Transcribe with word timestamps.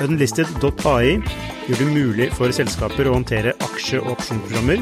Unlisted.ai 0.00 1.18
gjør 1.68 1.78
det 1.78 1.88
mulig 1.92 2.28
for 2.32 2.52
selskaper 2.54 3.08
å 3.10 3.16
håndtere 3.18 3.52
aksje- 3.66 4.00
og 4.00 4.14
opsjonsprogrammer, 4.14 4.80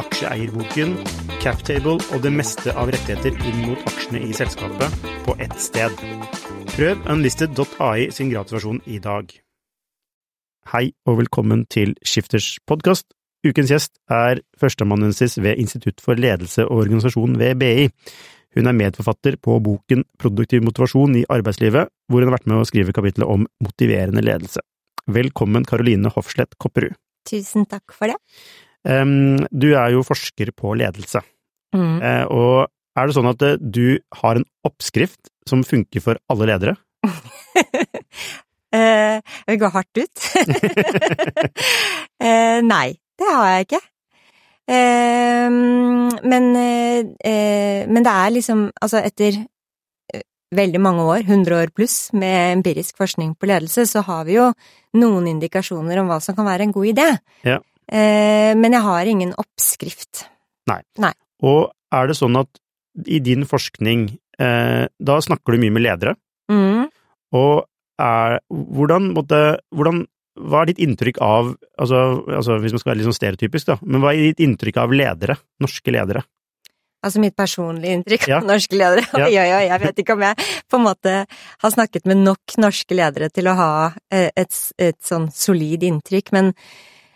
aksjeeierboken, 0.00 0.94
captable 1.42 1.98
og 2.14 2.22
det 2.24 2.32
meste 2.32 2.72
av 2.72 2.88
rettigheter 2.94 3.36
inn 3.50 3.66
mot 3.66 3.82
aksjene 3.90 4.22
i 4.24 4.32
selskapet 4.36 4.96
på 5.26 5.36
ett 5.44 5.56
sted. 5.60 5.92
Prøv 6.72 7.04
unlisted.ai 7.12 8.08
sin 8.14 8.32
gratulasjon 8.32 8.80
i 8.86 9.00
dag. 9.02 9.28
Hei 10.72 10.86
og 11.06 11.20
velkommen 11.20 11.66
til 11.70 11.92
Skifters 12.02 12.56
podkast. 12.66 13.12
Ukens 13.46 13.70
gjest 13.70 13.92
er 14.10 14.40
førsteamanuensis 14.58 15.36
ved 15.38 15.60
Institutt 15.60 16.00
for 16.02 16.18
ledelse 16.18 16.64
og 16.64 16.86
organisasjon 16.86 17.36
ved 17.38 17.60
BI. 17.60 17.90
Hun 18.56 18.70
er 18.70 18.76
medforfatter 18.76 19.36
på 19.42 19.58
boken 19.60 20.06
Produktiv 20.18 20.64
motivasjon 20.64 21.18
i 21.20 21.26
arbeidslivet, 21.28 21.90
hvor 22.08 22.22
hun 22.22 22.30
har 22.30 22.38
vært 22.38 22.48
med 22.48 22.62
å 22.62 22.68
skrive 22.68 22.94
kapitlet 22.96 23.28
om 23.28 23.44
motiverende 23.62 24.24
ledelse. 24.24 24.64
Velkommen, 25.06 25.66
Karoline 25.68 26.10
Hofslett 26.14 26.56
Kopperud. 26.58 26.96
Tusen 27.28 27.66
takk 27.68 27.92
for 27.94 28.10
det. 28.10 28.16
Du 29.50 29.68
er 29.74 29.92
jo 29.94 30.04
forsker 30.06 30.54
på 30.56 30.74
ledelse, 30.78 31.22
Mm. 31.76 32.00
Eh, 32.00 32.24
og 32.30 32.68
er 32.96 33.08
det 33.08 33.16
sånn 33.16 33.28
at 33.28 33.42
eh, 33.44 33.58
du 33.60 33.98
har 34.20 34.38
en 34.38 34.46
oppskrift 34.66 35.30
som 35.48 35.64
funker 35.66 36.02
for 36.04 36.22
alle 36.32 36.52
ledere? 36.52 36.76
Eh, 38.74 39.22
jeg 39.22 39.54
vil 39.54 39.60
gå 39.62 39.68
hardt 39.72 40.00
ut. 40.02 40.24
Eh, 42.16 42.58
nei, 42.64 42.96
det 43.20 43.28
har 43.30 43.46
jeg 43.46 43.66
ikke. 43.66 43.78
Eh, 44.66 45.50
men, 46.26 46.48
eh, 46.58 47.04
eh, 47.22 47.86
men 47.86 48.02
det 48.02 48.12
er 48.12 48.32
liksom 48.34 48.64
Altså, 48.82 48.98
etter 49.06 49.36
eh, 50.12 50.22
veldig 50.56 50.80
mange 50.82 51.04
år, 51.06 51.22
100 51.22 51.54
år 51.54 51.70
pluss, 51.74 52.12
med 52.12 52.58
empirisk 52.58 52.98
forskning 52.98 53.36
på 53.38 53.46
ledelse, 53.50 53.86
så 53.86 54.02
har 54.06 54.24
vi 54.26 54.36
jo 54.38 54.52
noen 54.98 55.26
indikasjoner 55.30 56.00
om 56.00 56.10
hva 56.10 56.20
som 56.22 56.34
kan 56.34 56.46
være 56.46 56.66
en 56.66 56.72
god 56.74 56.86
idé. 56.90 57.08
Ja. 57.46 57.60
Eh, 57.86 58.54
men 58.58 58.72
jeg 58.72 58.82
har 58.82 59.06
ingen 59.06 59.34
oppskrift. 59.38 60.26
nei 60.66 61.12
Og 61.42 61.70
er 61.92 62.06
det 62.08 62.16
sånn 62.18 62.38
at 62.40 62.48
i 63.06 63.18
din 63.20 63.44
forskning, 63.44 64.08
eh, 64.40 64.86
da 64.98 65.18
snakker 65.20 65.52
du 65.52 65.58
mye 65.62 65.72
med 65.72 65.82
ledere, 65.82 66.16
Mm. 66.50 66.88
og 67.34 67.66
er, 67.98 68.40
hvordan, 68.50 69.12
måtte, 69.14 69.58
hvordan 69.74 70.06
hva 70.36 70.62
er 70.62 70.70
ditt 70.72 70.80
inntrykk 70.84 71.18
av, 71.24 71.52
altså, 71.80 72.00
altså 72.36 72.58
hvis 72.62 72.72
man 72.76 72.82
skal 72.82 72.90
være 72.92 72.98
litt 73.00 73.08
sånn 73.08 73.16
stereotypisk, 73.20 73.66
da, 73.70 73.76
men 73.82 74.02
hva 74.04 74.12
er 74.14 74.30
ditt 74.32 74.42
inntrykk 74.44 74.76
av 74.82 74.92
ledere, 74.92 75.36
norske 75.64 75.94
ledere? 75.94 76.22
Altså 77.06 77.20
mitt 77.22 77.36
personlige 77.38 77.92
inntrykk 77.94 78.24
Ja. 78.28 78.38
av 78.40 78.46
norske 78.48 78.74
ledere. 78.74 79.04
Ja. 79.12 79.26
Oi, 79.28 79.36
oi, 79.38 79.50
oi, 79.60 79.64
jeg 79.68 79.80
vet 79.84 79.98
ikke 80.02 80.14
om 80.16 80.22
jeg 80.26 80.36
på 80.68 80.78
en 80.80 80.86
måte 80.88 81.12
har 81.62 81.70
snakket 81.70 82.06
med 82.10 82.16
nok 82.24 82.56
norske 82.58 82.96
ledere 82.98 83.28
til 83.30 83.46
å 83.46 83.54
ha 83.54 83.70
eh, 84.10 84.30
et, 84.34 84.56
et 84.78 84.98
sånn 85.04 85.28
solid 85.30 85.84
inntrykk, 85.86 86.32
men 86.34 86.50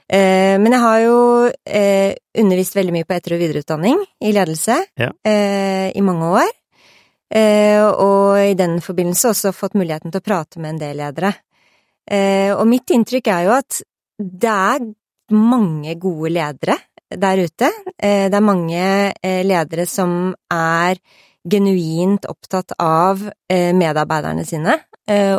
eh, 0.06 0.56
men 0.60 0.72
jeg 0.76 0.80
har 0.84 1.00
jo 1.04 1.18
eh, 1.66 2.14
undervist 2.38 2.76
veldig 2.76 2.92
mye 2.94 3.08
på 3.08 3.16
etter- 3.16 3.34
og 3.34 3.42
videreutdanning 3.42 3.98
i 4.22 4.32
ledelse 4.36 4.78
Ja. 5.00 5.10
eh, 5.26 5.90
i 5.96 6.00
mange 6.06 6.28
år. 6.38 6.50
Eh, 7.30 7.82
og 7.82 8.38
i 8.42 8.54
den 8.58 8.80
forbindelse 8.82 9.30
også 9.30 9.52
fått 9.54 9.74
muligheten 9.78 10.10
til 10.10 10.18
å 10.22 10.26
prate 10.26 10.58
med 10.58 10.74
en 10.76 10.80
del 10.82 10.96
ledere. 10.98 11.34
Eh, 12.10 12.50
og 12.54 12.66
mitt 12.68 12.90
inntrykk 12.94 13.30
er 13.30 13.46
jo 13.46 13.56
at 13.56 13.80
det 14.20 14.52
er 14.52 14.86
mange 15.36 15.94
gode 16.00 16.32
ledere 16.34 16.76
der 17.10 17.42
ute. 17.44 17.70
Eh, 17.96 18.28
det 18.30 18.38
er 18.38 18.44
mange 18.44 18.84
eh, 19.12 19.42
ledere 19.46 19.86
som 19.88 20.32
er 20.54 21.00
genuint 21.50 22.26
opptatt 22.28 22.74
av 22.84 23.22
medarbeiderne 23.48 24.42
sine, 24.44 24.74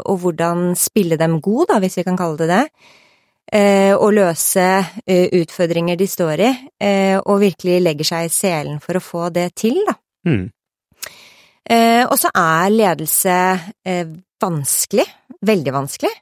og 0.02 0.16
hvordan 0.24 0.72
spille 0.74 1.14
dem 1.14 1.36
god, 1.46 1.68
da, 1.70 1.76
hvis 1.78 2.00
vi 2.00 2.04
kan 2.08 2.18
kalle 2.18 2.40
det 2.40 2.48
det. 2.50 2.64
Og 4.02 4.08
løse 4.18 4.66
utfordringer 5.38 6.00
de 6.02 6.08
står 6.10 6.42
i, 6.42 6.50
og 7.22 7.44
virkelig 7.44 7.78
legger 7.86 8.10
seg 8.10 8.26
i 8.26 8.34
selen 8.34 8.82
for 8.82 8.98
å 8.98 9.04
få 9.06 9.30
det 9.30 9.46
til, 9.62 9.78
da. 9.86 9.94
Eh, 11.70 12.04
og 12.08 12.18
så 12.20 12.32
er 12.34 12.74
ledelse 12.74 13.38
vanskelig, 14.42 15.06
veldig 15.46 15.74
vanskelig. 15.76 16.14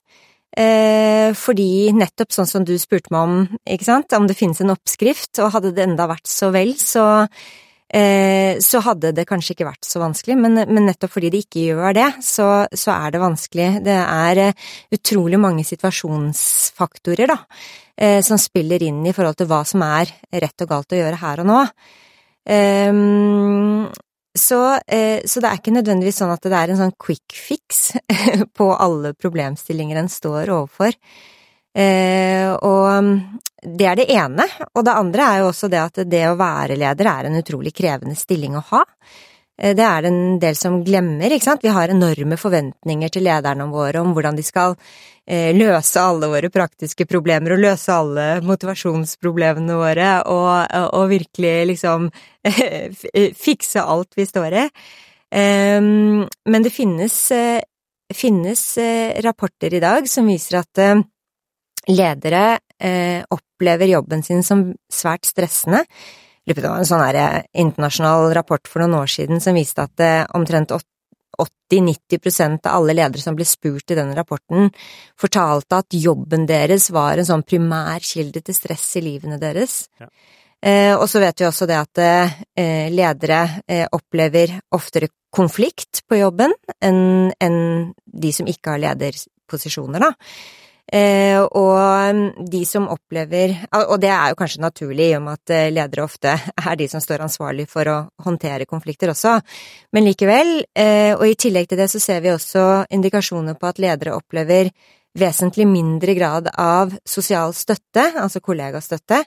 Eh, 0.60 1.32
fordi 1.40 1.94
nettopp 1.96 2.34
sånn 2.36 2.50
som 2.50 2.66
du 2.68 2.74
spurte 2.82 3.14
meg 3.16 3.22
om, 3.22 3.60
ikke 3.64 3.88
sant, 3.88 4.14
om 4.18 4.28
det 4.28 4.36
finnes 4.36 4.60
en 4.64 4.74
oppskrift, 4.74 5.40
og 5.40 5.54
hadde 5.56 5.72
det 5.76 5.86
enda 5.86 6.10
vært 6.10 6.28
så 6.28 6.50
vel, 6.52 6.74
så, 6.76 7.06
eh, 7.88 8.60
så 8.60 8.82
hadde 8.84 9.14
det 9.16 9.28
kanskje 9.30 9.56
ikke 9.56 9.70
vært 9.70 9.88
så 9.88 10.02
vanskelig, 10.04 10.36
men, 10.36 10.60
nettopp 10.90 11.16
fordi 11.16 11.32
det 11.32 11.46
ikke 11.46 11.68
gjør 11.70 11.96
det, 11.96 12.10
så, 12.26 12.50
så 12.76 12.92
er 12.98 13.16
det 13.16 13.24
vanskelig. 13.24 13.70
Det 13.88 14.00
er 14.02 14.44
eh, 14.50 14.68
utrolig 14.98 15.40
mange 15.40 15.64
situasjonsfaktorer, 15.70 17.32
da, 17.32 17.40
eh, 17.96 18.20
som 18.26 18.42
spiller 18.42 18.84
inn 18.84 19.06
i 19.08 19.16
forhold 19.16 19.40
til 19.40 19.48
hva 19.48 19.64
som 19.70 19.86
er 19.88 20.12
rett 20.44 20.68
og 20.68 20.76
galt 20.76 20.98
å 20.98 21.02
gjøre 21.04 21.24
her 21.24 21.46
og 21.46 21.52
nå. 21.54 21.64
Ehm, 22.50 23.88
så, 24.40 24.80
eh, 24.88 25.20
så 25.28 25.42
det 25.44 25.50
er 25.50 25.60
ikke 25.60 25.76
nødvendigvis 25.76 26.22
sånn 26.22 26.32
at 26.34 26.46
det 26.48 26.56
er 26.56 26.72
en 26.74 26.80
sånn 26.80 26.96
quick 27.00 27.36
fix 27.36 27.90
på 28.58 28.70
alle 28.76 29.14
problemstillinger 29.18 30.00
en 30.00 30.12
står 30.12 30.54
overfor. 30.56 30.96
Eh, 31.76 32.50
og 32.66 32.88
mm, 33.06 33.12
det 33.78 33.88
er 33.88 34.00
det 34.00 34.08
ene. 34.16 34.46
Og 34.74 34.86
det 34.86 34.96
andre 34.96 35.26
er 35.26 35.42
jo 35.42 35.50
også 35.52 35.70
det 35.72 35.82
at 35.82 36.04
det 36.10 36.24
å 36.30 36.38
være 36.40 36.80
leder 36.80 37.12
er 37.12 37.30
en 37.30 37.40
utrolig 37.40 37.76
krevende 37.76 38.18
stilling 38.20 38.58
å 38.58 38.66
ha. 38.72 38.84
Eh, 39.60 39.76
Det 39.76 39.84
er 39.84 40.02
det 40.02 40.12
en 40.12 40.40
del 40.40 40.56
som 40.56 40.84
glemmer, 40.84 41.32
ikke 41.32 41.44
sant. 41.50 41.64
Vi 41.64 41.74
har 41.76 41.92
enorme 41.92 42.38
forventninger 42.40 43.10
til 43.12 43.28
lederne 43.28 43.70
våre 43.72 44.02
om 44.02 44.14
hvordan 44.16 44.38
de 44.38 44.44
skal 44.44 44.78
eh, 45.28 45.52
løse 45.56 46.00
alle 46.00 46.30
våre 46.32 46.50
praktiske 46.50 47.06
problemer 47.06 47.54
og 47.54 47.64
løse 47.66 47.92
alle 47.92 48.42
motivasjonsproblemene 48.48 49.76
våre 49.76 50.10
og, 50.26 50.74
og 50.96 51.10
virkelig 51.12 51.56
liksom 51.74 52.10
fikse 53.46 53.84
alt 53.84 54.16
vi 54.18 54.26
står 54.26 54.58
i. 54.64 54.66
Um, 55.30 56.26
Men 56.46 56.64
det 56.64 56.74
finnes, 56.74 57.32
eh, 57.32 57.62
finnes 58.14 58.64
eh, 58.82 59.22
rapporter 59.22 59.74
i 59.74 59.84
dag 59.84 60.08
som 60.10 60.26
viser 60.26 60.64
at 60.64 60.82
eh, 60.82 61.04
ledere 61.90 62.58
eh, 62.82 63.22
opplever 63.30 63.92
jobben 63.92 64.24
sin 64.24 64.42
som 64.44 64.72
svært 64.92 65.30
stressende. 65.30 65.84
Det 66.50 66.66
var 66.66 66.82
en 66.82 66.88
sånn 66.88 67.04
her, 67.04 67.16
eh, 67.16 67.44
internasjonal 67.62 68.34
rapport 68.34 68.68
for 68.68 68.82
noen 68.82 68.98
år 69.04 69.12
siden 69.12 69.42
som 69.44 69.58
viste 69.58 69.86
at 69.86 70.02
eh, 70.02 70.26
omtrent 70.38 70.74
80-90% 70.74 72.66
av 72.66 72.80
alle 72.80 72.96
ledere 72.98 73.22
som 73.22 73.38
ble 73.38 73.46
spurt 73.46 73.94
i 73.94 73.98
den 74.00 74.16
rapporten, 74.18 74.72
fortalte 75.20 75.84
at 75.84 75.94
jobben 75.94 76.48
deres 76.50 76.90
var 76.96 77.18
en 77.20 77.30
sånn 77.30 77.46
primær 77.46 78.02
kilde 78.04 78.42
til 78.42 78.58
stress 78.58 78.88
i 78.98 79.06
livene 79.06 79.38
deres. 79.42 79.84
Ja. 80.02 80.10
Eh, 80.60 80.94
og 80.98 81.06
så 81.08 81.22
vet 81.24 81.40
vi 81.40 81.48
også 81.48 81.68
det 81.70 81.78
at 81.80 82.02
eh, 82.04 82.90
ledere 82.92 83.64
eh, 83.64 83.86
opplever 83.96 84.58
oftere 84.76 85.08
konflikt 85.32 86.02
på 86.10 86.20
jobben 86.20 86.52
enn 86.84 87.30
enn 87.40 87.60
de 88.04 88.32
som 88.36 88.50
ikke 88.50 88.74
har 88.74 88.82
lederposisjoner, 88.84 90.04
da. 90.04 90.12
Eh, 90.90 91.38
og 91.38 92.48
de 92.50 92.60
som 92.66 92.88
opplever 92.90 93.52
Og 93.92 94.00
det 94.02 94.10
er 94.10 94.32
jo 94.32 94.38
kanskje 94.40 94.64
naturlig, 94.64 95.12
i 95.12 95.18
og 95.20 95.22
med 95.22 95.38
at 95.38 95.54
eh, 95.54 95.68
ledere 95.70 96.06
ofte 96.08 96.34
er 96.70 96.80
de 96.80 96.88
som 96.90 97.04
står 97.04 97.22
ansvarlig 97.28 97.68
for 97.70 97.86
å 97.92 97.98
håndtere 98.26 98.66
konflikter 98.66 99.12
også, 99.14 99.36
men 99.94 100.08
likevel, 100.08 100.64
eh, 100.74 101.14
og 101.14 101.28
i 101.28 101.38
tillegg 101.38 101.70
til 101.70 101.78
det 101.78 101.92
så 101.94 102.02
ser 102.02 102.24
vi 102.26 102.34
også 102.34 102.88
indikasjoner 102.90 103.60
på 103.60 103.70
at 103.70 103.82
ledere 103.84 104.18
opplever 104.18 104.72
vesentlig 105.20 105.68
mindre 105.70 106.16
grad 106.18 106.50
av 106.58 106.94
sosial 107.06 107.54
støtte, 107.54 108.06
altså 108.18 108.42
kollegastøtte, 108.42 109.24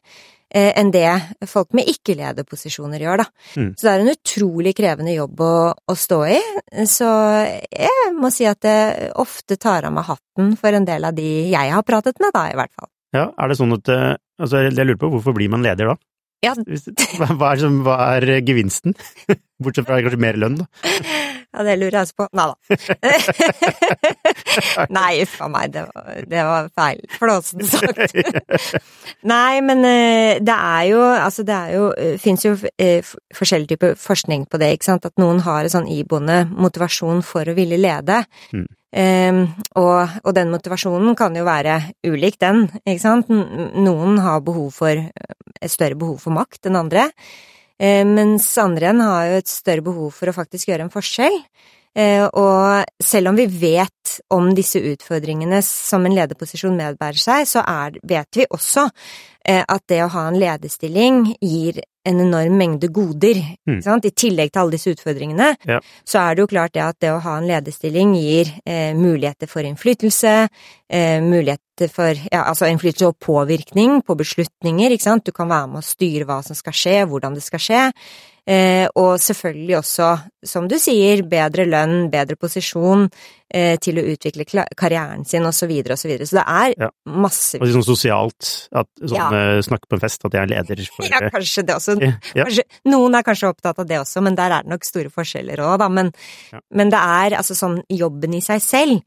enn 0.52 0.92
det 0.92 1.08
folk 1.48 1.72
med 1.76 1.88
ikke-lederposisjoner 1.90 3.02
gjør, 3.02 3.22
da. 3.22 3.26
Mm. 3.56 3.70
Så 3.76 3.86
det 3.86 3.92
er 3.92 4.04
en 4.04 4.12
utrolig 4.12 4.74
krevende 4.76 5.14
jobb 5.16 5.40
å, 5.44 5.54
å 5.72 5.96
stå 5.96 6.20
i, 6.28 6.40
så 6.88 7.10
jeg 7.66 8.12
må 8.18 8.30
si 8.34 8.46
at 8.48 8.68
jeg 8.68 9.12
ofte 9.22 9.56
tar 9.60 9.88
av 9.88 9.96
meg 9.96 10.08
hatten 10.10 10.56
for 10.60 10.76
en 10.76 10.88
del 10.88 11.08
av 11.08 11.16
de 11.16 11.28
jeg 11.52 11.72
har 11.72 11.86
pratet 11.88 12.20
med, 12.22 12.34
da, 12.36 12.48
i 12.52 12.58
hvert 12.58 12.74
fall. 12.76 12.90
Ja, 13.12 13.26
er 13.36 13.50
det 13.50 13.58
sånn 13.60 13.76
at 13.76 13.90
eh, 13.92 14.12
Altså, 14.42 14.62
jeg 14.64 14.74
lurer 14.74 14.98
på 14.98 15.10
hvorfor 15.12 15.34
blir 15.36 15.50
man 15.52 15.62
leder 15.62 15.92
da? 15.92 15.94
Ja. 16.42 16.56
Hva 16.58 17.52
er, 17.52 17.60
som, 17.62 17.82
hva 17.86 17.96
er 18.16 18.40
gevinsten? 18.42 18.96
Bortsett 19.62 19.86
fra 19.86 20.00
kanskje 20.02 20.18
mer 20.18 20.38
lønn, 20.42 20.56
da. 20.58 20.66
Ja, 21.52 21.62
det 21.66 21.76
lurer 21.78 21.98
jeg 21.98 22.06
også 22.06 22.16
på. 22.18 22.26
Nei 22.34 22.46
da. 22.50 22.56
Nei, 24.96 25.10
uff 25.22 25.36
a 25.44 25.48
meg, 25.52 25.70
det 25.74 25.84
var, 25.86 26.08
det 26.32 26.44
var 26.48 26.70
feil. 26.74 27.02
flåsen 27.18 27.66
sagt. 27.68 28.16
Nei, 29.32 29.60
men 29.62 29.84
eh, 29.86 30.40
det 30.42 30.56
er 30.56 30.84
jo 30.90 31.02
Altså, 31.02 31.44
det 31.46 31.54
er 31.54 31.76
jo 31.76 31.84
eh, 31.92 32.16
Fins 32.20 32.46
jo 32.46 32.56
eh, 32.80 33.12
forskjellige 33.36 33.76
typer 33.76 33.94
forskning 34.00 34.48
på 34.50 34.58
det, 34.62 34.72
ikke 34.78 34.88
sant. 34.88 35.06
At 35.06 35.20
noen 35.20 35.44
har 35.46 35.62
en 35.62 35.74
sånn 35.76 35.90
iboende 35.92 36.42
motivasjon 36.50 37.22
for 37.26 37.46
å 37.46 37.54
ville 37.56 37.78
lede. 37.78 38.24
Mm. 38.56 38.66
Ehm, 38.92 39.46
og, 39.80 40.18
og 40.20 40.34
den 40.36 40.52
motivasjonen 40.52 41.16
kan 41.16 41.36
jo 41.36 41.46
være 41.48 41.78
ulik, 42.04 42.36
den, 42.42 42.66
ikke 42.84 43.00
sant. 43.00 43.30
Noen 43.32 44.20
har 44.20 44.44
behov 44.44 44.68
for 44.76 44.92
et 44.92 45.72
større 45.72 45.96
behov 45.98 46.20
for 46.20 46.36
makt 46.36 46.68
enn 46.68 46.80
andre. 46.80 47.08
Eh, 47.80 48.04
mens 48.06 48.50
andre 48.60 48.88
igjen 48.90 49.04
har 49.04 49.30
jo 49.30 49.38
et 49.40 49.50
større 49.52 49.86
behov 49.86 50.12
for 50.14 50.30
å 50.30 50.36
faktisk 50.36 50.70
gjøre 50.70 50.86
en 50.86 50.92
forskjell. 50.92 51.40
Eh, 51.94 52.24
og 52.24 52.84
selv 53.04 53.28
om 53.32 53.36
vi 53.36 53.46
vet 53.46 54.16
om 54.32 54.50
disse 54.56 54.80
utfordringene 54.80 55.60
som 55.64 56.06
en 56.06 56.14
lederposisjon 56.16 56.76
medbærer 56.76 57.20
seg, 57.20 57.46
så 57.48 57.64
er, 57.68 57.98
vet 58.08 58.40
vi 58.40 58.46
også 58.48 58.86
eh, 59.44 59.60
at 59.62 59.84
det 59.92 60.02
å 60.04 60.10
ha 60.14 60.26
en 60.30 60.38
lederstilling 60.40 61.24
gir 61.40 61.82
en 62.08 62.18
enorm 62.24 62.56
mengde 62.58 62.88
goder. 62.90 63.38
Mm. 63.68 63.76
Ikke 63.76 63.84
sant? 63.86 64.08
I 64.08 64.14
tillegg 64.24 64.50
til 64.50 64.62
alle 64.62 64.74
disse 64.74 64.90
utfordringene, 64.90 65.52
Ja. 65.68 65.78
så 66.08 66.18
er 66.24 66.34
det 66.34 66.42
jo 66.42 66.50
klart 66.50 66.72
det 66.74 66.82
at 66.82 66.98
det 66.98 67.12
å 67.12 67.20
ha 67.22 67.36
en 67.38 67.46
lederstilling 67.46 68.16
gir 68.18 68.50
eh, 68.66 68.90
muligheter 68.98 69.46
for 69.46 69.62
innflytelse, 69.62 70.48
eh, 70.90 71.20
muligheter 71.22 71.92
for 71.92 72.16
ja, 72.32 72.42
altså 72.48 72.66
innflytelse 72.72 73.12
og 73.12 73.20
påvirkning 73.22 74.00
på 74.02 74.16
beslutninger, 74.18 74.90
ikke 74.96 75.08
sant. 75.10 75.24
Du 75.28 75.32
kan 75.32 75.48
være 75.52 75.68
med 75.68 75.84
å 75.84 75.86
styre 75.86 76.26
hva 76.26 76.40
som 76.42 76.58
skal 76.58 76.74
skje, 76.74 76.98
hvordan 77.06 77.38
det 77.38 77.44
skal 77.46 77.62
skje. 77.62 77.84
Eh, 78.42 78.88
og 78.98 79.20
selvfølgelig 79.22 79.76
også, 79.78 80.06
som 80.50 80.64
du 80.66 80.74
sier, 80.82 81.20
bedre 81.30 81.62
lønn, 81.68 82.08
bedre 82.10 82.34
posisjon 82.34 83.04
eh, 83.54 83.76
til 83.78 84.00
å 84.00 84.04
utvikle 84.10 84.64
karrieren 84.74 85.22
sin, 85.28 85.46
og 85.46 85.54
så 85.54 85.68
videre 85.70 85.94
og 85.94 86.00
så. 86.00 86.10
Så 86.26 86.40
det 86.40 86.42
er 86.50 86.74
Ja. 86.80 86.88
masse 87.06 87.60
Og 87.60 87.68
sånn 87.70 87.86
sosialt, 87.86 88.68
at 88.74 88.88
sånn 88.98 89.14
Ja. 89.14 89.28
eh, 89.30 89.62
snakke 89.62 89.86
på 89.86 89.94
en 89.94 90.00
fest, 90.02 90.24
at 90.24 90.32
jeg 90.34 90.42
er 90.42 90.50
leder 90.56 90.82
for 90.90 91.06
Ja, 91.12 91.20
kanskje 91.30 91.62
det 91.66 91.76
også. 91.76 91.96
Ja. 92.34 92.44
Kanskje, 92.44 92.64
noen 92.90 93.14
er 93.14 93.22
kanskje 93.22 93.52
opptatt 93.54 93.78
av 93.78 93.86
det 93.86 94.00
også, 94.02 94.20
men 94.26 94.34
der 94.34 94.50
er 94.50 94.62
det 94.66 94.70
nok 94.74 94.84
store 94.84 95.10
forskjeller 95.14 95.62
òg, 95.62 95.78
da. 95.78 95.88
Men, 95.88 96.12
men 96.74 96.90
det 96.90 96.98
er 96.98 97.38
altså 97.38 97.54
sånn 97.54 97.78
Jobben 97.88 98.34
i 98.34 98.40
seg 98.42 98.60
selv 98.60 99.02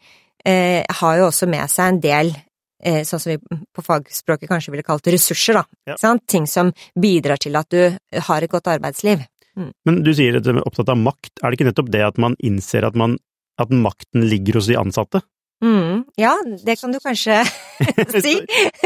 eh, 0.46 0.84
har 0.88 1.18
jo 1.18 1.28
også 1.28 1.48
med 1.50 1.68
seg 1.70 1.88
en 1.92 2.00
del 2.00 2.36
sånn 3.08 3.22
som 3.22 3.32
vi 3.34 3.60
på 3.74 3.84
fagspråket 3.86 4.52
kanskje 4.52 4.74
ville 4.74 4.86
kalt 4.86 5.08
ressurser, 5.10 5.60
da. 5.60 5.64
Ja. 5.92 5.96
Sant? 6.02 6.26
Ting 6.32 6.46
som 6.50 6.72
bidrar 7.02 7.42
til 7.42 7.58
at 7.58 7.72
du 7.74 7.96
har 8.28 8.46
et 8.46 8.52
godt 8.52 8.70
arbeidsliv. 8.72 9.24
Men 9.88 10.02
du 10.04 10.12
sier 10.16 10.38
at 10.38 10.46
du 10.46 10.52
er 10.52 10.66
opptatt 10.66 10.92
av 10.92 11.00
makt. 11.00 11.32
Er 11.42 11.50
det 11.50 11.60
ikke 11.60 11.70
nettopp 11.70 11.92
det 11.94 12.04
at 12.04 12.20
man 12.22 12.36
innser 12.44 12.88
at, 12.88 12.98
man, 13.00 13.18
at 13.62 13.72
makten 13.72 14.28
ligger 14.28 14.60
hos 14.60 14.70
de 14.70 14.78
ansatte? 14.80 15.24
Mm, 15.65 16.03
ja, 16.21 16.33
det 16.67 16.75
kan 16.77 16.91
du 16.94 17.00
kanskje 17.01 17.39
si. 18.25 18.35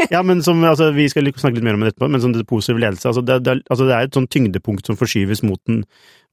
Ja, 0.08 0.22
men 0.24 0.40
som, 0.46 0.62
altså, 0.64 0.86
Vi 0.96 1.08
skal 1.12 1.28
snakke 1.34 1.58
litt 1.58 1.66
mer 1.66 1.76
om 1.76 1.82
det 1.84 1.90
etterpå, 1.92 2.08
men 2.08 2.22
som 2.22 2.32
det 2.32 2.46
positiv 2.48 2.80
ledelse 2.80 3.10
altså 3.10 3.20
det, 3.26 3.36
det, 3.44 3.58
altså 3.68 3.88
det 3.88 3.96
er 3.98 4.08
et 4.08 4.16
sånn 4.16 4.28
tyngdepunkt 4.32 4.88
som 4.88 4.96
forskyves 4.96 5.42
mot 5.44 5.60
den, 5.68 5.82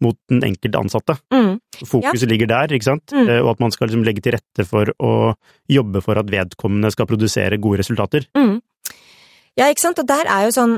mot 0.03 0.15
den 0.31 0.45
enkelte 0.47 0.79
ansatte. 0.79 1.17
Mm, 1.35 1.57
Fokuset 1.83 2.29
ligger 2.31 2.47
der, 2.53 2.71
ikke 2.77 2.87
sant? 2.87 3.11
Mm. 3.11 3.27
Eh, 3.27 3.41
og 3.43 3.51
at 3.55 3.65
man 3.65 3.75
skal 3.75 3.89
liksom 3.91 4.05
legge 4.07 4.23
til 4.23 4.37
rette 4.37 4.65
for 4.69 4.93
å 5.03 5.13
jobbe 5.73 6.01
for 6.05 6.21
at 6.21 6.31
vedkommende 6.31 6.93
skal 6.95 7.09
produsere 7.09 7.59
gode 7.59 7.83
resultater. 7.83 8.29
mm. 8.37 8.55
Ja, 9.57 9.71
ikke 9.73 9.81
sant, 9.81 9.97
og 9.97 10.05
der 10.05 10.27
er 10.29 10.43
jo 10.45 10.51
sånn 10.53 10.75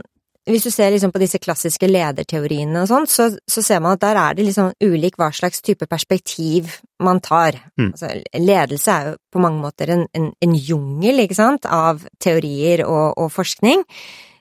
hvis 0.48 0.64
du 0.64 0.72
ser 0.72 0.94
liksom 0.94 1.12
på 1.12 1.20
disse 1.22 1.40
klassiske 1.42 1.88
lederteoriene 1.90 2.84
og 2.84 2.88
sånn, 2.90 3.08
så, 3.10 3.28
så 3.50 3.64
ser 3.66 3.82
man 3.84 3.98
at 3.98 4.04
der 4.06 4.18
er 4.18 4.38
det 4.38 4.46
liksom 4.48 4.72
ulik 4.82 5.20
hva 5.20 5.30
slags 5.36 5.62
type 5.66 5.86
perspektiv 5.90 6.80
man 7.04 7.20
tar. 7.22 7.58
Mm. 7.80 7.92
Altså, 7.92 8.14
ledelse 8.40 8.96
er 8.96 9.12
jo 9.12 9.18
på 9.34 9.44
mange 9.44 9.62
måter 9.62 9.92
en, 9.94 10.08
en, 10.16 10.32
en 10.42 10.56
jungel, 10.56 11.26
ikke 11.26 11.38
sant, 11.38 11.68
av 11.70 12.06
teorier 12.24 12.86
og, 12.88 13.20
og 13.20 13.30
forskning. 13.36 13.84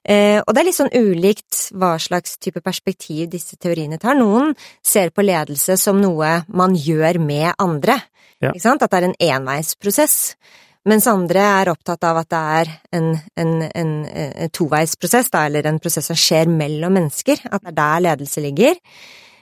Eh, 0.09 0.39
og 0.41 0.55
det 0.55 0.62
er 0.62 0.69
litt 0.71 0.79
sånn 0.79 0.95
ulikt 0.95 1.67
hva 1.77 1.97
slags 2.00 2.39
type 2.41 2.62
perspektiv 2.65 3.27
disse 3.35 3.59
teoriene 3.61 3.99
tar. 4.00 4.17
Noen 4.17 4.55
ser 4.81 5.12
på 5.12 5.27
ledelse 5.27 5.77
som 5.77 6.00
noe 6.00 6.39
man 6.49 6.79
gjør 6.79 7.21
med 7.21 7.53
andre, 7.59 7.99
Ja. 8.39 8.53
ikke 8.53 8.62
sant, 8.62 8.83
at 8.83 8.93
det 8.93 8.99
er 9.00 9.09
en 9.09 9.21
enveisprosess. 9.43 10.37
Mens 10.86 11.06
andre 11.10 11.42
er 11.42 11.70
opptatt 11.72 12.04
av 12.06 12.20
at 12.20 12.28
det 12.30 12.40
er 12.58 12.70
en, 12.96 13.08
en, 13.36 13.54
en, 13.66 13.94
en 14.06 14.52
toveisprosess, 14.54 15.30
da, 15.34 15.46
eller 15.48 15.66
en 15.66 15.80
prosess 15.82 16.06
som 16.08 16.19
skjer 16.19 16.50
mellom 16.50 16.94
mennesker, 16.94 17.42
at 17.50 17.64
det 17.64 17.72
er 17.72 17.78
der 17.80 18.04
ledelse 18.06 18.44
ligger. 18.44 18.78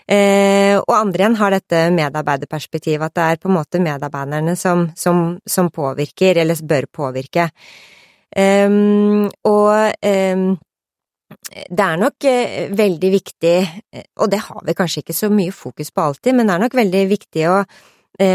Eh, 0.07 0.79
og 0.79 0.93
andre 0.95 1.25
igjen 1.25 1.39
har 1.41 1.55
dette 1.55 1.83
medarbeiderperspektivet, 1.95 3.11
at 3.11 3.17
det 3.19 3.27
er 3.27 3.41
på 3.43 3.51
en 3.51 3.57
måte 3.59 3.83
medarbeiderne 3.83 4.57
som, 4.59 4.89
som, 4.97 5.37
som 5.47 5.71
påvirker, 5.75 6.39
eller 6.43 6.63
bør 6.63 6.89
påvirke. 7.03 7.51
Eh, 8.31 8.71
og 9.51 10.07
eh, 10.07 10.47
det 11.71 11.83
er 11.83 11.99
nok 12.01 12.27
eh, 12.31 12.71
veldig 12.79 13.11
viktig, 13.13 13.59
eh, 13.93 14.07
og 14.23 14.31
det 14.31 14.41
har 14.47 14.63
vi 14.67 14.75
kanskje 14.79 15.03
ikke 15.03 15.17
så 15.17 15.31
mye 15.33 15.55
fokus 15.55 15.91
på 15.91 16.09
alltid, 16.09 16.35
men 16.35 16.47
det 16.47 16.55
er 16.55 16.65
nok 16.65 16.79
veldig 16.79 17.05
viktig 17.11 17.47
å 17.51 17.61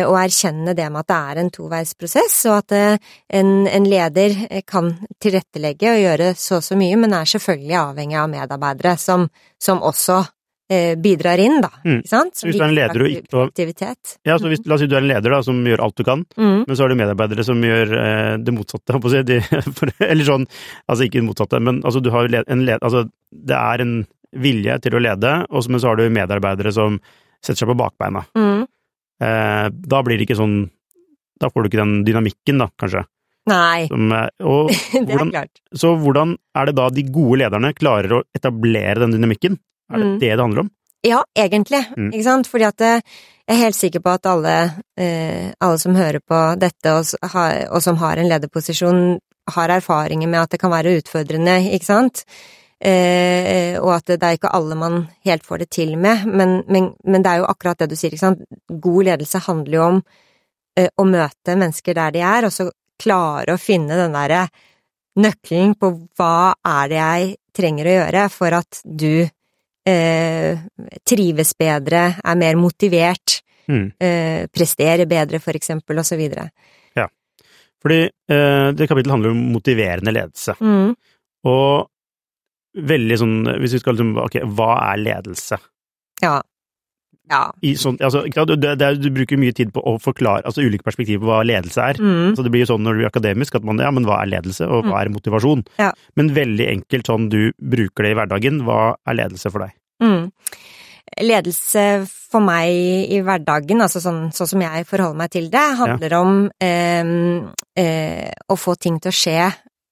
å 0.05 0.13
erkjenne 0.19 0.75
det 0.77 0.89
med 0.91 0.99
at 1.01 1.07
det 1.09 1.19
er 1.31 1.39
en 1.41 1.49
toveisprosess, 1.53 2.35
og 2.51 2.57
at 2.59 2.75
eh, 2.77 2.97
en, 3.39 3.53
en 3.67 3.87
leder 3.89 4.35
eh, 4.49 4.61
kan 4.67 4.91
tilrettelegge 5.21 5.95
og 5.95 6.03
gjøre 6.03 6.33
så 6.37 6.59
og 6.59 6.67
så 6.67 6.77
mye, 6.77 6.99
men 7.01 7.13
er 7.17 7.25
selvfølgelig 7.31 7.79
avhengig 7.81 8.19
av 8.21 8.29
medarbeidere 8.29 8.93
som, 9.01 9.25
som 9.61 9.81
også 9.81 10.19
eh, 10.71 10.93
bidrar 11.01 11.41
inn, 11.41 11.57
da. 11.63 11.71
Mm. 11.85 11.97
Ikke 12.03 12.11
sant? 12.13 12.35
Som 12.37 12.49
Hvis 12.51 12.59
du 12.59 12.63
er 12.63 12.67
en 12.69 12.75
leder 12.77 13.01
og 13.05 13.09
ikke- 13.15 13.45
aktivitet. 13.47 14.13
Ja, 14.27 14.37
så 14.37 14.51
hvis, 14.51 14.61
La 14.69 14.75
oss 14.77 14.83
si 14.83 14.87
du 14.91 14.95
er 14.95 15.01
en 15.01 15.09
leder 15.09 15.33
da, 15.33 15.41
som 15.43 15.63
gjør 15.65 15.83
alt 15.87 15.97
du 15.97 16.03
kan, 16.07 16.25
Mm. 16.37 16.63
men 16.67 16.75
så 16.77 16.83
har 16.85 16.89
du 16.93 16.95
medarbeidere 17.01 17.43
som 17.47 17.61
gjør 17.65 17.95
eh, 17.97 18.37
det 18.37 18.53
motsatte, 18.55 18.93
holdt 18.93 19.03
på 19.03 19.09
å 19.11 19.15
si. 19.15 19.23
De, 19.27 19.39
for, 19.79 19.91
eller 19.99 20.25
sånn, 20.29 20.45
altså 20.87 21.07
ikke 21.07 21.19
det 21.21 21.27
motsatte, 21.27 21.59
men 21.59 21.81
altså 21.83 22.01
du 22.05 22.11
har 22.13 22.29
en 22.45 22.65
led, 22.67 22.79
altså 22.81 23.07
det 23.31 23.57
er 23.57 23.81
en 23.87 23.95
vilje 24.31 24.77
til 24.85 24.95
å 24.95 25.01
lede, 25.03 25.33
og 25.49 25.63
så, 25.65 25.71
men 25.73 25.81
så 25.83 25.89
har 25.91 25.97
du 25.99 26.05
medarbeidere 26.13 26.71
som 26.71 26.99
setter 27.41 27.63
seg 27.65 27.71
på 27.73 27.79
bakbeina. 27.81 28.21
Mm. 28.37 28.67
Eh, 29.21 29.67
da 29.71 30.01
blir 30.05 30.17
det 30.17 30.25
ikke 30.29 30.39
sånn 30.39 30.55
Da 31.41 31.49
får 31.49 31.63
du 31.63 31.69
ikke 31.71 31.81
den 31.81 31.93
dynamikken, 32.05 32.59
da, 32.61 32.67
kanskje. 32.77 33.01
Nei, 33.49 33.87
Som, 33.89 34.11
og, 34.13 34.69
hvordan, 34.69 35.05
det 35.07 35.15
er 35.17 35.31
klart. 35.31 35.61
så 35.73 35.95
hvordan 35.97 36.35
er 36.53 36.65
det 36.69 36.75
da 36.77 36.89
de 36.93 37.03
gode 37.09 37.39
lederne 37.41 37.71
klarer 37.73 38.13
å 38.19 38.23
etablere 38.37 38.99
den 39.01 39.15
dynamikken? 39.17 39.57
Er 39.91 39.97
det 39.97 40.05
Mm. 40.05 40.19
det 40.21 40.29
det 40.29 40.39
handler 40.43 40.61
om? 40.67 40.69
Ja, 41.03 41.23
egentlig, 41.35 41.81
Mm. 41.97 42.11
ikke 42.13 42.23
sant, 42.27 42.45
fordi 42.47 42.67
at 42.67 42.81
eh, 42.81 43.01
jeg 43.49 43.57
er 43.57 43.63
helt 43.63 43.75
sikker 43.79 43.99
på 44.05 44.13
at 44.13 44.25
alle, 44.29 44.53
eh, 44.97 45.49
alle 45.59 45.79
som 45.81 45.95
hører 45.97 46.19
på 46.21 46.59
dette 46.61 46.93
og, 46.93 47.09
og 47.73 47.81
som 47.81 47.97
har 47.97 48.17
en 48.21 48.29
lederposisjon, 48.29 49.17
har 49.49 49.69
erfaringer 49.73 50.29
med 50.29 50.39
at 50.43 50.49
det 50.53 50.59
kan 50.61 50.69
være 50.71 50.93
utfordrende, 51.01 51.57
ikke 51.73 51.89
sant, 51.89 52.23
eh, 52.81 53.77
og 53.81 53.93
at 53.95 54.11
det, 54.13 54.23
er 54.23 54.37
ikke 54.37 54.51
alle 54.57 54.77
man 54.79 54.97
helt 55.27 55.45
får 55.45 55.63
det 55.63 55.69
til 55.77 55.95
med, 56.01 56.25
men, 56.27 56.61
men, 56.67 56.91
men 57.03 57.23
det 57.23 57.31
er 57.31 57.41
jo 57.41 57.49
akkurat 57.51 57.81
det 57.81 57.91
du 57.91 57.95
sier, 57.99 58.13
ikke 58.13 58.25
sant, 58.25 58.43
god 58.67 59.07
ledelse 59.09 59.43
handler 59.47 59.77
jo 59.77 59.83
om 59.87 59.99
eh, 60.79 60.89
å 60.97 61.05
møte 61.07 61.57
mennesker 61.57 61.97
der 61.97 62.15
de 62.15 62.23
er, 62.25 62.47
og 62.47 62.55
så 62.55 62.69
klare 63.01 63.55
å 63.55 63.61
finne 63.61 63.97
den 63.97 64.17
derre 64.17 64.47
nøkkelen 65.21 65.75
på 65.79 65.91
hva 66.17 66.53
er 66.67 66.91
det 66.91 66.99
jeg 66.99 67.29
trenger 67.57 67.87
å 67.87 67.95
gjøre 67.97 68.25
for 68.31 68.55
at 68.61 68.81
du 68.85 69.13
eh, 69.21 70.65
trives 71.07 71.55
bedre, 71.59 72.03
er 72.23 72.43
mer 72.43 72.59
motivert, 72.59 73.41
Mm. 73.71 73.91
eh, 74.03 74.47
presterer 74.51 75.05
bedre, 75.07 75.39
for 75.39 75.55
eksempel, 75.55 75.99
og 76.01 76.03
så 76.03 76.17
videre. 76.19 76.49
Fordi 77.81 78.01
eh, 78.03 78.67
det 78.77 78.87
kapittelet 78.87 79.15
handler 79.15 79.33
om 79.33 79.41
motiverende 79.55 80.13
ledelse. 80.13 80.55
Mm. 80.61 80.93
Og 81.49 81.87
veldig 82.71 83.17
sånn 83.19 83.35
Hvis 83.59 83.75
vi 83.75 83.81
skal 83.81 83.97
liksom 83.97 84.15
Ok, 84.21 84.39
hva 84.55 84.71
er 84.91 85.01
ledelse? 85.01 85.59
Ja. 86.23 86.39
Ja. 87.31 87.45
I 87.63 87.73
sånn, 87.79 87.95
altså, 88.03 88.25
du, 88.27 88.55
det, 88.59 88.89
du 88.99 89.07
bruker 89.13 89.39
mye 89.39 89.55
tid 89.55 89.71
på 89.71 89.83
å 89.87 89.95
forklare 90.03 90.43
altså 90.47 90.65
ulike 90.65 90.83
perspektiver 90.83 91.23
på 91.23 91.29
hva 91.29 91.39
ledelse 91.47 91.85
er. 91.93 92.01
Mm. 92.01 92.35
Så 92.35 92.43
det 92.43 92.51
blir 92.51 92.65
jo 92.65 92.73
sånn 92.73 92.83
når 92.83 92.97
du 92.97 93.01
blir 93.01 93.11
akademisk 93.11 93.55
at 93.55 93.67
man 93.67 93.79
ja, 93.81 93.91
men 93.95 94.07
hva 94.07 94.19
er 94.19 94.33
ledelse, 94.33 94.67
og 94.67 94.89
hva 94.89 94.99
er 94.99 95.13
motivasjon? 95.13 95.63
Ja. 95.79 95.91
Men 96.19 96.33
veldig 96.35 96.67
enkelt 96.73 97.07
sånn 97.07 97.29
du 97.31 97.39
bruker 97.55 98.07
det 98.07 98.13
i 98.13 98.19
hverdagen, 98.19 98.61
hva 98.67 98.81
er 99.07 99.19
ledelse 99.21 99.53
for 99.53 99.63
deg? 99.63 99.77
Mm. 100.03 100.27
Ledelse 101.21 101.85
for 102.07 102.43
meg 102.43 103.11
i 103.15 103.21
hverdagen, 103.23 103.83
altså 103.83 104.03
sånn, 104.03 104.21
sånn 104.35 104.51
som 104.51 104.65
jeg 104.65 104.87
forholder 104.89 105.23
meg 105.23 105.31
til 105.31 105.47
det, 105.53 105.65
handler 105.79 106.17
om 106.19 106.35
eh, 106.63 107.15
eh, 107.79 108.29
å 108.47 108.59
få 108.59 108.75
ting 108.79 108.99
til 108.99 109.11
å 109.11 109.19
skje 109.21 109.39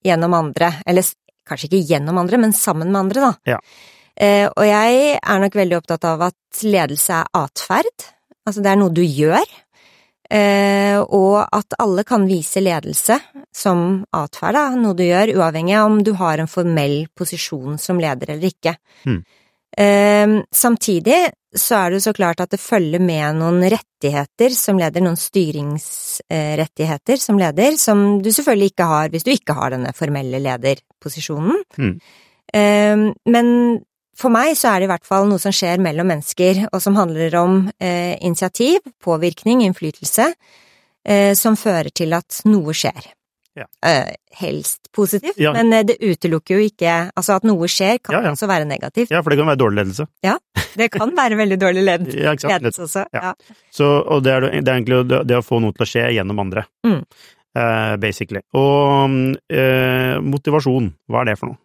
gjennom 0.05 0.35
andre, 0.35 0.73
eller 0.87 1.07
kanskje 1.49 1.69
ikke 1.69 1.85
gjennom 1.93 2.19
andre, 2.21 2.41
men 2.41 2.55
sammen 2.55 2.91
med 2.91 3.05
andre, 3.05 3.29
da. 3.29 3.55
Ja. 3.55 3.61
Uh, 4.19 4.47
og 4.51 4.65
jeg 4.67 5.15
er 5.15 5.39
nok 5.39 5.55
veldig 5.55 5.77
opptatt 5.79 6.05
av 6.09 6.25
at 6.27 6.63
ledelse 6.67 7.21
er 7.21 7.29
atferd, 7.39 8.07
altså 8.43 8.63
det 8.65 8.71
er 8.71 8.79
noe 8.81 8.93
du 8.93 9.03
gjør. 9.05 9.47
Uh, 10.29 11.01
og 11.09 11.39
at 11.41 11.73
alle 11.81 12.03
kan 12.05 12.27
vise 12.29 12.61
ledelse 12.61 13.15
som 13.55 14.03
atferd, 14.13 14.59
da, 14.59 14.67
noe 14.77 14.93
du 14.97 15.03
gjør, 15.07 15.31
uavhengig 15.39 15.73
av 15.79 15.89
om 15.89 16.03
du 16.05 16.11
har 16.19 16.37
en 16.37 16.51
formell 16.51 17.07
posisjon 17.17 17.79
som 17.81 18.01
leder 18.01 18.35
eller 18.35 18.51
ikke. 18.51 18.75
Mm. 19.09 19.23
Uh, 19.79 20.35
samtidig 20.53 21.17
så 21.57 21.79
er 21.79 21.89
det 21.89 21.97
jo 21.97 22.03
så 22.09 22.13
klart 22.13 22.41
at 22.43 22.51
det 22.53 22.59
følger 22.61 23.01
med 23.01 23.39
noen 23.39 23.63
rettigheter 23.73 24.53
som 24.53 24.77
leder, 24.77 25.01
noen 25.01 25.17
styringsrettigheter 25.17 27.17
som 27.21 27.39
leder, 27.41 27.77
som 27.81 28.21
du 28.21 28.29
selvfølgelig 28.29 28.69
ikke 28.73 28.89
har 28.91 29.09
hvis 29.13 29.25
du 29.25 29.31
ikke 29.33 29.55
har 29.57 29.73
denne 29.73 29.93
formelle 29.97 30.39
lederposisjonen. 30.99 31.63
Mm. 31.77 31.99
Eh, 32.53 33.13
men 33.31 33.51
for 34.19 34.29
meg 34.33 34.55
så 34.57 34.73
er 34.73 34.79
det 34.83 34.89
i 34.89 34.91
hvert 34.91 35.05
fall 35.07 35.27
noe 35.29 35.39
som 35.39 35.51
skjer 35.55 35.79
mellom 35.79 36.07
mennesker, 36.11 36.65
og 36.73 36.81
som 36.81 36.95
handler 36.95 37.35
om 37.39 37.69
eh, 37.79 38.17
initiativ, 38.21 38.79
påvirkning, 39.03 39.61
innflytelse, 39.63 40.33
eh, 41.07 41.33
som 41.39 41.55
fører 41.55 41.89
til 41.95 42.13
at 42.13 42.41
noe 42.45 42.73
skjer. 42.75 43.13
Ja. 43.57 43.65
Eh, 43.83 44.13
helst 44.39 44.91
positivt, 44.95 45.35
Ja. 45.41 45.51
men 45.53 45.73
eh, 45.73 45.83
det 45.83 45.97
utelukker 45.99 46.55
jo 46.55 46.67
ikke 46.69 47.09
Altså 47.17 47.33
at 47.35 47.43
noe 47.43 47.67
skjer, 47.67 47.97
kan 47.99 48.13
Ja, 48.23 48.31
også 48.31 48.47
være 48.47 48.63
negativt. 48.65 49.09
Ja, 49.11 49.21
for 49.21 49.31
det 49.31 49.39
kan 49.39 49.47
være 49.49 49.59
dårlig 49.59 49.81
ledelse. 49.81 50.05
Ja, 50.23 50.37
Det 50.77 50.91
kan 50.93 51.11
være 51.17 51.35
veldig 51.35 51.57
dårlig 51.59 51.83
led 51.83 52.13
Ja, 52.27 52.35
ledelse 52.35 52.83
også. 52.85 53.03
Så, 53.73 53.89
og 54.05 54.23
det 54.23 54.31
er, 54.31 54.41
det 54.61 54.67
er 54.69 54.77
egentlig 54.77 55.01
det, 55.09 55.27
det 55.27 55.35
å 55.39 55.43
få 55.43 55.59
noe 55.59 55.73
til 55.75 55.83
å 55.83 55.89
skje 55.89 56.05
gjennom 56.15 56.39
andre, 56.45 56.63
Mm. 56.85 57.01
Eh, 57.59 57.95
basically. 58.01 58.43
Og 58.57 59.17
eh, 59.51 60.15
motivasjon, 60.23 60.93
hva 61.09 61.23
er 61.23 61.31
det 61.31 61.39
for 61.41 61.53
noe? 61.53 61.61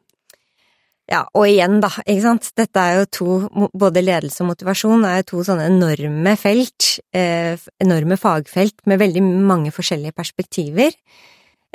Ja, 1.04 1.20
og 1.36 1.44
igjen 1.50 1.82
da, 1.84 1.90
ikke 2.00 2.22
sant, 2.22 2.46
dette 2.56 2.80
er 2.80 3.02
jo 3.02 3.08
to, 3.12 3.34
både 3.76 4.00
ledelse 4.00 4.40
og 4.40 4.54
motivasjon 4.54 5.04
er 5.04 5.18
jo 5.18 5.26
to 5.34 5.42
sånne 5.44 5.66
enorme 5.68 6.32
felt, 6.40 6.94
eh, 7.12 7.60
enorme 7.84 8.16
fagfelt 8.16 8.86
med 8.88 9.02
veldig 9.02 9.20
mange 9.22 9.72
forskjellige 9.74 10.16
perspektiver. 10.16 10.96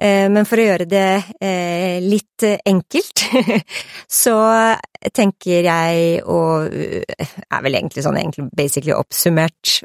Eh, 0.01 0.29
men 0.31 0.47
for 0.47 0.61
å 0.61 0.63
gjøre 0.63 0.85
det 0.87 1.07
eh, 1.43 1.99
litt 1.99 2.45
eh, 2.47 2.59
enkelt, 2.71 3.25
så 4.21 4.35
tenker 5.15 5.67
jeg, 5.67 6.21
og 6.27 6.71
er 6.71 7.63
vel 7.63 7.75
egentlig 7.77 8.03
sånn 8.03 8.17
egentlig 8.19 8.49
basically 8.55 8.91
oppsummert 8.91 9.77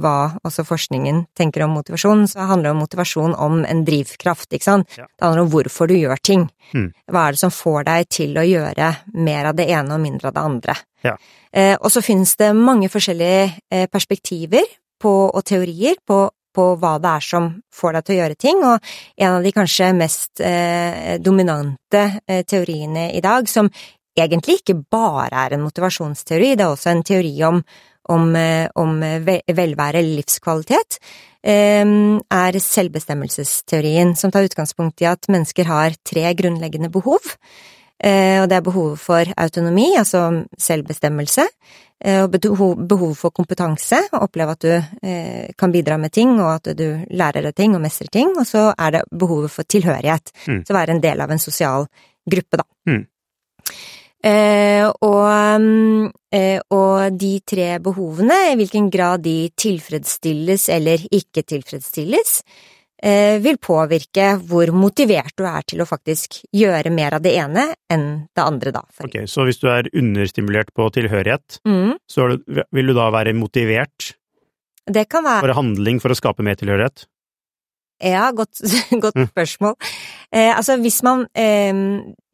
hva 0.00 0.34
også 0.40 0.64
forskningen 0.64 1.22
tenker 1.36 1.66
om 1.66 1.74
motivasjon, 1.76 2.24
så 2.32 2.46
handler 2.48 2.72
om 2.72 2.80
motivasjon 2.80 3.36
om 3.44 3.58
en 3.68 3.82
drivkraft, 3.84 4.48
ikke 4.52 4.64
sant? 4.64 4.96
Ja. 4.96 5.04
Det 5.04 5.26
handler 5.26 5.44
om 5.44 5.50
hvorfor 5.52 5.92
du 5.92 5.98
gjør 5.98 6.20
ting. 6.24 6.46
Mm. 6.72 6.88
Hva 7.12 7.26
er 7.26 7.36
det 7.36 7.42
som 7.42 7.52
får 7.52 7.84
deg 7.90 8.08
til 8.16 8.40
å 8.40 8.46
gjøre 8.48 8.88
mer 9.20 9.50
av 9.50 9.58
det 9.60 9.68
ene 9.68 9.98
og 9.98 10.04
mindre 10.04 10.32
av 10.32 10.38
det 10.38 10.46
andre? 10.48 10.78
Ja. 11.04 11.18
Og 11.76 11.90
så 11.92 12.00
finnes 12.02 12.32
det 12.40 12.54
mange 12.56 12.88
forskjellige 12.88 13.84
perspektiver 13.92 14.64
på, 15.04 15.12
og 15.28 15.44
teorier 15.44 16.00
på, 16.08 16.24
på 16.54 16.68
hva 16.80 16.94
det 17.02 17.10
er 17.18 17.26
som 17.26 17.50
får 17.74 17.96
deg 17.96 18.06
til 18.06 18.14
å 18.14 18.18
gjøre 18.20 18.38
ting, 18.40 18.62
og 18.62 18.94
en 19.18 19.36
av 19.38 19.44
de 19.44 19.52
kanskje 19.54 19.90
mest 19.98 20.42
eh, 20.44 21.16
dominante 21.22 22.04
eh, 22.26 22.44
teoriene 22.48 23.10
i 23.14 23.22
dag, 23.24 23.48
som 23.50 23.70
egentlig 24.14 24.60
ikke 24.60 24.78
bare 24.92 25.46
er 25.46 25.56
en 25.56 25.64
motivasjonsteori, 25.66 26.54
det 26.54 26.66
er 26.66 26.72
også 26.72 26.92
en 26.92 27.04
teori 27.06 27.34
om, 27.48 27.60
om, 28.14 28.26
eh, 28.38 28.66
om 28.78 28.96
velvære 29.02 30.00
eller 30.00 30.20
livskvalitet, 30.22 30.98
eh, 31.42 31.84
er 31.84 32.60
selvbestemmelsesteorien, 32.70 34.16
som 34.16 34.30
tar 34.30 34.46
utgangspunkt 34.46 35.02
i 35.02 35.10
at 35.10 35.28
mennesker 35.28 35.70
har 35.70 35.98
tre 36.06 36.30
grunnleggende 36.38 36.92
behov. 36.94 37.34
Eh, 38.02 38.42
Og 38.42 38.48
det 38.48 38.56
er 38.56 38.60
behovet 38.66 38.98
for 38.98 39.24
autonomi, 39.36 39.94
altså 39.96 40.44
selvbestemmelse, 40.58 41.46
eh, 42.04 42.22
og 42.22 42.30
behovet 42.30 43.16
for 43.16 43.30
kompetanse, 43.30 43.96
å 44.12 44.24
oppleve 44.26 44.50
at 44.50 44.60
du 44.60 45.08
eh, 45.08 45.52
kan 45.56 45.72
bidra 45.72 45.96
med 45.96 46.12
ting, 46.12 46.34
og 46.40 46.56
at 46.56 46.76
du 46.76 47.04
lærer 47.10 47.42
deg 47.42 47.54
ting 47.54 47.74
og 47.74 47.80
mestrer 47.80 48.10
ting, 48.10 48.34
og 48.36 48.44
så 48.46 48.74
er 48.76 48.90
det 48.90 49.04
behovet 49.10 49.50
for 49.50 49.62
tilhørighet, 49.64 50.32
Mm. 50.46 50.64
så 50.66 50.74
være 50.74 50.90
en 50.90 51.00
del 51.00 51.20
av 51.20 51.30
en 51.30 51.38
sosial 51.38 51.86
gruppe, 52.28 52.56
da. 52.56 52.64
Mm. 52.88 53.06
Eh, 54.24 54.86
og, 55.00 55.60
mm, 55.60 56.12
eh, 56.32 56.60
og 56.70 57.18
de 57.18 57.40
tre 57.46 57.78
behovene, 57.78 58.52
i 58.52 58.56
hvilken 58.56 58.90
grad 58.90 59.22
de 59.22 59.50
tilfredsstilles 59.56 60.68
eller 60.68 60.98
ikke 61.12 61.42
tilfredsstilles, 61.44 62.42
vil 63.44 63.58
påvirke 63.60 64.30
hvor 64.48 64.70
motivert 64.72 65.34
du 65.36 65.42
er 65.44 65.60
til 65.68 65.82
å 65.84 65.86
faktisk 65.88 66.38
gjøre 66.56 66.88
mer 66.94 67.18
av 67.18 67.22
det 67.26 67.34
ene 67.36 67.66
enn 67.92 68.06
det 68.32 68.42
andre, 68.44 68.72
da. 68.72 68.80
Ok, 69.04 69.18
Så 69.28 69.44
hvis 69.44 69.58
du 69.60 69.66
er 69.68 69.90
understimulert 69.92 70.72
på 70.72 70.86
tilhørighet, 70.94 71.58
Mm, 71.68 71.98
så 72.08 72.30
vil 72.72 72.86
du 72.86 72.94
da 72.96 73.10
være 73.12 73.34
motivert 73.36 74.14
det 74.90 75.06
kan 75.08 75.24
være 75.24 75.40
for 75.44 75.52
handling 75.56 76.00
for 76.00 76.12
å 76.12 76.16
skape 76.16 76.42
mer 76.44 76.56
tilhørighet? 76.60 77.04
Ja, 78.04 78.30
godt, 78.32 78.58
godt 79.04 79.14
Mm. 79.16 79.28
spørsmål. 79.30 79.74
Eh, 80.32 80.50
altså 80.56 80.74
hvis 80.82 81.02
man 81.06 81.26
eh, 81.34 81.72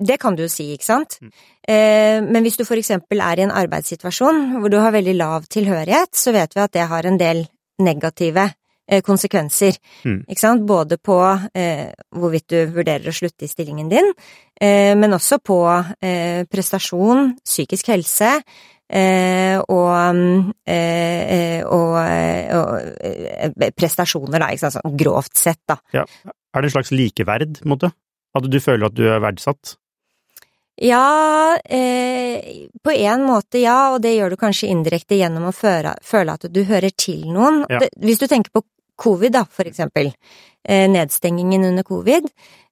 Det 0.00 0.18
kan 0.18 0.34
du 0.34 0.42
jo 0.46 0.48
si, 0.48 0.72
ikke 0.74 0.86
sant? 0.86 1.18
Mm. 1.20 1.30
Eh, 1.68 2.20
men 2.30 2.42
hvis 2.42 2.56
du 2.56 2.64
for 2.64 2.76
eksempel 2.80 3.20
er 3.20 3.38
i 3.38 3.42
en 3.44 3.50
arbeidssituasjon 3.52 4.58
hvor 4.60 4.70
du 4.72 4.78
har 4.80 4.90
veldig 4.94 5.14
lav 5.18 5.46
tilhørighet, 5.52 6.14
så 6.16 6.32
vet 6.32 6.54
vi 6.56 6.60
at 6.64 6.72
det 6.72 6.86
har 6.88 7.06
en 7.06 7.18
del 7.18 7.44
negative 7.78 8.46
eh, 8.48 8.54
konsekvenser. 9.06 9.78
Mm. 10.04 10.24
Ikke 10.26 10.42
sant? 10.42 10.66
Både 10.66 10.98
på 10.98 11.20
eh, 11.54 11.86
hvorvidt 12.16 12.50
du 12.50 12.58
vurderer 12.74 13.10
å 13.10 13.14
slutte 13.14 13.46
i 13.46 13.50
stillingen 13.50 13.88
din, 13.92 14.12
eh, 14.60 14.92
men 14.98 15.16
også 15.16 15.38
på 15.38 15.62
eh, 16.02 16.42
prestasjon, 16.50 17.34
psykisk 17.46 17.94
helse, 17.94 18.34
Eh, 18.90 19.54
og, 19.70 20.56
eh, 20.66 21.20
eh, 21.30 21.60
og, 21.62 21.92
eh, 22.02 23.44
eh, 23.46 23.70
prestasjoner, 23.70 24.42
da, 24.42 24.48
ikke 24.50 24.64
sant, 24.64 24.80
sånn 24.80 24.96
grovt 24.98 25.38
sett, 25.38 25.60
da. 25.70 25.76
Ja. 25.94 26.02
Er 26.26 26.64
det 26.64 26.72
en 26.72 26.74
slags 26.74 26.90
likeverd, 26.90 27.60
på 27.60 27.68
en 27.68 27.74
måte? 27.76 27.92
At 28.34 28.50
du 28.50 28.58
føler 28.58 28.90
at 28.90 28.96
du 28.98 29.04
er 29.06 29.22
verdsatt? 29.22 29.76
Ja, 30.80 31.58
eh, 31.68 32.66
på 32.82 32.92
en 32.96 33.26
måte 33.28 33.60
ja, 33.60 33.92
og 33.94 34.00
det 34.02 34.14
gjør 34.16 34.32
du 34.32 34.40
kanskje 34.40 34.70
indirekte 34.72 35.18
gjennom 35.18 35.50
å 35.50 35.54
føle, 35.54 35.92
føle 36.02 36.34
at 36.34 36.48
du 36.50 36.62
hører 36.64 36.90
til 36.96 37.26
noen. 37.28 37.62
Ja. 37.68 37.82
Det, 37.84 37.90
hvis 38.00 38.18
du 38.22 38.26
tenker 38.26 38.50
på 38.54 38.64
covid, 39.00 39.32
da, 39.32 39.44
for 39.50 39.68
eksempel, 39.68 40.12
eh, 40.68 40.86
nedstengingen 40.90 41.64
under 41.64 41.86
covid, 41.86 42.28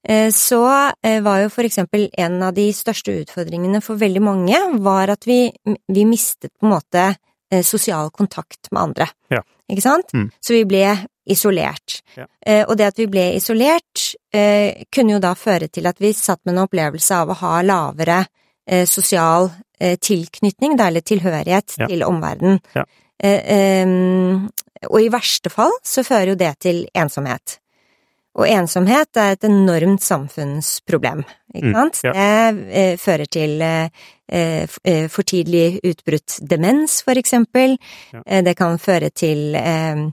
eh, 0.08 0.28
så 0.35 0.62
eh, 1.02 1.20
var 1.25 1.42
jo 1.42 1.50
for 1.52 1.64
eksempel 1.68 2.08
en 2.12 2.42
av 2.42 2.54
de 2.56 2.68
største 2.76 3.14
utfordringene 3.23 3.80
for 3.85 4.00
veldig 4.00 4.23
mange 4.23 4.61
var 4.85 5.14
at 5.14 5.25
vi, 5.28 5.47
vi 5.88 6.04
mistet 6.08 6.52
på 6.58 6.68
en 6.68 6.76
måte 6.76 7.08
sosial 7.64 8.11
kontakt 8.12 8.68
med 8.76 8.82
andre. 8.82 9.06
Ja. 9.32 9.38
Ikke 9.73 9.80
sant? 9.80 10.11
Mm. 10.12 10.26
Så 10.44 10.52
vi 10.52 10.66
ble 10.68 10.82
isolert. 11.32 12.02
Ja. 12.12 12.26
Og 12.66 12.75
det 12.76 12.90
at 12.90 13.00
vi 13.00 13.06
ble 13.08 13.23
isolert, 13.38 14.02
kunne 14.92 15.14
jo 15.14 15.20
da 15.25 15.30
føre 15.32 15.70
til 15.73 15.88
at 15.88 15.97
vi 15.97 16.11
satt 16.12 16.42
med 16.44 16.58
en 16.58 16.66
opplevelse 16.66 17.23
av 17.23 17.32
å 17.32 17.38
ha 17.40 17.54
lavere 17.64 18.18
sosial 18.85 19.49
tilknytning, 19.80 20.76
eller 20.76 21.00
tilhørighet 21.00 21.78
Ja. 21.80 21.88
til 21.88 22.04
omverdenen. 22.04 22.61
Ja. 22.76 22.85
Eh, 23.18 23.80
em, 23.82 24.50
og 24.90 25.00
i 25.02 25.08
verste 25.11 25.50
fall 25.50 25.73
så 25.82 26.04
fører 26.06 26.35
jo 26.35 26.38
det 26.38 26.52
til 26.61 26.85
ensomhet. 26.94 27.58
Og 28.38 28.47
ensomhet 28.47 29.16
er 29.18 29.32
et 29.35 29.44
enormt 29.49 30.02
samfunnsproblem, 30.04 31.25
ikke 31.54 31.73
Mm, 31.73 31.75
sant? 31.75 32.00
ja. 32.04 32.12
Det 32.12 32.68
eh, 32.70 32.97
fører 32.97 33.26
til 33.26 33.61
eh, 33.62 33.88
eh, 34.30 35.08
for 35.08 35.23
tidlig 35.26 35.80
utbrutt 35.82 36.38
demens, 36.47 37.00
for 37.02 37.18
eksempel. 37.18 37.75
Ja. 38.12 38.23
Eh, 38.26 38.42
det 38.47 38.54
kan 38.56 38.78
føre 38.78 39.11
til 39.11 39.56
eh, 39.58 40.04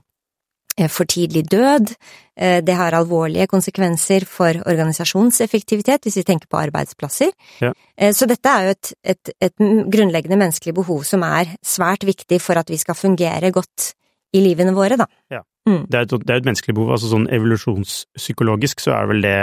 eh, 0.78 0.88
for 0.88 1.04
tidlig 1.06 1.44
død. 1.50 1.94
Det 2.36 2.74
har 2.76 2.92
alvorlige 2.92 3.46
konsekvenser 3.48 4.26
for 4.28 4.58
organisasjonseffektivitet, 4.68 6.02
hvis 6.04 6.16
vi 6.18 6.24
tenker 6.28 6.48
på 6.52 6.58
arbeidsplasser. 6.60 7.30
Ja. 7.62 7.70
Eh, 7.96 8.12
Så 8.12 8.26
dette 8.28 8.48
er 8.48 8.64
jo 8.66 8.70
et, 8.74 8.92
et, 9.04 9.30
et 9.40 9.54
grunnleggende 9.56 10.36
menneskelig 10.36 10.74
behov 10.74 11.04
som 11.04 11.22
er 11.22 11.54
svært 11.64 12.04
viktig 12.04 12.40
for 12.42 12.58
at 12.58 12.68
vi 12.68 12.76
skal 12.76 12.94
fungere 12.98 13.50
godt 13.52 13.94
i 14.34 14.42
livene 14.42 14.74
våre, 14.76 14.98
da. 14.98 15.06
Det 15.66 15.98
er, 15.98 16.06
et, 16.06 16.12
det 16.22 16.30
er 16.30 16.40
et 16.40 16.46
menneskelig 16.46 16.76
behov, 16.76 16.92
altså 16.94 17.10
sånn 17.10 17.28
evolusjonspsykologisk 17.34 18.82
så 18.84 18.92
er 19.00 19.08
vel 19.10 19.24
det 19.24 19.36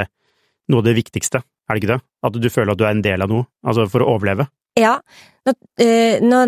noe 0.72 0.80
av 0.80 0.88
det 0.88 0.96
viktigste, 0.96 1.42
er 1.44 1.76
det 1.76 1.82
ikke 1.82 1.94
det? 1.96 2.04
At 2.24 2.38
du 2.40 2.50
føler 2.52 2.72
at 2.74 2.80
du 2.80 2.86
er 2.88 2.94
en 2.96 3.04
del 3.04 3.26
av 3.26 3.32
noe, 3.32 3.48
altså 3.68 3.90
for 3.92 4.06
å 4.06 4.14
overleve. 4.16 4.48
Ja, 4.80 4.94
nå, 5.46 5.54
øh, 5.84 6.24
nå 6.24 6.40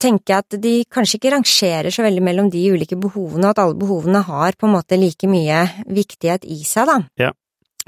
tenker 0.00 0.32
jeg 0.32 0.46
at 0.46 0.56
de 0.62 0.72
kanskje 0.90 1.20
ikke 1.20 1.34
rangerer 1.36 1.92
så 1.94 2.06
veldig 2.06 2.24
mellom 2.24 2.48
de 2.50 2.64
ulike 2.72 2.96
behovene, 2.98 3.44
og 3.44 3.52
at 3.52 3.60
alle 3.66 3.78
behovene 3.78 4.24
har 4.26 4.56
på 4.58 4.66
en 4.66 4.74
måte 4.78 4.98
like 4.98 5.28
mye 5.30 5.60
viktighet 5.84 6.48
i 6.48 6.62
seg, 6.66 6.88
da. 6.88 6.98
Ja. 7.20 7.30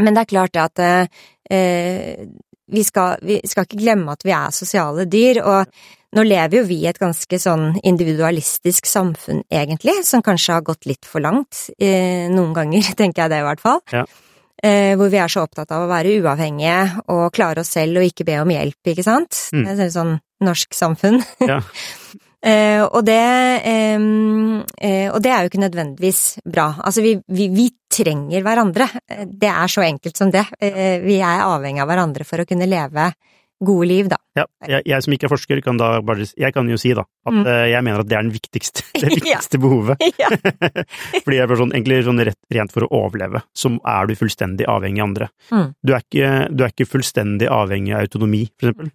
Men 0.00 0.16
det 0.16 0.22
er 0.22 0.30
klart 0.30 0.60
at 0.60 0.80
eh, 0.84 2.28
vi, 2.72 2.84
skal, 2.86 3.20
vi 3.26 3.40
skal 3.48 3.66
ikke 3.66 3.80
glemme 3.80 4.14
at 4.14 4.24
vi 4.26 4.34
er 4.36 4.54
sosiale 4.54 5.06
dyr, 5.10 5.42
og 5.44 6.16
nå 6.16 6.24
lever 6.26 6.60
jo 6.60 6.64
vi 6.66 6.80
i 6.82 6.88
et 6.90 6.98
ganske 6.98 7.38
sånn 7.38 7.76
individualistisk 7.86 8.88
samfunn, 8.90 9.44
egentlig, 9.52 10.00
som 10.06 10.24
kanskje 10.26 10.56
har 10.56 10.66
gått 10.66 10.88
litt 10.90 11.06
for 11.06 11.22
langt, 11.22 11.68
eh, 11.78 12.26
noen 12.32 12.56
ganger, 12.56 12.90
tenker 13.00 13.24
jeg 13.24 13.34
det 13.34 13.42
i 13.42 13.46
hvert 13.46 13.62
fall. 13.62 13.84
Ja. 13.94 14.06
Eh, 14.60 14.92
hvor 15.00 15.08
vi 15.08 15.16
er 15.16 15.30
så 15.32 15.46
opptatt 15.46 15.70
av 15.72 15.86
å 15.86 15.88
være 15.88 16.18
uavhengige 16.20 17.04
og 17.08 17.30
klare 17.32 17.62
oss 17.62 17.70
selv 17.78 18.02
og 18.02 18.10
ikke 18.10 18.26
be 18.28 18.40
om 18.42 18.50
hjelp, 18.52 18.90
ikke 18.92 19.06
sant? 19.06 19.46
Mm. 19.56 19.62
Det 19.64 19.86
er 19.86 19.94
sånn 19.94 20.18
norsk 20.44 20.76
samfunn. 20.76 21.22
Ja. 21.46 21.62
Eh, 22.40 22.82
og, 22.86 23.02
det, 23.04 23.20
eh, 23.68 24.00
eh, 24.80 25.08
og 25.12 25.20
det 25.20 25.32
er 25.32 25.44
jo 25.44 25.50
ikke 25.50 25.64
nødvendigvis 25.66 26.22
bra. 26.44 26.70
Altså, 26.80 27.04
vi, 27.04 27.18
vi, 27.28 27.50
vi, 27.52 27.68
trenger 27.90 28.44
hverandre. 28.46 28.86
Det 29.26 29.48
er 29.50 29.68
så 29.68 29.82
enkelt 29.82 30.16
som 30.16 30.30
det. 30.30 30.44
Eh, 30.62 31.02
vi 31.02 31.18
er 31.18 31.42
avhengig 31.42 31.82
av 31.82 31.88
hverandre 31.90 32.24
for 32.24 32.40
å 32.40 32.46
kunne 32.48 32.68
leve 32.70 33.08
gode 33.60 33.86
liv, 33.86 34.08
da. 34.08 34.16
Ja, 34.38 34.46
jeg, 34.64 34.84
jeg, 34.88 35.04
som 35.04 35.14
ikke 35.14 35.26
er 35.28 35.32
forsker, 35.34 35.60
kan 35.64 35.80
da 35.80 35.90
bare 36.04 36.24
Jeg 36.24 36.54
kan 36.56 36.68
jo 36.70 36.78
si, 36.80 36.92
da, 36.96 37.04
at 37.04 37.34
mm. 37.34 37.42
Eh, 37.42 37.64
jeg 37.72 37.84
mener 37.84 38.02
at 38.02 38.08
det 38.08 38.16
er 38.16 38.24
den 38.24 38.32
viktigste, 38.32 38.86
det 39.02 39.10
viktigste 39.12 39.58
ja. 39.60 39.62
behovet. 39.66 40.06
Ja. 40.20 40.30
Fordi 41.24 41.36
jeg 41.36 41.44
er 41.44 41.60
sånn, 41.60 41.74
egentlig 41.76 42.00
sånn 42.06 42.24
rett, 42.30 42.38
rent 42.52 42.72
for 42.74 42.86
å 42.86 42.90
overleve, 43.02 43.42
så 43.56 43.72
er 43.88 44.08
du 44.08 44.16
fullstendig 44.18 44.66
avhengig 44.70 45.02
av 45.02 45.10
andre. 45.10 45.30
Mm. 45.50 45.68
Du, 45.82 45.92
er 45.94 46.06
ikke, 46.06 46.32
du, 46.48 46.64
er 46.64 46.74
ikke, 46.74 46.88
fullstendig 46.88 47.50
avhengig 47.52 47.94
av 47.94 48.06
autonomi, 48.06 48.42
for 48.56 48.70
eksempel. 48.70 48.90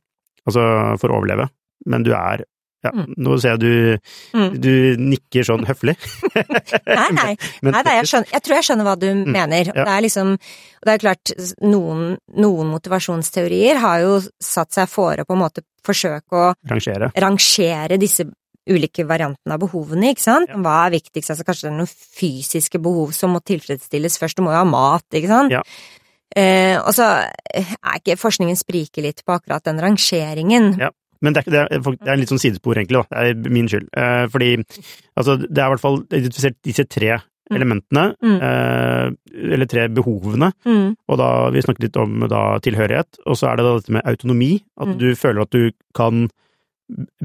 Altså 0.45 0.65
for 1.01 1.11
å 1.11 1.19
overleve, 1.19 1.47
men 1.89 2.05
du 2.05 2.11
er 2.13 2.45
ja, 2.85 2.91
mm. 2.93 3.17
nå 3.25 3.37
ser 3.41 3.55
jeg 3.55 3.61
du, 3.63 4.13
mm. 4.37 4.55
du 4.61 4.71
nikker 5.01 5.47
sånn 5.47 5.65
høflig. 5.67 5.95
nei, 6.99 7.09
nei. 7.17 7.33
nei, 7.65 7.73
nei 7.75 7.97
jeg, 7.99 8.09
skjønner, 8.11 8.31
jeg, 8.35 8.45
tror 8.45 8.57
jeg 8.57 8.67
skjønner 8.69 8.89
hva 8.89 8.95
du 9.01 9.09
mm. 9.09 9.25
mener. 9.27 9.71
Ja. 9.71 9.75
Det 9.81 9.91
er 9.95 10.05
liksom 10.05 10.33
Det 10.85 10.93
er 10.93 11.01
klart, 11.01 11.35
noen, 11.65 12.15
noen, 12.37 12.71
motivasjonsteorier 12.75 13.81
har 13.81 14.01
jo 14.05 14.17
satt 14.43 14.75
seg 14.75 14.89
fore 14.91 15.25
på 15.25 15.35
en 15.35 15.41
måte 15.41 15.65
forsøke 15.85 16.37
å 16.37 16.47
rangere, 16.69 17.11
rangere 17.21 17.97
disse 18.01 18.25
ulike 18.65 19.05
variantene 19.05 19.53
av 19.53 19.61
behovene, 19.61 20.11
ikke 20.13 20.23
sant? 20.23 20.49
Ja. 20.49 20.57
Hva 20.61 20.77
er 20.85 20.95
viktigst? 20.95 21.31
Altså 21.33 21.45
kanskje 21.45 21.67
det 21.67 21.73
er 21.73 21.77
noen 21.77 21.91
fysiske 21.91 22.81
behov 22.81 23.13
som 23.17 23.35
må 23.35 23.41
tilfredsstilles 23.45 24.17
først, 24.21 24.39
du 24.39 24.45
må 24.45 24.53
jo 24.53 24.61
ha 24.61 24.65
mat, 24.69 25.05
ikke 25.13 25.29
sant? 25.29 25.53
Ja. 25.53 25.61
Eh, 26.35 26.75
og 26.81 26.91
så 26.97 27.05
er 27.21 27.99
ikke 27.99 28.17
forskningen 28.19 28.57
spriker 28.59 29.05
litt 29.05 29.21
på 29.25 29.35
akkurat 29.37 29.63
den 29.67 29.79
rangeringen. 29.81 30.73
Ja. 30.81 30.91
Men 31.23 31.35
det 31.35 31.43
er, 31.43 31.51
det, 31.51 31.61
er, 31.61 31.85
det 31.85 32.09
er, 32.09 32.13
en 32.15 32.21
litt 32.21 32.33
sånn 32.33 32.41
sidespor, 32.41 32.79
egentlig, 32.79 33.03
da. 33.03 33.21
Det 33.23 33.47
er 33.47 33.55
min 33.55 33.69
skyld. 33.71 33.87
Eh, 33.95 34.25
fordi 34.33 34.51
altså, 34.59 35.37
det 35.43 35.61
er 35.61 35.65
i 35.65 35.73
hvert 35.75 35.83
fall 35.83 36.01
identifisert 36.03 36.57
disse 36.65 36.85
tre 36.91 37.11
mm. 37.17 37.55
elementene, 37.57 38.05
mm. 38.19 38.37
eh, 38.49 39.47
eller 39.55 39.71
tre 39.71 39.87
behovene, 39.95 40.51
mm. 40.65 40.87
og 41.07 41.21
da 41.21 41.31
vi 41.55 41.65
snakket 41.65 41.87
litt 41.87 42.01
om 42.01 42.27
da, 42.31 42.43
tilhørighet, 42.65 43.21
og 43.25 43.39
så 43.39 43.51
er 43.51 43.59
det 43.59 43.67
da 43.67 43.75
dette 43.79 43.97
med 43.97 44.07
autonomi, 44.13 44.53
at 44.81 44.91
mm. 44.91 44.97
du 45.01 45.07
føler 45.19 45.45
at 45.45 45.55
du 45.55 45.69
kan 45.97 46.27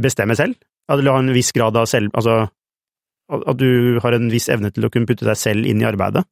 bestemme 0.01 0.37
selv, 0.39 0.59
at 0.91 1.03
du 1.03 1.11
har 1.11 1.23
en 1.23 1.35
viss 1.35 1.53
grad 1.55 1.77
av 1.79 1.87
selv, 1.91 2.11
altså 2.19 2.49
at 3.31 3.61
du 3.61 4.01
har 4.03 4.17
en 4.17 4.31
viss 4.33 4.49
evne 4.51 4.73
til 4.75 4.87
å 4.87 4.91
kunne 4.91 5.07
putte 5.07 5.27
deg 5.29 5.39
selv 5.39 5.69
inn 5.69 5.83
i 5.83 5.87
arbeidet. 5.87 6.25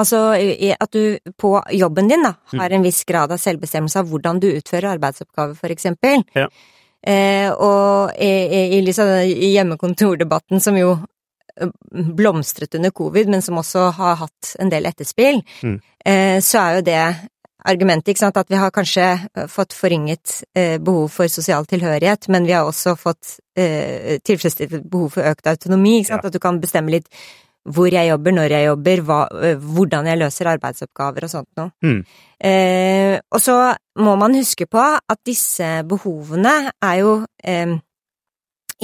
Altså 0.00 0.20
at 0.34 0.90
du 0.92 1.32
på 1.38 1.54
jobben 1.70 2.08
din 2.10 2.24
da, 2.26 2.34
mm. 2.52 2.58
har 2.58 2.72
en 2.74 2.86
viss 2.86 3.04
grad 3.06 3.32
av 3.32 3.38
selvbestemmelse 3.38 4.00
av 4.00 4.08
hvordan 4.10 4.40
du 4.42 4.48
utfører 4.50 4.96
arbeidsoppgaver, 4.96 5.54
for 5.54 5.74
eksempel. 5.74 6.24
Ja. 6.34 6.48
Eh, 7.06 7.50
og 7.52 8.14
i, 8.18 8.32
i, 8.80 8.80
i 8.80 9.52
hjemmekontordebatten, 9.52 10.60
som 10.60 10.78
jo 10.80 10.96
blomstret 11.90 12.74
under 12.74 12.90
covid, 12.90 13.28
men 13.28 13.42
som 13.42 13.58
også 13.58 13.90
har 13.94 14.16
hatt 14.24 14.54
en 14.58 14.72
del 14.72 14.88
etterspill, 14.90 15.42
mm. 15.62 15.78
eh, 16.04 16.40
så 16.42 16.58
er 16.58 16.78
jo 16.78 16.84
det 16.88 17.04
argumentet, 17.64 18.10
ikke 18.12 18.24
sant, 18.26 18.36
at 18.36 18.50
vi 18.50 18.58
har 18.60 18.72
kanskje 18.74 19.06
fått 19.48 19.72
forringet 19.72 20.40
eh, 20.58 20.76
behov 20.82 21.08
for 21.14 21.30
sosial 21.32 21.64
tilhørighet, 21.68 22.28
men 22.28 22.44
vi 22.44 22.52
har 22.52 22.68
også 22.68 22.96
fått 23.00 23.38
eh, 23.56 24.18
tilfredsstilt 24.20 24.82
behov 24.90 25.14
for 25.16 25.30
økt 25.30 25.48
autonomi, 25.48 26.00
ikke 26.00 26.10
sant, 26.10 26.26
ja. 26.26 26.32
at 26.32 26.36
du 26.36 26.42
kan 26.42 26.60
bestemme 26.60 26.92
litt 26.92 27.08
hvor 27.64 27.88
jeg 27.92 28.10
jobber, 28.10 28.34
når 28.36 28.52
jeg 28.52 28.66
jobber, 28.68 29.02
hva, 29.08 29.20
øh, 29.32 29.64
hvordan 29.76 30.06
jeg 30.10 30.20
løser 30.20 30.50
arbeidsoppgaver 30.52 31.26
og 31.26 31.32
sånt 31.32 31.48
noe. 31.60 31.72
Mm. 31.84 32.00
Eh, 32.44 33.16
og 33.32 33.40
så 33.40 33.56
må 34.04 34.16
man 34.20 34.36
huske 34.36 34.66
på 34.68 34.82
at 34.82 35.20
disse 35.24 35.68
behovene 35.88 36.54
er 36.84 36.96
jo 37.00 37.14
eh, 37.40 37.76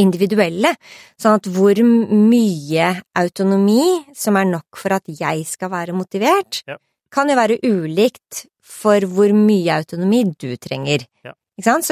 individuelle, 0.00 0.72
sånn 1.20 1.40
at 1.40 1.49
hvor 1.50 1.82
mye 1.82 2.92
autonomi 3.20 3.82
som 4.16 4.38
er 4.40 4.49
nok 4.49 4.80
for 4.80 4.96
at 4.96 5.10
jeg 5.12 5.44
skal 5.49 5.72
være 5.72 5.96
motivert, 5.96 6.62
ja. 6.68 6.78
kan 7.12 7.28
jo 7.28 7.37
være 7.37 7.60
ulikt 7.66 8.46
for 8.70 9.04
hvor 9.10 9.34
mye 9.34 9.80
autonomi 9.80 10.25
du 10.40 10.54
trenger. 10.56 11.04
Ja. 11.26 11.34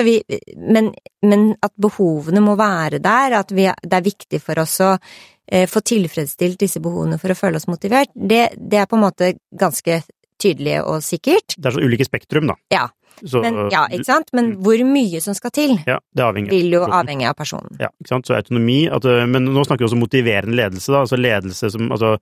Vi, 0.04 0.18
men, 0.56 0.92
men, 1.22 1.48
at 1.62 1.72
behovene 1.80 2.42
må 2.44 2.56
være 2.58 3.00
der, 3.04 3.38
at 3.40 3.54
vi, 3.54 3.68
det 3.68 3.98
er 3.98 4.06
viktig 4.06 4.40
for 4.42 4.60
oss 4.62 4.78
å 4.84 4.92
eh, 4.94 5.66
få 5.70 5.82
tilfredsstilt 5.84 6.60
disse 6.60 6.82
behovene 6.84 7.18
for 7.20 7.32
å 7.32 7.38
føle 7.38 7.60
oss 7.60 7.68
motivert, 7.70 8.12
det, 8.14 8.48
det, 8.56 8.82
er 8.82 8.88
på 8.90 8.98
en 8.98 9.06
måte 9.06 9.32
ganske 9.50 10.02
tydelig 10.38 10.80
og 10.84 11.02
sikkert. 11.02 11.56
Det 11.58 11.70
er 11.70 11.76
så 11.76 11.82
ulike 11.82 12.06
spektrum, 12.06 12.50
da. 12.52 12.58
Ja. 12.74 12.86
Så, 13.18 13.40
men, 13.42 13.64
ja, 13.74 13.82
ikke 13.90 14.06
sant? 14.06 14.28
Men 14.36 14.52
mm. 14.52 14.58
hvor 14.62 14.82
mye 14.86 15.20
som 15.22 15.34
skal 15.34 15.50
til, 15.50 15.72
ja, 15.88 15.96
vil 16.14 16.68
jo 16.70 16.84
avhenge 16.86 17.26
av 17.26 17.34
personen. 17.34 17.72
Ja, 17.82 17.88
ikke 17.98 18.12
sant. 18.12 18.28
Så 18.28 18.36
autonomi 18.36 18.84
at, 18.86 19.08
eh, 19.10 19.24
Men 19.26 19.48
nå 19.50 19.64
snakker 19.66 19.82
vi 19.82 19.88
også 19.88 19.98
om 19.98 20.04
motiverende 20.06 20.54
ledelse, 20.54 20.92
da. 20.94 21.02
Altså 21.02 21.18
ledelse 21.18 21.72
som 21.74 21.90
Altså 21.90 22.16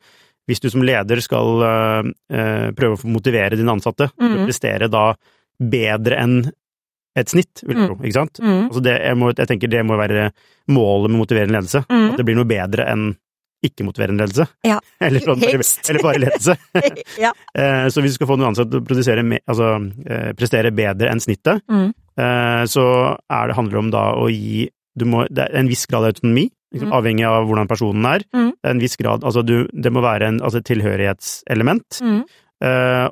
hvis 0.47 0.63
du 0.63 0.69
som 0.71 0.85
leder 0.87 1.21
skal 1.25 1.65
øh, 1.67 2.69
prøve 2.79 2.95
å 2.95 3.11
motivere 3.11 3.59
dine 3.59 3.73
ansatte 3.75 4.09
mm. 4.15 4.45
prestere 4.45 4.89
da 4.93 5.09
bedre 5.59 6.21
enn 6.23 6.37
et 7.17 7.33
snitt, 7.33 7.63
vil 7.65 7.77
jeg 7.77 7.83
mm. 7.83 7.87
tro. 7.89 7.97
Ikke 8.03 8.19
sant? 8.19 8.41
Mm. 8.43 8.65
Altså 8.67 8.83
det, 8.85 8.97
jeg, 9.01 9.19
må, 9.19 9.31
jeg, 9.33 9.49
tenker 9.49 9.73
det 9.73 9.85
må 9.89 9.97
være 9.97 10.27
målet 10.73 11.13
med 11.13 11.23
motiverende 11.23 11.57
ledelse. 11.57 11.87
Mm. 11.89 12.11
At 12.11 12.21
det 12.21 12.27
blir 12.29 12.37
noe 12.39 12.51
bedre 12.51 12.89
enn 12.93 13.15
ikke-motiverende 13.65 14.25
ledelse. 14.25 14.47
Ja, 14.67 14.77
eller, 15.07 15.25
sånn, 15.25 15.43
eller, 15.45 15.65
eller, 15.65 16.03
bare 16.05 16.23
ledelse. 16.23 16.57
ja. 17.25 17.33
Eh, 17.57 17.87
så 17.89 18.03
hvis 18.05 18.13
du 18.13 18.19
skal 18.19 18.29
få 18.29 18.37
noen 18.37 18.51
ansatte 18.51 18.83
til 18.85 18.99
å 19.01 19.39
altså, 19.49 19.71
eh, 20.05 20.33
prestere 20.37 20.75
bedre 20.77 21.13
enn 21.13 21.23
snittet, 21.23 21.65
mm. 21.69 21.95
Eh, 22.17 22.63
så 22.65 22.83
er 23.13 23.51
det, 23.51 23.55
handler 23.59 23.75
det 23.75 23.81
om 23.83 23.89
da 23.93 24.03
å 24.17 24.31
gi 24.33 24.63
må, 25.05 25.27
Det 25.29 25.43
er 25.45 25.59
en 25.61 25.69
viss 25.69 25.83
grad 25.85 26.07
av 26.07 26.15
autonomi, 26.15 26.47
liksom, 26.73 26.95
avhengig 26.97 27.27
av 27.29 27.45
hvordan 27.45 27.69
personen 27.69 28.07
er. 28.09 28.25
Mm. 28.33 28.47
En 28.71 28.81
viss 28.81 28.97
grad, 28.97 29.21
altså 29.21 29.43
du, 29.45 29.69
Det 29.69 29.93
må 29.93 30.01
være 30.01 30.31
en 30.31 30.39
altså, 30.41 30.63
tilhørighetselement. 30.65 32.01
Mm. 32.01 32.23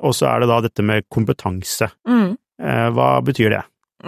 og 0.01 0.15
så 0.17 0.25
er 0.31 0.41
det 0.41 0.49
da 0.49 0.57
dette 0.65 0.81
med 0.89 1.05
kompetanse. 1.13 1.91
hva 2.97 3.09
betyr 3.21 3.53
det? 3.53 3.61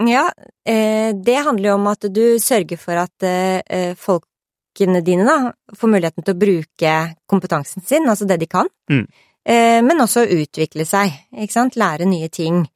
Ja, 0.06 0.32
eh, 0.64 1.14
det 1.14 1.44
handler 1.44 1.70
jo 1.70 1.74
om 1.74 1.86
at 1.90 2.06
du 2.14 2.38
sørger 2.38 2.78
for 2.78 3.00
at 3.00 3.24
eh, 3.26 3.96
folkene 3.98 5.00
dine 5.02 5.24
da 5.26 5.50
får 5.74 5.90
muligheten 5.90 6.26
til 6.26 6.36
å 6.36 6.38
bruke 6.38 6.92
kompetansen 7.26 7.82
sin, 7.86 8.06
altså 8.06 8.28
det 8.28 8.38
de 8.42 8.50
kan, 8.50 8.70
mm. 8.90 9.06
Eh, 9.48 9.78
men 9.80 10.02
også 10.02 10.26
utvikle 10.28 10.84
seg, 10.84 11.08
ikke 11.32 11.54
sant, 11.54 11.76
lære 11.80 12.04
nye 12.04 12.26
ting. 12.28 12.66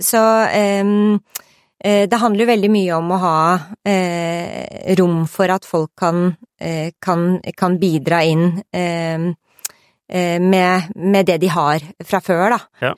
Så 0.00 0.22
det 2.08 2.20
handler 2.22 2.40
jo 2.40 2.48
veldig 2.48 2.70
mye 2.72 2.96
om 2.96 3.12
å 3.12 3.18
ha 3.20 3.42
rom 4.96 5.18
for 5.28 5.52
at 5.52 5.68
folk 5.68 5.92
kan, 5.92 6.32
kan, 7.04 7.26
kan 7.52 7.76
bidra 7.82 8.22
inn 8.24 8.62
med, 8.72 9.36
med, 10.96 11.20
det 11.28 11.36
de 11.44 11.52
har 11.52 11.84
fra 12.08 12.24
før, 12.24 12.56
da. 12.56 12.88
Ja. 12.88 12.94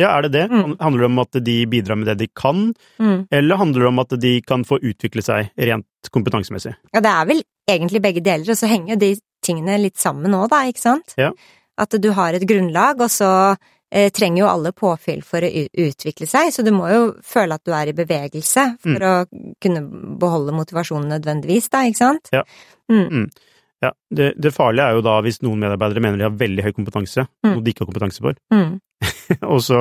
Ja, 0.00 0.12
er 0.16 0.26
det 0.26 0.32
det? 0.34 0.46
Mm. 0.50 0.76
Handler 0.80 1.04
det 1.04 1.10
om 1.10 1.22
at 1.22 1.40
de 1.46 1.56
bidrar 1.70 1.98
med 2.00 2.10
det 2.10 2.18
de 2.22 2.28
kan, 2.36 2.70
mm. 2.98 3.26
eller 3.30 3.60
handler 3.60 3.84
det 3.84 3.90
om 3.90 4.02
at 4.02 4.14
de 4.22 4.34
kan 4.46 4.64
få 4.66 4.80
utvikle 4.80 5.24
seg 5.24 5.50
rent 5.70 6.12
kompetansemessig? 6.12 6.76
Ja, 6.94 7.02
det 7.04 7.12
er 7.12 7.28
vel 7.28 7.42
egentlig 7.70 8.02
begge 8.04 8.24
deler, 8.24 8.48
og 8.50 8.58
så 8.58 8.70
henger 8.70 8.94
jo 8.94 9.02
de 9.04 9.10
tingene 9.44 9.78
litt 9.80 10.00
sammen 10.00 10.32
nå, 10.32 10.46
da, 10.52 10.64
ikke 10.68 10.82
sant? 10.82 11.14
Ja. 11.20 11.32
At 11.80 11.94
du 11.96 12.10
har 12.16 12.36
et 12.36 12.46
grunnlag, 12.48 13.00
og 13.00 13.12
så 13.12 13.30
eh, 13.90 14.10
trenger 14.14 14.44
jo 14.44 14.50
alle 14.50 14.72
påfyll 14.76 15.22
for 15.26 15.44
å 15.44 15.52
utvikle 15.84 16.28
seg, 16.28 16.50
så 16.54 16.64
du 16.66 16.72
må 16.76 16.90
jo 16.92 17.04
føle 17.26 17.56
at 17.56 17.64
du 17.66 17.74
er 17.76 17.92
i 17.92 17.96
bevegelse 17.96 18.66
for 18.82 19.04
mm. 19.04 19.06
å 19.10 19.54
kunne 19.62 19.84
beholde 20.20 20.56
motivasjonen 20.56 21.14
nødvendigvis, 21.16 21.70
da, 21.72 21.84
ikke 21.88 22.02
sant? 22.02 22.32
Ja. 22.34 22.44
Mm. 22.90 23.30
Ja, 23.80 23.94
det, 24.12 24.34
det, 24.36 24.52
farlige 24.52 24.86
er 24.86 24.98
jo 24.98 25.04
da 25.04 25.16
hvis 25.24 25.40
noen 25.40 25.62
medarbeidere 25.62 26.02
mener 26.04 26.20
de 26.20 26.26
har 26.26 26.36
veldig 26.36 26.66
høy 26.66 26.72
kompetanse, 26.76 27.24
mm. 27.24 27.52
noe 27.54 27.64
de 27.64 27.72
ikke 27.72 27.86
har 27.86 27.88
kompetanse 27.88 28.24
for. 28.24 28.36
Mm. 28.52 28.74
og 29.54 29.60
så 29.64 29.80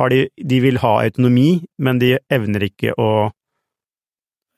har 0.00 0.12
de 0.12 0.22
De 0.40 0.60
vil 0.64 0.78
ha 0.80 0.92
autonomi, 1.02 1.50
men 1.84 2.00
de 2.00 2.14
evner 2.32 2.64
ikke 2.70 2.94
å 2.96 3.10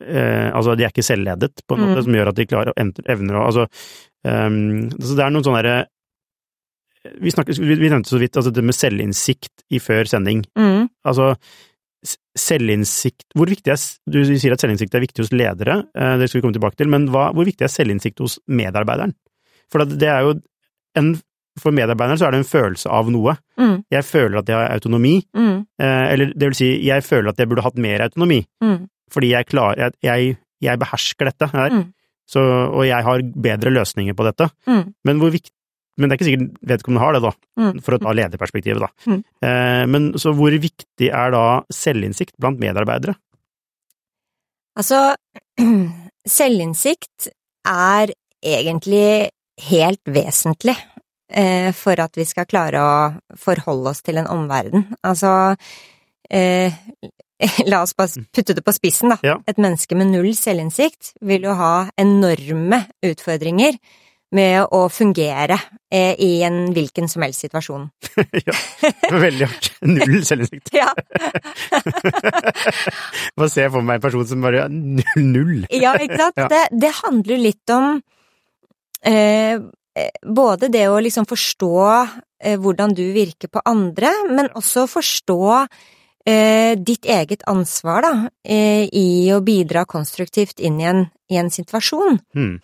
eh, 0.05 0.49
Altså, 0.53 0.77
de 0.79 0.87
er 0.87 0.93
ikke 0.93 1.07
selvledet, 1.07 1.65
på 1.67 1.75
en 1.75 1.87
måte, 1.87 1.99
mm. 1.99 2.05
som 2.07 2.19
gjør 2.19 2.31
at 2.31 2.39
de 2.39 2.49
klarer 2.51 2.75
å 2.75 2.79
evner 3.11 3.41
å 3.41 3.47
Altså, 3.49 3.67
um, 4.23 4.87
så 4.95 5.19
det 5.19 5.27
er 5.27 5.35
noen 5.35 5.49
sånne 5.49 5.63
derre 5.65 5.79
vi, 7.19 7.31
vi, 7.31 7.89
nevnte 7.89 8.11
så 8.11 8.19
vidt 8.21 8.37
altså 8.37 8.51
det 8.53 8.63
med 8.67 8.77
selvinnsikt 8.77 9.63
i 9.73 9.79
før 9.81 10.09
sending. 10.11 10.43
Mm. 10.59 10.89
Altså, 11.09 11.33
selvinnsikt 12.39 13.27
Hvor 13.37 13.51
viktig 13.51 13.73
er 13.73 13.81
Du 14.11 14.21
sier 14.29 14.55
at 14.55 14.63
selvinnsikt 14.63 14.95
er 14.95 15.03
viktig 15.03 15.25
hos 15.25 15.33
ledere, 15.35 15.81
eh, 15.97 16.17
det 16.21 16.29
skal 16.29 16.41
vi 16.41 16.45
komme 16.47 16.57
tilbake 16.57 16.79
til, 16.79 16.91
men 16.93 17.09
hva, 17.13 17.31
hvor 17.35 17.49
viktig 17.49 17.67
er 17.67 17.73
selvinnsikt 17.73 18.23
hos 18.23 18.39
medarbeideren? 18.47 19.17
For 19.73 19.85
det 19.85 20.09
er 20.09 20.27
jo 20.27 20.37
en 20.99 21.17
For 21.59 21.75
medarbeideren 21.75 22.21
så 22.21 22.29
er 22.29 22.37
det 22.37 22.39
en 22.39 22.47
følelse 22.47 22.87
av 22.95 23.09
noe. 23.11 23.33
Mm. 23.59 23.81
Jeg 23.91 24.05
føler 24.07 24.39
at 24.39 24.51
jeg 24.51 24.55
har 24.55 24.77
autonomi, 24.77 25.17
mm. 25.35 25.57
Eh, 25.83 26.05
eller 26.13 26.31
det 26.31 26.53
vil 26.53 26.55
si, 26.55 26.69
jeg 26.87 27.03
føler 27.03 27.33
at 27.33 27.41
jeg 27.43 27.51
burde 27.51 27.65
hatt 27.67 27.81
mer 27.83 28.05
autonomi, 28.05 28.45
mm. 28.63 28.77
fordi 29.11 29.33
jeg 29.33 29.49
klarer 29.51 29.91
jeg, 29.99 30.37
jeg, 30.63 30.79
behersker 30.79 31.33
dette 31.33 31.49
her, 31.51 31.75
mm. 31.75 31.83
så, 32.31 32.45
og 32.71 32.87
jeg 32.87 33.03
har 33.03 33.25
bedre 33.35 33.75
løsninger 33.75 34.15
på 34.15 34.29
dette. 34.29 34.47
Mm. 34.71 34.85
Men 35.03 35.19
hvor 35.19 35.35
viktig 35.35 35.51
men 35.99 36.09
det 36.09 36.15
er 36.15 36.19
ikke 36.21 36.29
sikkert 36.29 36.59
vedkommende 36.73 37.05
har 37.05 37.17
det, 37.17 37.23
da, 37.25 37.33
mm. 37.59 37.81
for 37.85 37.97
å 37.97 38.01
ta 38.03 38.15
lederperspektivet, 38.15 38.85
da. 38.85 39.11
Mm. 39.11 39.23
Eh, 39.49 39.85
men 39.91 40.11
så 40.21 40.33
hvor 40.39 40.55
viktig 40.55 41.11
er 41.11 41.35
da 41.35 41.45
selvinnsikt 41.75 42.37
blant 42.39 42.63
medarbeidere? 42.63 43.17
Altså, 44.79 45.03
selvinnsikt 46.39 47.33
er 47.69 48.15
egentlig 48.39 49.31
helt 49.69 50.03
vesentlig 50.07 50.77
eh, 51.35 51.71
for 51.75 51.99
at 52.01 52.15
vi 52.19 52.27
skal 52.29 52.47
klare 52.49 52.83
å 52.83 53.39
forholde 53.39 53.93
oss 53.93 54.05
til 54.07 54.21
en 54.23 54.31
omverden. 54.31 54.87
Altså, 55.03 55.33
eh, 56.31 56.75
la 57.71 57.83
oss 57.83 57.97
bare 57.99 58.25
putte 58.35 58.55
det 58.55 58.65
på 58.67 58.75
spissen, 58.77 59.15
da. 59.15 59.19
Ja. 59.27 59.39
Et 59.51 59.59
menneske 59.59 59.99
med 59.99 60.13
null 60.13 60.31
selvinnsikt 60.39 61.17
vil 61.27 61.49
jo 61.49 61.59
ha 61.59 61.89
enorme 61.99 62.85
utfordringer 63.07 63.79
med 64.35 64.67
å 64.75 64.81
fungere 64.93 65.57
eh, 65.91 66.13
i 66.21 66.43
en 66.45 66.73
hvilken 66.77 67.09
som 67.09 67.25
helst 67.25 67.47
situasjon. 67.47 67.87
ja. 68.49 68.57
Veldig 69.09 69.49
hardt. 69.49 69.71
Null 69.89 70.21
selvinnsikt. 70.27 70.73
Ja, 70.79 70.93
ser 73.49 73.65
jeg 73.65 73.73
for 73.73 73.85
meg 73.85 73.99
en 73.99 74.05
person 74.05 74.27
som 74.29 74.45
bare 74.45 74.67
null. 74.69 75.65
ja 75.73 75.95
ikke 75.97 76.21
sant? 76.21 76.39
Ja. 76.39 76.49
Det, 76.53 76.63
det 76.85 76.93
handler 77.01 77.41
litt 77.41 77.73
om 77.73 77.99
eh, 79.09 79.57
både 80.23 80.69
det 80.73 80.87
å 80.91 81.01
liksom 81.03 81.27
forstå 81.29 81.77
eh, 81.97 82.59
hvordan 82.61 82.95
du 82.97 83.07
virker 83.17 83.51
på 83.53 83.63
andre, 83.65 84.13
men 84.31 84.51
også 84.59 84.87
forstå 84.91 85.41
eh, 85.59 86.77
ditt 86.77 87.09
eget 87.09 87.47
ansvar, 87.51 88.05
da, 88.05 88.15
eh, 88.45 88.85
i 88.93 89.33
å 89.35 89.41
bidra 89.45 89.87
konstruktivt 89.89 90.61
inn 90.61 90.81
i 90.83 90.89
en, 90.91 91.07
i 91.33 91.41
en 91.41 91.51
situasjon. 91.53 92.21
Hmm. 92.37 92.59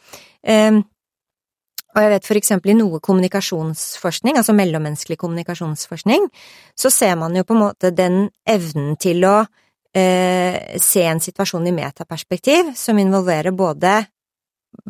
Og 1.94 2.02
jeg 2.02 2.10
vet 2.10 2.26
for 2.26 2.38
eksempel 2.40 2.72
i 2.72 2.78
noe 2.78 2.98
kommunikasjonsforskning, 3.04 4.38
altså 4.40 4.54
mellommenneskelig 4.56 5.18
kommunikasjonsforskning, 5.20 6.26
så 6.74 6.90
ser 6.90 7.14
man 7.20 7.36
jo 7.38 7.44
på 7.46 7.54
en 7.54 7.62
måte 7.62 7.92
den 7.94 8.24
evnen 8.50 8.96
til 8.98 9.22
å 9.28 9.36
eh, 9.94 10.74
se 10.82 11.04
en 11.06 11.22
situasjon 11.22 11.70
i 11.70 11.76
metaperspektiv, 11.76 12.74
som 12.78 12.98
involverer 12.98 13.54
både 13.54 14.00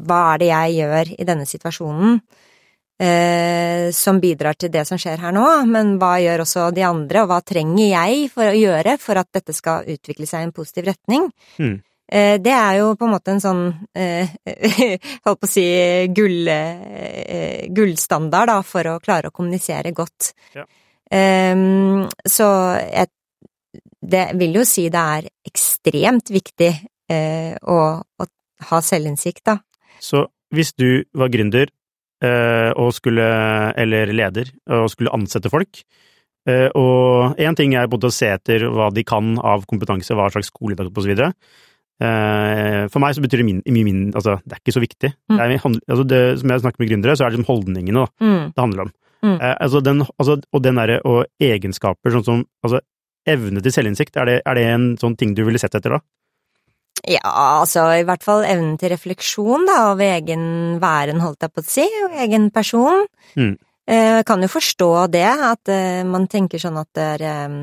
hva 0.01 0.23
er 0.33 0.41
det 0.41 0.49
jeg 0.49 0.77
gjør 0.79 1.13
i 1.19 1.29
denne 1.29 1.47
situasjonen 1.49 2.19
eh, 3.01 3.91
som 3.93 4.21
bidrar 4.21 4.57
til 4.57 4.73
det 4.73 4.87
som 4.89 5.01
skjer 5.01 5.21
her 5.21 5.35
nå, 5.35 5.45
men 5.69 5.97
hva 6.01 6.17
gjør 6.23 6.45
også 6.45 6.71
de 6.75 6.87
andre, 6.89 7.25
og 7.25 7.33
hva 7.33 7.41
trenger 7.45 7.91
jeg 7.91 8.29
for 8.33 8.49
å 8.49 8.59
gjøre 8.59 8.97
for 9.03 9.21
at 9.21 9.31
dette 9.35 9.57
skal 9.57 9.89
utvikle 9.93 10.29
seg 10.31 10.41
i 10.41 10.49
en 10.49 10.57
positiv 10.57 10.89
retning? 10.93 11.29
Hmm. 11.59 11.83
Eh, 12.09 12.37
Det 12.43 12.53
er 12.53 12.79
jo 12.83 12.95
på 13.01 13.07
en 13.07 13.15
måte 13.15 13.33
en 13.33 13.43
sånn 13.43 13.65
eh, 13.97 14.29
Holdt 15.25 15.41
på 15.41 15.49
å 15.49 15.51
si 15.51 15.65
gull, 16.15 16.49
eh, 16.49 17.67
gullstandard, 17.75 18.53
da, 18.53 18.59
for 18.63 18.93
å 18.93 19.01
klare 19.01 19.31
å 19.31 19.35
kommunisere 19.35 19.95
godt. 19.97 20.35
Ja. 20.55 20.67
Ehm, 21.15 22.05
så 22.29 22.49
jeg 22.81 23.09
det 24.05 24.25
vil 24.39 24.59
jo 24.59 24.65
si 24.69 24.89
det 24.93 25.01
er 25.01 25.29
ekstremt 25.49 26.31
viktig 26.33 26.71
eh, 27.11 27.55
å, 27.57 27.79
å 28.05 28.27
ha 28.71 28.81
selvinnsikt, 28.85 29.45
da. 29.49 29.59
Så 30.03 30.27
hvis 30.55 30.75
du 30.77 31.05
var 31.17 31.33
gründer 31.33 31.71
eh, 32.23 32.71
og 32.77 32.93
skulle, 32.97 33.27
eller 33.81 34.13
leder, 34.13 34.51
og 34.71 34.91
skulle 34.93 35.15
ansette 35.17 35.51
folk, 35.53 35.83
eh, 36.49 36.69
og 36.77 37.41
én 37.41 37.57
ting 37.59 37.77
er 37.79 37.91
både 37.91 38.11
å 38.11 38.15
se 38.15 38.31
etter 38.37 38.69
hva 38.69 38.91
de 38.95 39.07
kan 39.09 39.35
av 39.41 39.65
kompetanse, 39.71 40.17
hva 40.17 40.31
slags 40.33 40.53
skole 40.53 40.77
de 40.77 40.85
har 40.85 40.91
gått 40.91 40.99
på 40.99 41.07
osv. 41.07 41.25
Eh, 42.03 42.81
for 42.91 42.99
meg 43.03 43.15
så 43.15 43.23
betyr 43.23 43.43
det 43.43 43.47
min, 43.47 43.61
mye 43.71 43.87
min, 43.87 44.01
altså 44.19 44.39
det 44.43 44.57
er 44.57 44.63
ikke 44.63 44.75
så 44.75 44.83
viktig. 44.83 45.13
Mm. 45.31 45.37
Det 45.37 45.45
er, 45.45 45.53
altså 45.95 46.07
det, 46.11 46.23
som 46.41 46.51
jeg 46.51 46.65
snakker 46.65 46.83
med 46.83 46.91
gründere, 46.91 47.15
så 47.15 47.25
er 47.25 47.31
det 47.31 47.39
liksom 47.39 47.51
holdningene 47.53 48.03
da, 48.03 48.09
Mm, 48.25 48.43
det 48.51 48.65
handler 48.65 48.87
om. 48.87 48.91
Mm. 49.25 49.37
Eh, 49.39 49.55
altså 49.61 49.81
den, 49.81 50.03
altså, 50.19 50.41
og 50.53 50.65
den 50.65 50.81
derre, 50.81 50.99
og 51.09 51.25
egenskaper 51.41 52.13
sånn 52.13 52.27
som, 52.27 52.43
altså 52.67 52.83
evne 53.27 53.63
til 53.65 53.73
selvinnsikt, 53.73 54.19
er 54.21 54.29
det, 54.29 54.37
er 54.45 54.59
det 54.59 54.65
en 54.69 54.91
sånn 55.01 55.17
ting 55.17 55.33
du 55.37 55.45
ville 55.47 55.61
sett 55.63 55.75
etter 55.79 55.97
da? 55.97 56.03
Ja, 57.09 57.21
altså 57.61 57.85
i 57.99 58.05
hvert 58.07 58.25
fall 58.25 58.47
evnen 58.49 58.79
til 58.81 58.93
refleksjon 58.93 59.67
da, 59.69 59.79
over 59.93 60.09
egen 60.17 60.79
væren, 60.81 61.21
holdt 61.21 61.45
jeg 61.45 61.53
på 61.53 61.63
å 61.63 61.69
si, 61.69 61.87
og 62.07 62.19
egen 62.25 62.51
person. 62.55 63.07
Mm. 63.37 63.55
Eh, 63.87 64.17
Jeg 64.19 64.25
kan 64.27 64.43
jo 64.43 64.49
forstå 64.49 64.91
det, 65.13 65.27
at 65.29 65.69
eh, 65.69 66.03
man 66.09 66.27
tenker 66.31 66.59
sånn 66.63 66.79
at 66.81 66.89
det 66.97 67.05
er 67.19 67.25
eh, 67.29 67.57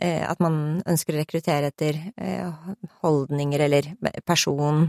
eh, 0.00 0.24
At 0.24 0.40
man 0.40 0.80
ønsker 0.88 1.14
å 1.14 1.20
rekruttere 1.20 1.68
etter 1.72 1.98
eh, 2.16 2.48
holdninger 3.04 3.60
eller 3.66 3.90
person. 4.24 4.86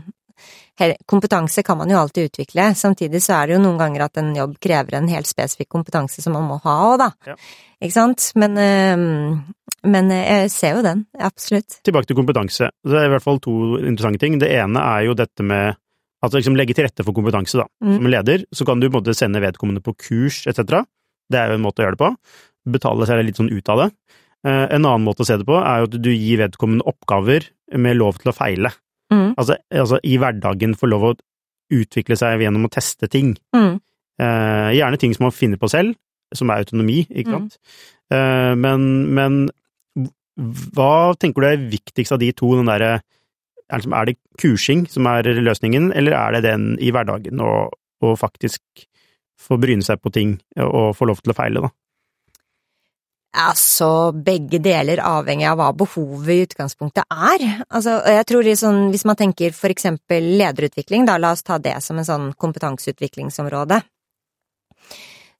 Kompetanse 1.05 1.61
kan 1.61 1.77
man 1.77 1.91
jo 1.91 1.99
alltid 1.99 2.31
utvikle, 2.31 2.71
samtidig 2.73 3.19
så 3.21 3.35
er 3.35 3.47
det 3.51 3.57
jo 3.57 3.63
noen 3.65 3.77
ganger 3.77 4.07
at 4.07 4.17
en 4.17 4.31
jobb 4.33 4.55
krever 4.63 4.95
en 4.97 5.11
helt 5.11 5.29
spesifikk 5.29 5.69
kompetanse 5.69 6.23
som 6.23 6.33
man 6.33 6.47
må 6.49 6.57
ha 6.63 6.77
òg, 6.87 6.95
da. 7.03 7.09
Ja. 7.27 7.35
Ikke 7.81 7.93
sant? 7.93 8.31
Men, 8.39 8.57
eh, 8.57 8.95
men 9.91 10.09
jeg 10.15 10.49
ser 10.53 10.79
jo 10.79 10.81
den, 10.87 11.05
absolutt. 11.19 11.81
Tilbake 11.85 12.09
til 12.09 12.17
kompetanse. 12.17 12.71
Det 12.81 12.97
er 12.97 13.05
i 13.09 13.13
hvert 13.13 13.27
fall 13.27 13.39
to 13.43 13.53
interessante 13.83 14.23
ting. 14.23 14.39
Det 14.41 14.49
ene 14.55 14.81
er 14.95 15.05
jo 15.09 15.17
dette 15.19 15.45
med 15.45 15.77
Altså 16.23 16.37
liksom 16.37 16.55
legge 16.55 16.75
til 16.77 16.85
rette 16.85 17.03
for 17.03 17.13
kompetanse, 17.17 17.57
da. 17.57 17.65
Mm. 17.83 17.93
Som 17.97 18.09
leder 18.13 18.43
så 18.53 18.65
kan 18.67 18.79
du 18.79 18.87
på 18.89 18.97
en 18.99 19.03
måte 19.03 19.15
sende 19.17 19.41
vedkommende 19.41 19.81
på 19.81 19.95
kurs 19.97 20.43
etc. 20.47 20.83
Det 21.31 21.39
er 21.39 21.49
jo 21.49 21.57
en 21.57 21.63
måte 21.65 21.81
å 21.81 21.85
gjøre 21.87 21.97
det 21.97 22.03
på. 22.03 22.11
Betale 22.75 23.07
seg 23.09 23.23
litt 23.25 23.39
sånn 23.41 23.49
ut 23.51 23.69
av 23.73 23.77
det. 23.85 23.89
Eh, 24.45 24.67
En 24.75 24.85
annen 24.85 25.03
måte 25.05 25.21
å 25.23 25.25
se 25.25 25.37
det 25.37 25.45
på 25.47 25.57
er 25.57 25.81
jo 25.81 25.89
at 25.89 25.97
du 26.01 26.11
gir 26.13 26.37
vedkommende 26.43 26.85
oppgaver 26.85 27.47
med 27.77 27.97
lov 27.97 28.19
til 28.21 28.29
å 28.31 28.35
feile. 28.37 28.69
Mm. 29.11 29.33
Altså, 29.37 29.57
altså 29.73 29.99
i 30.03 30.17
hverdagen 30.21 30.75
få 30.77 30.87
lov 30.89 31.03
å 31.09 31.15
utvikle 31.71 32.15
seg 32.19 32.41
gjennom 32.43 32.65
å 32.67 32.71
teste 32.73 33.09
ting. 33.09 33.33
Mm. 33.55 33.79
Eh, 34.21 34.69
gjerne 34.77 34.99
ting 35.01 35.13
som 35.15 35.25
man 35.25 35.31
finner 35.33 35.57
på 35.57 35.69
selv, 35.71 35.95
som 36.35 36.49
er 36.51 36.61
autonomi, 36.63 37.07
ikke 37.09 37.31
Mm. 37.31 37.49
sant. 37.49 37.57
Eh, 38.11 38.53
men, 38.55 39.13
men 39.13 39.49
hva 40.75 41.13
tenker 41.19 41.41
du 41.43 41.47
er 41.49 41.69
viktigst 41.71 42.11
av 42.15 42.19
de 42.21 42.31
to? 42.33 42.53
Den 42.57 42.69
derre 42.69 43.01
liksom, 43.79 43.93
er 43.97 44.09
det 44.09 44.17
kursing 44.41 44.85
som 44.91 45.07
er 45.11 45.29
løsningen, 45.41 45.91
eller 45.97 46.17
er 46.17 46.37
det 46.37 46.45
den 46.47 46.73
i 46.79 46.91
hverdagen 46.93 47.41
å 47.41 48.15
faktisk 48.19 48.61
få 49.41 49.57
bryne 49.61 49.85
seg 49.85 50.01
på 50.01 50.11
ting 50.13 50.35
og 50.61 50.95
få 50.97 51.07
lov 51.09 51.21
til 51.21 51.33
å 51.33 51.37
feile, 51.37 51.63
da? 51.65 51.71
Altså, 53.31 54.11
begge 54.11 54.59
deler 54.59 54.99
avhengig 55.07 55.45
av 55.47 55.55
hva 55.61 55.69
behovet 55.71 56.33
i 56.33 56.43
utgangspunktet 56.49 57.07
er. 57.07 57.45
Altså, 57.71 58.01
jeg 58.11 58.27
tror 58.27 58.49
sånn, 58.59 58.81
hvis 58.91 59.05
man 59.07 59.19
tenker 59.19 59.55
for 59.55 59.71
eksempel 59.71 60.33
lederutvikling, 60.41 61.05
da, 61.07 61.15
la 61.15 61.31
oss 61.31 61.45
ta 61.47 61.55
det 61.55 61.77
som 61.85 62.01
en 62.01 62.07
sånn 62.07 62.27
kompetanseutviklingsområde. 62.35 63.79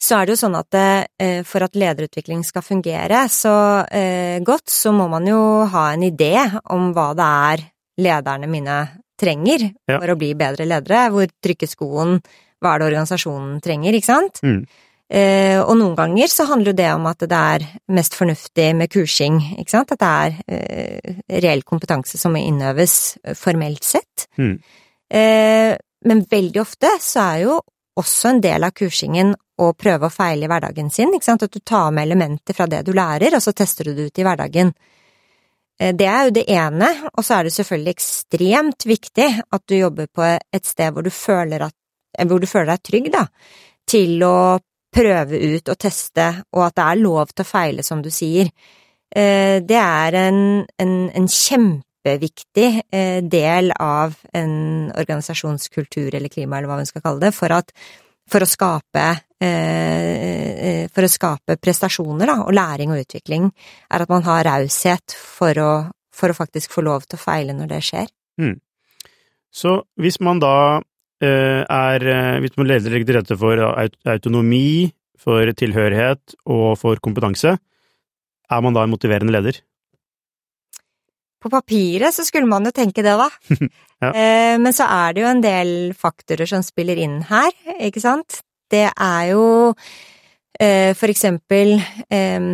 Så 0.01 0.15
er 0.17 0.25
det 0.25 0.33
jo 0.33 0.39
sånn 0.39 0.55
at 0.57 0.77
eh, 0.79 1.43
for 1.45 1.67
at 1.67 1.75
lederutvikling 1.77 2.45
skal 2.47 2.63
fungere 2.65 3.25
så 3.29 3.53
eh, 3.85 4.39
godt, 4.41 4.71
så 4.71 4.95
må 4.95 5.09
man 5.11 5.27
jo 5.27 5.41
ha 5.69 5.91
en 5.91 6.07
idé 6.07 6.33
om 6.73 6.89
hva 6.95 7.11
det 7.17 7.27
er 7.51 7.67
lederne 8.01 8.49
mine 8.49 8.77
trenger 9.21 9.67
Ja. 9.87 9.99
for 9.99 10.13
å 10.13 10.17
bli 10.17 10.33
bedre 10.33 10.65
ledere. 10.65 11.09
Hvor 11.13 11.27
trykker 11.43 11.69
skoen, 11.69 12.21
hva 12.61 12.75
er 12.75 12.79
det 12.79 12.87
organisasjonen 12.91 13.61
trenger, 13.61 13.93
ikke 13.93 14.09
sant? 14.09 14.41
Mm. 14.41 14.65
Eh, 15.11 15.59
og 15.59 15.75
noen 15.75 15.95
ganger 15.97 16.29
så 16.31 16.45
handler 16.47 16.71
jo 16.71 16.79
det 16.79 16.91
om 16.93 17.05
at 17.09 17.19
det 17.19 17.37
er 17.37 17.65
mest 17.91 18.15
fornuftig 18.15 18.69
med 18.79 18.89
kursing, 18.93 19.41
ikke 19.59 19.73
sant? 19.73 19.91
At 19.91 19.99
det 19.99 20.07
er 20.07 20.37
eh, 20.47 21.15
reell 21.43 21.63
kompetanse 21.67 22.17
som 22.17 22.31
må 22.31 22.39
innøves 22.39 23.17
eh, 23.23 23.35
formelt 23.35 23.83
sett. 23.83 24.29
Mm. 24.39 24.55
Eh, 25.11 25.75
men 26.07 26.23
veldig 26.31 26.61
ofte 26.63 26.93
så 27.03 27.25
er 27.33 27.43
jo 27.43 27.59
også 27.99 28.29
en 28.31 28.39
del 28.41 28.63
av 28.63 28.71
kursingen 28.71 29.35
å 29.61 29.73
prøve 29.77 30.07
og 30.07 30.15
feile 30.15 30.47
i 30.47 30.49
hverdagen 30.49 30.87
sin, 30.89 31.11
ikke 31.13 31.27
sant? 31.27 31.43
At 31.43 31.51
du 31.51 31.59
tar 31.59 31.91
med 31.91 32.07
elementer 32.07 32.55
fra 32.55 32.69
det 32.71 32.85
du 32.87 32.93
lærer, 32.95 33.35
og 33.35 33.43
så 33.43 33.51
tester 33.53 33.89
du 33.89 33.93
det 33.97 34.07
ut 34.09 34.21
i 34.21 34.25
hverdagen. 34.25 34.71
Eh, 35.81 35.93
Det 35.97 36.07
er 36.07 36.27
jo 36.27 36.33
det 36.37 36.45
ene, 36.47 36.89
og 37.15 37.25
så 37.25 37.39
er 37.39 37.47
det 37.47 37.53
selvfølgelig 37.57 37.95
ekstremt 37.95 38.85
viktig 38.85 39.29
at 39.51 39.63
du 39.67 39.75
jobber 39.79 40.07
på 40.13 40.27
et 40.37 40.65
sted 40.67 40.93
hvor 40.93 41.03
du 41.05 41.09
føler, 41.09 41.65
at, 41.67 41.75
eh, 42.17 42.27
hvor 42.27 42.39
du 42.39 42.47
føler 42.47 42.75
deg 42.75 42.83
trygg, 42.89 43.11
da, 43.11 43.25
til 43.89 44.21
å 44.23 44.59
prøve 44.93 45.39
ut 45.55 45.69
og 45.71 45.79
teste, 45.79 46.43
og 46.53 46.65
at 46.67 46.75
det 46.75 46.85
er 46.85 47.01
lov 47.01 47.31
til 47.31 47.45
å 47.45 47.47
feile, 47.47 47.83
som 47.83 48.01
du 48.03 48.11
sier. 48.11 48.51
Eh, 49.15 49.59
Det 49.59 49.79
er 49.79 50.13
en, 50.27 50.67
en, 50.77 51.09
en 51.15 51.27
kjempeviktig 51.27 52.83
del 53.29 53.71
av 53.79 54.15
en 54.33 54.91
organisasjonskultur 54.91 56.13
eller 56.15 56.29
klima, 56.29 56.57
eller 56.57 56.67
hva 56.67 56.79
vi 56.79 56.85
skal 56.89 57.01
kalle 57.01 57.21
det, 57.21 57.33
for, 57.33 57.51
at, 57.51 57.71
for, 58.29 58.41
å, 58.41 58.49
skape, 58.49 59.07
for 59.41 61.08
å 61.08 61.10
skape 61.10 61.56
prestasjoner 61.58 62.30
da, 62.30 62.36
og 62.45 62.54
læring 62.54 62.91
og 62.93 63.01
utvikling, 63.01 63.47
er 63.89 64.04
at 64.04 64.12
man 64.12 64.21
har 64.27 64.45
raushet 64.45 65.15
for 65.17 65.58
for 66.12 66.32
å 66.32 66.38
faktisk 66.38 66.73
få 66.75 66.84
lov 66.86 67.08
til 67.08 67.17
å 67.17 67.23
feile 67.23 67.56
når 67.58 67.71
det 67.71 67.82
skjer. 67.88 68.10
Så 69.51 69.75
hvis 69.99 70.19
man 70.23 70.39
da 70.41 70.82
eh, 71.23 71.62
er 71.65 72.06
eh, 72.08 72.39
Hvis 72.43 72.56
man 72.58 72.69
leder 72.69 72.93
legger 72.93 73.10
til 73.10 73.17
rette 73.19 73.38
for 73.39 73.60
autonomi, 74.08 74.91
for 75.21 75.45
tilhørighet 75.54 76.38
og 76.49 76.80
for 76.82 77.01
kompetanse, 77.04 77.58
er 78.51 78.63
man 78.65 78.73
da 78.73 78.86
en 78.86 78.93
motiverende 78.93 79.36
leder? 79.36 79.60
På 81.41 81.49
papiret 81.49 82.13
så 82.13 82.25
skulle 82.25 82.49
man 82.49 82.65
jo 82.65 82.73
tenke 82.75 83.06
det, 83.06 83.17
da. 83.17 83.30
Ja. 84.01 84.10
Eh, 84.17 84.56
Men 84.58 84.73
så 84.73 84.88
er 84.89 85.13
det 85.13 85.21
jo 85.21 85.27
en 85.30 85.43
del 85.43 85.71
faktorer 85.93 86.49
som 86.49 86.63
spiller 86.65 86.97
inn 86.97 87.19
her, 87.30 87.51
ikke 87.86 88.01
sant? 88.01 88.39
Det 88.71 88.88
er 88.88 89.23
jo 89.34 89.45
eh, 90.60 90.93
for 90.97 91.12
eksempel 91.12 91.75
eh, 91.77 92.47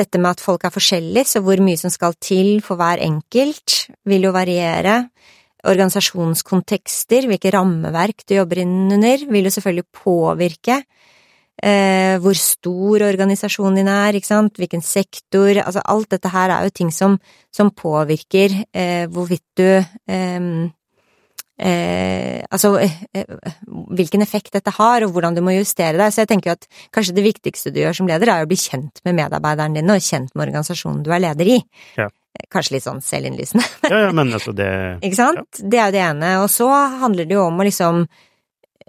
dette 0.00 0.20
med 0.20 0.30
at 0.32 0.44
folk 0.44 0.64
er 0.64 0.74
forskjellige, 0.74 1.28
så 1.34 1.44
hvor 1.44 1.60
mye 1.64 1.80
som 1.80 1.92
skal 1.92 2.16
til 2.22 2.60
for 2.64 2.80
hver 2.80 3.02
enkelt, 3.04 3.84
vil 4.08 4.28
jo 4.28 4.34
variere. 4.36 5.02
Organisasjonskontekster, 5.68 7.28
hvilke 7.28 7.52
rammeverk 7.52 8.24
du 8.24 8.38
jobber 8.38 8.62
innunder, 8.62 9.26
vil 9.28 9.48
jo 9.48 9.54
selvfølgelig 9.56 9.88
påvirke. 9.92 10.80
Eh, 11.60 12.16
hvor 12.24 12.32
stor 12.40 13.04
organisasjonen 13.10 13.82
din 13.82 13.90
er, 13.92 14.16
ikke 14.16 14.30
sant, 14.30 14.56
hvilken 14.56 14.80
sektor, 14.80 15.60
altså 15.60 15.82
alt 15.84 16.08
dette 16.14 16.32
her 16.32 16.54
er 16.54 16.64
jo 16.64 16.72
ting 16.72 16.88
som, 16.94 17.18
som 17.52 17.68
påvirker 17.76 18.62
hvorvidt 19.12 19.44
du 19.60 19.68
eh, 21.60 22.40
eh 22.40 22.46
Altså 22.50 22.72
eh, 22.82 23.26
hvilken 23.94 24.24
effekt 24.24 24.56
dette 24.56 24.72
har, 24.74 25.04
og 25.04 25.12
hvordan 25.14 25.36
du 25.36 25.42
må 25.44 25.52
justere 25.54 25.94
deg. 25.94 26.10
Så 26.10 26.24
jeg 26.24 26.30
tenker 26.32 26.56
at 26.56 26.66
kanskje 26.94 27.14
det 27.14 27.22
viktigste 27.22 27.70
du 27.70 27.78
gjør 27.78 28.00
som 28.00 28.08
leder, 28.10 28.32
er 28.32 28.46
å 28.46 28.48
bli 28.50 28.58
kjent 28.58 28.98
med 29.06 29.14
medarbeideren 29.20 29.76
din, 29.78 29.92
og 29.92 30.02
kjent 30.02 30.32
med 30.34 30.48
organisasjonen 30.48 31.04
du 31.06 31.12
er 31.14 31.22
leder 31.22 31.52
i. 31.54 31.60
Ja. 32.00 32.08
Kanskje 32.50 32.76
litt 32.76 32.86
sånn 32.86 33.02
selvinnlysende. 33.04 33.66
ja, 33.92 34.06
ja, 34.06 34.10
men 34.16 34.32
altså 34.34 34.54
det 34.56 34.70
Ikke 35.06 35.18
sant? 35.18 35.60
Ja. 35.60 35.68
Det 35.70 35.78
er 35.78 35.86
jo 35.86 35.96
det 35.96 36.02
ene. 36.08 36.32
Og 36.42 36.50
så 36.50 36.68
handler 37.04 37.28
det 37.30 37.38
jo 37.38 37.46
om 37.46 37.62
å 37.62 37.68
liksom 37.68 38.02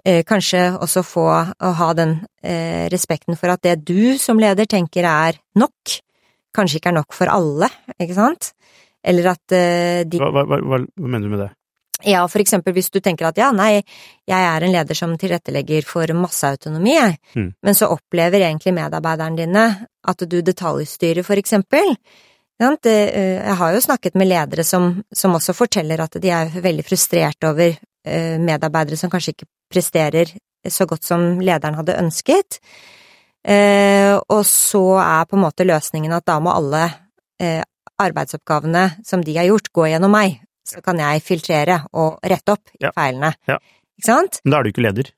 eh, 0.04 0.22
kanskje 0.26 0.64
også 0.82 1.04
få 1.06 1.26
å 1.30 1.74
ha 1.80 1.90
den 1.98 2.18
eh, 2.42 2.88
respekten 2.92 3.38
for 3.38 3.54
at 3.54 3.62
det 3.66 3.78
du 3.86 4.18
som 4.22 4.40
leder 4.42 4.66
tenker 4.70 5.06
er 5.06 5.38
nok, 5.58 5.98
kanskje 6.54 6.80
ikke 6.80 6.92
er 6.92 6.98
nok 7.00 7.16
for 7.16 7.30
alle, 7.32 7.70
ikke 7.98 8.18
sant? 8.18 8.52
Eller 9.02 9.32
at 9.32 9.54
eh, 9.56 10.04
de 10.06 10.20
hva, 10.22 10.30
hva, 10.30 10.46
hva, 10.46 10.62
hva, 10.62 10.82
mener 11.08 11.26
du 11.26 11.34
med 11.34 11.44
det? 11.46 11.52
Ja, 12.04 12.24
for 12.28 12.42
eksempel 12.42 12.74
hvis 12.76 12.90
du 12.90 12.98
tenker 13.00 13.28
at 13.28 13.38
ja, 13.38 13.52
nei, 13.54 13.82
jeg 14.28 14.48
er 14.48 14.64
en 14.64 14.74
leder 14.74 14.98
som 14.98 15.14
tilrettelegger 15.18 15.86
for 15.86 16.10
masseautonomi, 16.18 16.94
jeg, 16.96 17.16
mm. 17.36 17.48
men 17.62 17.78
så 17.78 17.90
opplever 17.94 18.42
egentlig 18.42 18.74
medarbeiderne 18.76 19.38
dine 19.38 19.64
at 20.08 20.26
du 20.26 20.40
detaljstyrer, 20.42 21.22
for 21.26 21.38
eksempel. 21.38 21.94
Eh, 22.62 23.38
jeg 23.38 23.56
har 23.58 23.74
jo 23.74 23.82
snakket 23.82 24.14
med 24.18 24.30
ledere 24.30 24.64
som, 24.64 25.02
som 25.14 25.34
også 25.34 25.54
forteller 25.56 26.02
at 26.04 26.18
de 26.22 26.30
er 26.30 26.50
veldig 26.62 26.84
frustrert 26.86 27.48
over 27.48 27.72
eh, 27.72 28.38
medarbeidere 28.38 28.98
som 28.98 29.10
kanskje 29.10 29.36
ikke 29.36 29.50
presterer 29.72 30.34
så 30.68 30.86
godt 30.86 31.06
som 31.06 31.40
lederen 31.42 31.78
hadde 31.78 31.98
ønsket. 31.98 32.60
Eh, 33.42 34.14
og 34.14 34.44
så 34.46 34.84
er 35.02 35.26
på 35.26 35.38
en 35.38 35.42
måte 35.42 35.66
løsningen 35.66 36.14
at 36.14 36.26
da 36.28 36.38
må 36.42 36.54
alle 36.54 36.86
arbeidsoppgavene 37.98 38.84
som 39.02 39.22
de 39.24 39.34
har 39.34 39.48
gjort, 39.48 39.72
gå 39.74 39.88
gjennom 39.90 40.12
meg. 40.14 40.36
Så 40.66 40.82
kan 40.84 41.00
jeg 41.02 41.24
filtrere 41.26 41.80
og 41.98 42.20
rette 42.22 42.54
opp 42.54 42.70
ja. 42.80 42.92
feilene. 42.94 43.32
Ja. 43.50 43.58
Ikke 43.98 44.08
sant? 44.08 44.40
Men 44.44 44.54
da 44.54 44.60
er 44.60 44.66
du 44.66 44.72
ikke 44.72 44.86
leder. 44.86 45.10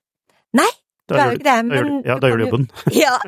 Nei, 0.54 0.70
da, 1.10 1.26
gjør, 1.28 1.40
det, 1.44 1.56
men, 1.68 1.98
ja, 2.06 2.14
da 2.20 2.30
gjør 2.30 2.40
du 2.40 2.44
jobben. 2.46 2.64
ja, 3.04 3.18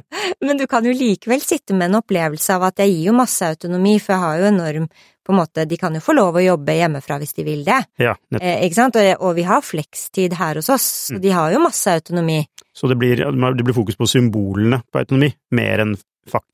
men 0.40 0.56
du 0.56 0.64
kan 0.70 0.86
jo 0.86 0.94
likevel 0.96 1.42
sitte 1.44 1.76
med 1.76 1.90
en 1.90 1.98
opplevelse 2.00 2.54
av 2.56 2.64
at 2.70 2.80
jeg 2.80 2.94
gir 2.94 3.10
jo 3.10 3.16
masse 3.18 3.44
autonomi, 3.44 3.98
for 4.00 4.16
jeg 4.16 4.22
har 4.22 4.40
jo 4.40 4.48
enorm 4.52 4.88
på 5.26 5.34
en 5.34 5.40
måte, 5.40 5.64
De 5.66 5.76
kan 5.76 5.94
jo 5.94 6.00
få 6.00 6.14
lov 6.14 6.36
å 6.38 6.44
jobbe 6.44 6.76
hjemmefra 6.76 7.16
hvis 7.18 7.34
de 7.34 7.44
vil 7.48 7.64
det, 7.66 7.80
ja, 7.98 8.12
eh, 8.38 8.60
ikke 8.62 8.78
sant, 8.78 8.98
og, 9.00 9.08
og, 9.18 9.32
vi 9.34 9.42
har 9.48 9.64
flekstid 9.66 10.36
her 10.38 10.60
hos 10.60 10.70
oss, 10.70 10.86
så 11.08 11.16
mm. 11.16 11.22
de 11.24 11.32
har 11.34 11.50
jo 11.50 11.62
masse 11.64 11.94
autonomi. 11.98 12.38
Så 12.70 12.86
det 12.86 12.96
blir, 13.00 13.24
det 13.26 13.66
blir 13.66 13.74
fokus 13.74 13.98
på 13.98 14.06
symbolene 14.06 14.78
på 14.86 15.02
autonomi, 15.02 15.32
mer 15.58 15.82
enn 15.82 15.96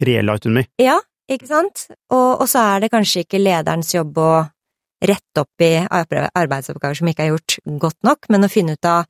reell 0.02 0.32
autonomi? 0.32 0.64
Ja, 0.80 0.96
ikke 1.28 1.50
sant, 1.52 1.84
og, 2.08 2.42
og 2.42 2.48
så 2.48 2.64
er 2.72 2.86
det 2.86 2.92
kanskje 2.96 3.26
ikke 3.26 3.42
lederens 3.44 3.92
jobb 3.92 4.18
å 4.24 4.32
rette 5.02 5.42
opp 5.42 5.64
i 5.64 5.74
arbeidsoppgaver 5.90 6.98
som 6.98 7.10
ikke 7.10 7.26
er 7.26 7.32
gjort 7.32 7.58
godt 7.82 7.98
nok, 8.06 8.28
men 8.30 8.46
å 8.46 8.52
finne 8.52 8.76
ut 8.78 8.88
av 8.88 9.06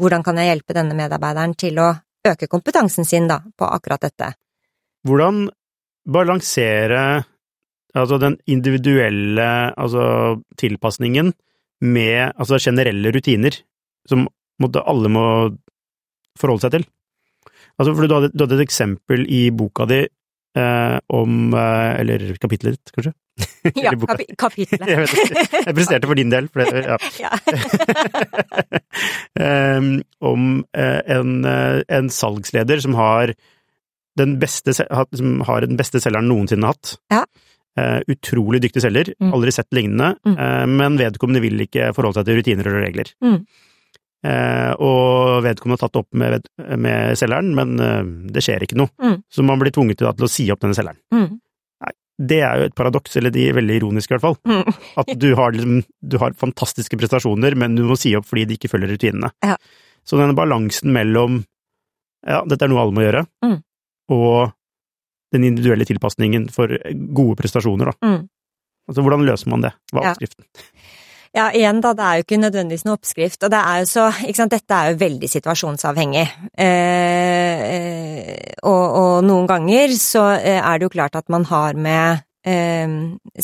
hvordan 0.00 0.24
kan 0.24 0.38
jeg 0.40 0.50
hjelpe 0.50 0.76
denne 0.76 0.96
medarbeideren 0.96 1.56
til 1.60 1.80
å 1.80 1.90
øke 2.28 2.48
kompetansen 2.52 3.08
sin 3.08 3.28
da, 3.30 3.40
på 3.40 3.68
akkurat 3.68 4.04
dette. 4.04 4.32
Hvordan 5.08 5.46
balansere 6.08 7.22
altså 7.96 8.20
den 8.22 8.36
individuelle 8.50 9.48
altså 9.74 10.40
tilpasningen 10.60 11.32
med 11.80 12.36
altså 12.36 12.60
generelle 12.60 13.12
rutiner 13.14 13.56
som 14.08 14.26
måtte, 14.60 14.82
alle 14.84 15.10
må 15.12 15.24
forholde 16.38 16.66
seg 16.66 16.74
til. 16.76 16.86
Altså, 17.80 17.94
for 17.94 18.04
du 18.04 18.14
hadde, 18.14 18.30
du 18.34 18.44
hadde 18.44 18.58
et 18.58 18.66
eksempel 18.66 19.24
i 19.32 19.48
boka 19.56 19.86
di 19.88 20.02
eh, 20.58 20.96
om 21.14 21.54
eh, 21.54 22.00
Eller 22.00 22.24
kapitlet 22.42 22.78
ditt, 22.78 22.94
kanskje? 22.94 23.12
Ja, 23.84 23.92
kapi 23.92 24.26
kapitlet. 24.40 24.82
jeg, 24.90 25.04
vet 25.04 25.54
jeg 25.66 25.76
presterte 25.76 26.08
for 26.08 26.18
din 26.18 26.32
del, 26.32 26.48
for 26.52 26.64
det, 26.64 26.82
ja. 27.20 27.30
um, 29.76 29.92
om 30.24 30.48
uh, 30.76 31.00
en, 31.04 31.38
uh, 31.44 31.80
en, 31.88 32.10
salgsleder 32.12 32.82
som 32.84 32.96
har 32.98 33.34
den 34.20 34.36
beste, 34.40 34.74
som 34.74 35.40
har 35.48 35.64
den 35.64 35.78
beste 35.80 36.02
selgeren 36.02 36.28
noensinne 36.28 36.72
hatt. 36.72 36.96
Ja. 37.12 37.24
Uh, 37.78 38.00
utrolig 38.10 38.60
dyktig 38.64 38.82
selger, 38.84 39.12
mm. 39.20 39.32
aldri 39.36 39.54
sett 39.54 39.70
lignende, 39.76 40.14
mm. 40.26 40.76
men 40.76 40.98
vedkommende 41.00 41.40
vil 41.44 41.62
ikke 41.64 41.92
forholde 41.96 42.20
seg 42.20 42.28
til 42.28 42.40
rutiner 42.40 42.68
og 42.68 42.80
regler. 42.82 43.12
Mm. 43.24 43.38
Og 44.20 45.38
vedkommende 45.46 45.78
har 45.78 45.86
tatt 45.86 45.96
opp 45.96 46.18
med, 46.20 46.44
med 46.76 47.16
selgeren, 47.16 47.54
men 47.56 47.70
det 48.28 48.42
skjer 48.44 48.66
ikke 48.66 48.76
noe. 48.76 48.92
Mm. 49.00 49.14
Så 49.32 49.44
man 49.46 49.62
blir 49.62 49.72
tvunget 49.72 49.96
til, 50.02 50.10
til, 50.18 50.26
å 50.26 50.32
si 50.32 50.44
opp 50.52 50.60
denne 50.60 50.76
selgeren. 50.76 51.00
Mm. 51.14 51.38
Det 52.20 52.40
er 52.44 52.60
jo 52.60 52.66
et 52.68 52.76
paradoks, 52.76 53.16
eller 53.16 53.32
de 53.32 53.46
er 53.48 53.56
veldig 53.56 53.78
ironiske 53.78 54.12
i 54.12 54.18
hvert 54.18 54.26
fall. 54.26 54.36
Mm. 54.44 54.80
At 55.00 55.12
du 55.16 55.30
har, 55.38 55.54
liksom, 55.56 55.80
du 56.12 56.18
har, 56.20 56.36
fantastiske 56.36 56.98
prestasjoner, 57.00 57.56
men 57.56 57.78
du 57.78 57.86
må 57.88 57.96
si 57.96 58.12
opp 58.18 58.28
fordi 58.28 58.44
de 58.50 58.58
ikke 58.60 58.68
følger 58.74 58.92
rutinene. 58.92 59.32
Ja. 59.46 59.56
Så 60.04 60.20
denne 60.20 60.36
balansen 60.36 60.92
mellom 60.92 61.40
ja, 62.26 62.42
dette 62.44 62.66
er 62.66 62.72
noe 62.72 62.82
alle 62.82 62.96
må 62.96 63.04
gjøre, 63.04 63.24
mm. 63.44 63.56
og 64.12 64.52
den 65.32 65.46
individuelle 65.46 65.86
tilpasningen 65.88 66.48
for 66.52 66.72
gode 67.16 67.38
prestasjoner, 67.40 67.92
da. 67.92 67.96
Mm. 68.04 68.22
Altså, 68.90 69.04
hvordan 69.06 69.24
løser 69.24 69.52
man 69.52 69.64
det? 69.64 69.70
Hva 69.92 70.02
er 70.02 70.12
oppskriften? 70.12 70.44
Ja. 70.44 70.96
Ja, 71.30 71.44
igjen 71.54 71.78
da, 71.78 71.92
det 71.94 72.02
er 72.02 72.18
jo 72.18 72.24
ikke 72.24 72.40
nødvendigvis 72.42 72.82
noen 72.86 72.96
oppskrift, 72.96 73.44
og 73.46 73.52
det 73.52 73.58
er 73.60 73.82
jo 73.84 73.86
så, 73.86 74.06
ikke 74.26 74.38
sant, 74.40 74.54
dette 74.54 74.74
er 74.74 74.90
jo 74.90 74.98
veldig 74.98 75.28
situasjonsavhengig. 75.30 76.24
Eh, 76.58 77.60
eh, 77.66 78.56
og, 78.66 78.96
og, 78.98 79.12
noen 79.28 79.46
ganger 79.46 79.94
så 79.94 80.24
eh, 80.40 80.58
er 80.58 80.80
det 80.80 80.88
jo 80.88 80.94
klart 80.96 81.14
at 81.20 81.30
man 81.30 81.46
har 81.46 81.78
med 81.78 82.24
eh, 82.42 82.96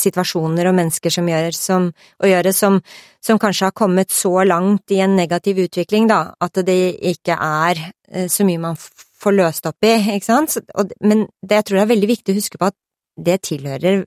situasjoner 0.03 0.66
og 0.66 0.75
mennesker 0.81 1.14
som 1.14 1.31
gjør 1.31 1.55
som, 1.55 1.87
å 2.18 2.33
gjøre 2.33 2.55
som, 2.59 2.81
som 3.22 3.38
kanskje 3.38 3.70
har 3.70 3.79
kommet 3.79 4.11
så 4.11 4.35
langt 4.42 4.90
i 4.90 4.99
en 5.07 5.14
negativ 5.14 5.62
utvikling, 5.68 6.11
da, 6.11 6.35
at 6.42 6.59
det 6.66 6.81
ikke 7.14 7.38
er 7.38 7.85
eh, 8.11 8.27
så 8.27 8.49
mye 8.49 8.64
man 8.66 8.81
får 8.83 9.38
løst 9.38 9.70
opp 9.70 9.87
i, 9.87 9.94
ikke 10.16 10.27
sant. 10.27 10.59
Men 11.07 11.29
det 11.38 11.62
jeg 11.62 11.68
tror 11.70 11.79
det 11.79 11.87
er 11.87 11.94
veldig 11.94 12.12
viktig 12.16 12.35
å 12.35 12.40
huske 12.42 12.59
på 12.59 12.72
at 12.72 12.81
det 13.16 13.38
tilhører 13.46 14.03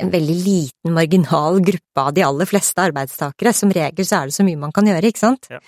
en 0.00 0.10
veldig 0.12 0.36
liten, 0.40 0.94
marginal 0.96 1.60
gruppe 1.64 2.02
av 2.02 2.14
de 2.16 2.24
aller 2.26 2.48
fleste 2.48 2.82
arbeidstakere. 2.82 3.52
Som 3.56 3.74
regel 3.74 4.06
så 4.06 4.20
er 4.22 4.30
det 4.30 4.36
så 4.36 4.46
mye 4.46 4.60
man 4.60 4.74
kan 4.76 4.88
gjøre, 4.88 5.12
ikke 5.12 5.22
sant? 5.22 5.48
Ja. 5.50 5.60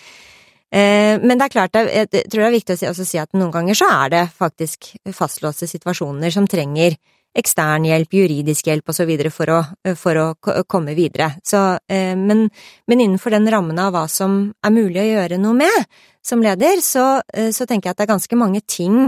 Eh, 0.68 1.14
men 1.22 1.38
det 1.38 1.46
er 1.46 1.54
klart, 1.54 1.78
jeg 1.78 2.10
tror 2.12 2.42
det 2.42 2.48
er 2.48 2.56
viktig 2.58 2.76
å 2.90 2.96
si, 2.98 3.20
at 3.20 3.32
noen 3.36 3.52
ganger 3.54 3.78
så 3.78 3.88
er 4.02 4.12
det 4.12 4.24
faktisk 4.36 4.90
fastlåste 5.16 5.68
situasjoner 5.70 6.34
som 6.34 6.48
trenger 6.50 6.98
ekstern 7.38 7.86
hjelp, 7.86 8.14
juridisk 8.18 8.68
hjelp 8.68 8.90
osv. 8.90 9.12
For, 9.32 9.52
å, 9.52 9.94
for 9.98 10.20
å 10.20 10.26
komme 10.68 10.94
videre. 10.98 11.32
Så, 11.46 11.62
eh, 11.88 12.14
men, 12.18 12.48
men, 12.88 13.00
innenfor 13.00 13.34
den 13.34 13.48
rammen 13.52 13.78
av 13.80 13.94
hva 13.94 14.06
som 14.10 14.40
er 14.64 14.74
mulig 14.74 15.02
å 15.02 15.08
gjøre 15.12 15.40
noe 15.40 15.56
med 15.62 15.88
som 16.24 16.42
leder, 16.44 16.82
så, 16.84 17.20
eh, 17.34 17.50
så 17.54 17.66
tenker 17.66 17.88
jeg 17.88 17.96
at 17.96 18.02
det 18.02 18.08
er 18.08 18.14
ganske 18.14 18.40
mange 18.40 18.62
ting 18.66 19.06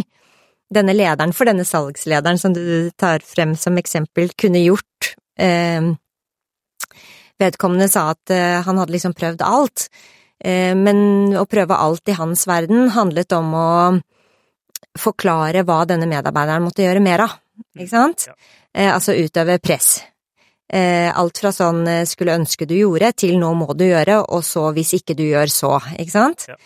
denne 0.71 0.95
lederen 0.95 1.35
for 1.35 1.51
denne 1.51 1.67
salgslederen 1.67 2.39
som 2.39 2.55
du 2.55 2.91
tar 2.99 3.25
frem 3.27 3.57
som 3.59 3.79
eksempel, 3.81 4.31
kunne 4.39 4.63
gjort. 4.63 4.87
Eh, 5.41 5.91
vedkommende 7.41 7.89
sa 7.89 8.11
at 8.13 8.33
eh, 8.35 8.61
han 8.67 8.81
hadde 8.81 8.95
liksom 8.95 9.17
prøvd 9.17 9.45
alt, 9.47 9.89
eh, 10.45 10.75
men 10.77 11.33
å 11.39 11.47
prøve 11.49 11.79
alt 11.81 12.13
i 12.13 12.19
hans 12.19 12.47
verden 12.51 12.91
handlet 12.97 13.33
om 13.37 13.55
å 13.57 13.71
forklare 14.99 15.65
hva 15.65 15.85
denne 15.89 16.09
medarbeideren 16.11 16.67
måtte 16.67 16.85
gjøre 16.85 17.03
mer 17.05 17.25
av, 17.25 17.39
ikke 17.79 17.93
sant? 17.93 18.29
Ja. 18.29 18.37
Eh, 18.75 18.91
altså 18.93 19.17
utøve 19.17 19.59
press. 19.63 20.01
Eh, 20.71 21.09
alt 21.09 21.41
fra 21.43 21.51
sånn 21.55 21.83
skulle 22.07 22.37
ønske 22.39 22.69
du 22.69 22.77
gjorde, 22.77 23.15
til 23.25 23.41
nå 23.41 23.55
må 23.59 23.73
du 23.75 23.89
gjøre, 23.89 24.21
og 24.23 24.45
så 24.47 24.69
hvis 24.77 24.95
ikke 25.01 25.17
du 25.19 25.25
gjør 25.27 25.51
så, 25.51 25.75
ikke 25.99 26.15
sant? 26.15 26.47
Ja. 26.53 26.61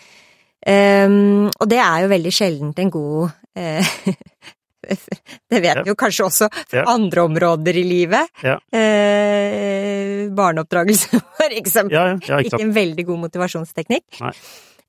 Um, 0.65 1.45
og 1.61 1.67
det 1.69 1.77
er 1.77 1.99
jo 2.01 2.07
veldig 2.09 2.31
sjeldent 2.33 2.79
en 2.81 2.89
god 2.89 3.27
uh, 3.29 3.89
Det 5.51 5.61
vet 5.61 5.81
vi 5.83 5.91
jo 5.91 5.97
kanskje 5.99 6.27
også 6.27 6.49
fra 6.53 6.81
ja. 6.81 6.85
andre 6.91 7.25
områder 7.29 7.77
i 7.77 7.83
livet. 7.87 8.31
Ja. 8.43 8.55
Eh, 8.75 10.29
barneoppdragelse, 10.35 11.19
for 11.39 11.59
eksempel. 11.59 11.97
Ja, 11.97 12.39
ikke, 12.39 12.61
en 12.61 12.73
veldig 12.75 13.05
god 13.09 13.25
motivasjonsteknikk. 13.27 14.23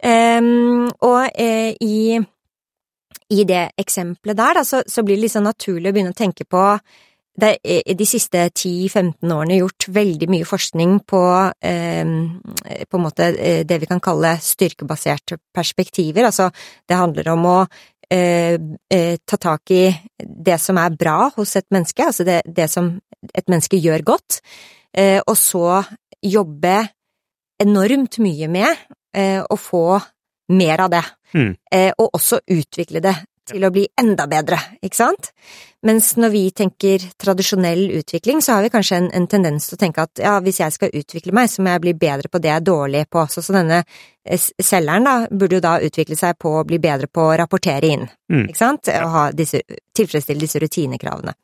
Um, 0.04 0.86
og 1.08 1.22
eh, 1.40 1.72
i, 1.80 2.18
i, 3.32 3.44
det 3.48 3.62
eksempelet 3.80 4.36
der, 4.36 4.58
da, 4.60 4.64
så, 4.64 4.82
så, 4.86 5.02
blir 5.02 5.16
det 5.16 5.22
litt 5.22 5.30
liksom 5.30 5.46
naturlig 5.48 5.90
å 5.90 5.96
begynne 5.96 6.12
å 6.12 6.18
tenke 6.18 6.44
på 6.44 6.64
det 7.36 7.56
er 7.60 7.96
de 7.96 8.06
siste 8.08 8.46
10-15 8.48 9.32
årene 9.32 9.58
gjort 9.58 9.88
veldig 9.92 10.28
mye 10.32 10.46
forskning 10.48 10.94
på 11.08 11.22
eh, 11.68 12.12
på 12.88 13.00
eh, 13.20 13.60
det 13.68 13.78
vi 13.82 13.88
kan 13.90 14.00
kalle 14.00 14.36
styrkebaserte 14.40 15.38
perspektiver. 15.54 16.24
Altså, 16.30 16.48
det 16.88 16.96
handler 16.96 17.28
om 17.34 17.44
å 17.50 17.58
eh, 18.12 18.58
eh, 18.92 19.16
ta 19.26 19.36
tak 19.36 19.70
i 19.70 19.84
det 20.18 20.58
som 20.62 20.78
er 20.78 20.96
bra 20.98 21.30
hos 21.36 21.56
et 21.56 21.66
menneske, 21.74 22.04
altså 22.04 22.26
det, 22.26 22.42
det 22.46 22.68
som 22.70 22.92
et 23.34 23.48
menneske 23.48 23.80
gjør 23.80 24.04
godt, 24.06 24.40
eh, 24.96 25.20
og 25.26 25.36
så 25.36 25.82
jobbe 26.22 26.76
enormt 27.62 28.18
mye 28.22 28.48
med 28.52 28.86
eh, 29.16 29.40
å 29.42 29.56
få 29.56 30.00
mer 30.52 30.86
av 30.86 30.90
det, 30.90 31.04
Mm. 31.34 31.56
eh, 31.74 31.90
og 31.98 32.14
også 32.14 32.38
utvikle 32.54 33.00
det 33.02 33.12
til 33.46 33.64
å 33.66 33.70
bli 33.72 33.86
enda 34.00 34.26
bedre, 34.30 34.58
ikke 34.84 34.98
sant? 34.98 35.30
Mens 35.86 36.08
når 36.18 36.32
vi 36.32 36.42
tenker 36.56 37.02
tradisjonell 37.20 37.84
utvikling, 38.00 38.40
så 38.42 38.56
har 38.56 38.64
vi 38.64 38.72
kanskje 38.74 38.98
en, 38.98 39.08
en 39.14 39.28
tendens 39.30 39.68
til 39.68 39.76
å 39.76 39.80
tenke 39.80 40.02
at 40.02 40.22
ja, 40.22 40.34
hvis 40.42 40.58
jeg 40.62 40.74
skal 40.74 40.94
utvikle 40.98 41.34
meg, 41.36 41.50
så 41.52 41.62
må 41.62 41.74
jeg 41.74 41.84
bli 41.84 41.94
bedre 42.00 42.30
på 42.32 42.40
det 42.42 42.50
jeg 42.50 42.62
er 42.62 42.66
dårlig 42.66 43.04
på 43.12 43.22
også, 43.22 43.44
så 43.44 43.54
denne 43.54 43.82
eh, 43.84 44.40
selgeren 44.40 45.06
da, 45.06 45.16
burde 45.30 45.60
jo 45.60 45.64
da 45.64 45.76
utvikle 45.86 46.18
seg 46.18 46.38
på 46.42 46.56
å 46.58 46.64
bli 46.66 46.80
bedre 46.82 47.06
på 47.06 47.28
å 47.28 47.36
rapportere 47.38 47.92
inn, 47.94 48.06
Mm. 48.26 48.48
ikke 48.48 48.58
sant? 48.58 48.88
Og 48.90 49.10
ha 49.14 49.24
disse, 49.30 49.60
tilfredsstille 49.94 50.42
disse 50.42 50.58
rutinekravene. 50.58 51.36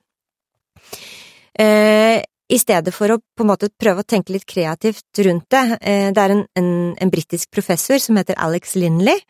Eh, 1.55 2.19
I 2.53 2.59
stedet 2.59 2.91
for 2.93 3.15
å 3.15 3.21
på 3.23 3.45
en 3.45 3.51
måte 3.53 3.71
prøve 3.79 4.03
å 4.03 4.09
tenke 4.09 4.35
litt 4.35 4.49
kreativt 4.49 5.23
rundt 5.23 5.47
det, 5.55 5.79
eh, 5.81 6.09
det 6.11 6.25
er 6.25 6.35
en, 6.35 6.43
en, 6.59 6.73
en 6.99 7.13
britisk 7.13 7.53
professor 7.55 8.03
som 8.03 8.19
heter 8.19 8.35
Alex 8.43 8.75
Linley, 8.75 9.23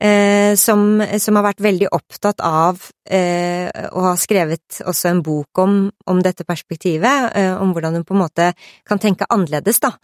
eh, 0.00 0.56
som, 0.58 1.02
som 1.20 1.38
har 1.38 1.46
vært 1.50 1.62
veldig 1.64 1.90
opptatt 1.94 2.42
av 2.44 2.80
eh, 3.04 3.68
og 3.90 4.06
har 4.08 4.20
skrevet 4.20 4.80
også 4.88 5.10
en 5.10 5.22
bok 5.24 5.62
om, 5.62 5.80
om 6.10 6.22
dette 6.24 6.46
perspektivet, 6.48 7.30
eh, 7.36 7.54
om 7.60 7.74
hvordan 7.74 8.00
hun 8.00 8.06
på 8.08 8.16
en 8.16 8.24
måte 8.24 8.50
kan 8.88 9.02
tenke 9.02 9.28
annerledes, 9.30 9.82
da. 9.84 9.94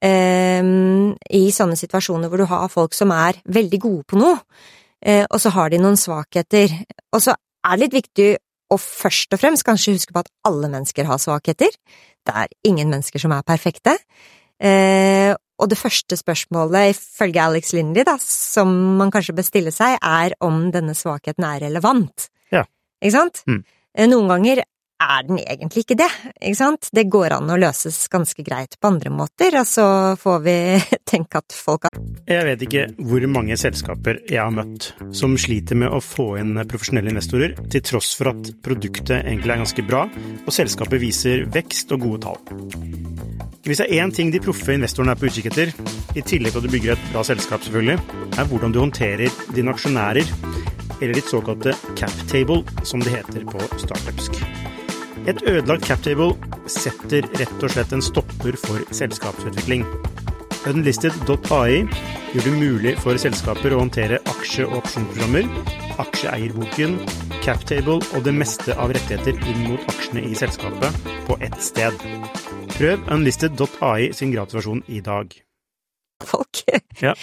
Eh, 0.00 0.60
I 0.62 1.42
sånne 1.52 1.78
situasjoner 1.78 2.30
hvor 2.30 2.40
du 2.42 2.48
har 2.50 2.70
folk 2.72 2.96
som 2.96 3.12
er 3.16 3.42
veldig 3.44 3.82
gode 3.82 4.06
på 4.08 4.20
noe, 4.20 4.38
eh, 5.04 5.26
og 5.26 5.40
så 5.42 5.52
har 5.56 5.72
de 5.72 5.82
noen 5.82 5.98
svakheter. 6.00 6.72
Og 7.12 7.24
så 7.24 7.34
er 7.34 7.76
det 7.76 7.86
litt 7.86 8.00
viktig 8.00 8.30
å 8.70 8.78
først 8.78 9.34
og 9.34 9.40
fremst 9.42 9.66
kanskje 9.66 9.96
huske 9.96 10.14
på 10.14 10.22
at 10.22 10.30
alle 10.46 10.70
mennesker 10.70 11.08
har 11.08 11.18
svakheter. 11.18 11.74
Det 12.26 12.34
er 12.36 12.52
ingen 12.68 12.92
mennesker 12.92 13.18
som 13.22 13.34
er 13.34 13.46
perfekte. 13.46 13.96
Eh, 14.60 15.34
og 15.60 15.70
det 15.70 15.78
første 15.78 16.16
spørsmålet, 16.18 16.94
ifølge 16.94 17.42
Alex 17.42 17.74
Lindley, 17.76 18.04
da, 18.08 18.16
som 18.20 18.70
man 18.98 19.12
kanskje 19.12 19.36
bør 19.36 19.46
stille 19.46 19.72
seg, 19.74 19.98
er 20.00 20.34
om 20.44 20.70
denne 20.74 20.96
svakheten 20.96 21.46
er 21.46 21.60
relevant. 21.66 22.30
Ja. 22.54 22.64
Ikke 23.02 23.16
sant? 23.18 23.42
Mm. 23.50 23.62
Eh, 23.94 24.08
Noen 24.08 24.30
ganger 24.30 24.62
er 25.00 25.26
den 25.26 25.40
egentlig 25.40 25.84
ikke 25.84 25.96
det, 26.00 26.08
ikke 26.40 26.58
sant? 26.58 26.90
Det 26.92 27.06
går 27.10 27.34
an 27.36 27.50
å 27.52 27.58
løses 27.60 27.96
ganske 28.12 28.44
greit 28.46 28.76
på 28.80 28.90
andre 28.90 29.12
måter, 29.14 29.56
og 29.60 29.68
så 29.68 29.86
får 30.20 30.42
vi 30.44 30.56
tenke 31.12 31.40
at 31.40 31.56
folk 31.56 31.88
har 31.88 32.00
Jeg 32.28 32.46
vet 32.46 32.64
ikke 32.66 32.86
hvor 33.08 33.26
mange 33.32 33.56
selskaper 33.60 34.22
jeg 34.28 34.40
har 34.42 34.54
møtt 34.54 34.92
som 35.16 35.36
sliter 35.40 35.78
med 35.80 35.92
å 35.92 36.02
få 36.04 36.34
inn 36.40 36.58
profesjonelle 36.70 37.12
investorer, 37.14 37.56
til 37.72 37.84
tross 37.86 38.12
for 38.18 38.32
at 38.34 38.52
produktet 38.64 39.22
egentlig 39.22 39.56
er 39.56 39.64
ganske 39.64 39.86
bra, 39.88 40.06
og 40.44 40.54
selskapet 40.54 41.02
viser 41.02 41.46
vekst 41.52 41.96
og 41.96 42.06
gode 42.06 42.22
tall. 42.26 42.40
Hvis 43.66 43.80
det 43.82 43.90
er 43.90 44.04
én 44.04 44.12
ting 44.14 44.30
de 44.32 44.40
proffe 44.42 44.72
investorene 44.72 45.12
er 45.14 45.20
på 45.20 45.28
utkikk 45.28 45.50
etter, 45.50 45.72
i 46.16 46.24
tillegg 46.24 46.54
til 46.54 46.62
at 46.62 46.66
du 46.66 46.72
bygger 46.72 46.96
et 46.96 47.10
bra 47.12 47.24
selskap 47.26 47.64
selvfølgelig, 47.66 48.00
er 48.40 48.48
hvordan 48.50 48.74
du 48.74 48.80
håndterer 48.82 49.42
dine 49.56 49.74
aksjonærer, 49.74 50.32
eller 51.00 51.16
ditt 51.16 51.30
såkalte 51.32 51.76
cap 51.96 52.26
table, 52.32 52.64
som 52.84 53.04
det 53.04 53.14
heter 53.18 53.46
på 53.48 53.70
startupsk. 53.80 54.40
Et 55.28 55.42
ødelagt 55.44 55.84
captable 55.84 56.32
setter 56.70 57.26
rett 57.36 57.64
og 57.64 57.72
slett 57.72 57.92
en 57.92 58.04
stopper 58.04 58.56
for 58.60 58.84
selskapsutvikling. 58.96 59.84
Unlisted.ai 60.70 61.82
gjør 62.32 62.46
det 62.46 62.54
mulig 62.54 62.94
for 63.00 63.20
selskaper 63.20 63.74
å 63.74 63.82
håndtere 63.82 64.20
aksje- 64.32 64.66
og 64.68 64.78
opsjonsprogrammer, 64.80 65.48
aksjeeierboken, 66.00 66.96
captable 67.44 68.00
og 68.00 68.24
det 68.24 68.34
meste 68.36 68.76
av 68.76 68.92
rettigheter 68.96 69.36
inn 69.50 69.62
mot 69.68 69.92
aksjene 69.92 70.24
i 70.28 70.34
selskapet 70.38 71.12
på 71.28 71.36
ett 71.44 71.60
sted. 71.64 71.96
Prøv 72.76 73.08
unlisted.ai 73.12 74.12
sin 74.16 74.32
gratisversjon 74.36 74.84
i 74.88 75.00
dag. 75.04 75.32
folk. 76.24 76.64
Ja. 77.00 77.14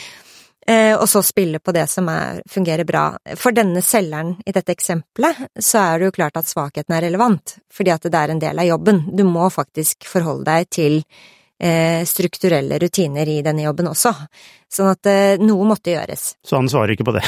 Eh, 0.70 0.94
og 1.00 1.08
så 1.10 1.22
spille 1.24 1.60
på 1.64 1.72
det 1.72 1.86
som 1.88 2.10
er, 2.12 2.42
fungerer 2.50 2.84
bra. 2.84 3.06
For 3.40 3.56
denne 3.56 3.80
selgeren 3.86 4.34
i 4.46 4.52
dette 4.52 4.74
eksempelet, 4.76 5.48
så 5.64 5.80
er 5.80 6.00
det 6.00 6.10
jo 6.10 6.16
klart 6.20 6.40
at 6.40 6.50
svakheten 6.50 6.96
er 6.98 7.06
relevant, 7.08 7.56
fordi 7.72 7.94
at 7.94 8.04
det 8.04 8.20
er 8.20 8.34
en 8.34 8.42
del 8.44 8.60
av 8.60 8.68
jobben. 8.68 9.06
Du 9.16 9.24
må 9.24 9.48
faktisk 9.54 10.10
forholde 10.12 10.44
deg 10.50 10.68
til 10.76 10.98
eh, 11.00 12.04
strukturelle 12.04 12.82
rutiner 12.84 13.32
i 13.32 13.40
denne 13.46 13.64
jobben 13.64 13.88
også. 13.94 14.12
Sånn 14.68 14.92
at 14.92 15.08
eh, 15.08 15.40
noe 15.40 15.70
måtte 15.72 15.96
gjøres. 15.96 16.34
Så 16.44 16.60
han 16.60 16.68
svarer 16.72 16.98
ikke 16.98 17.08
på 17.08 17.16
det. 17.16 17.24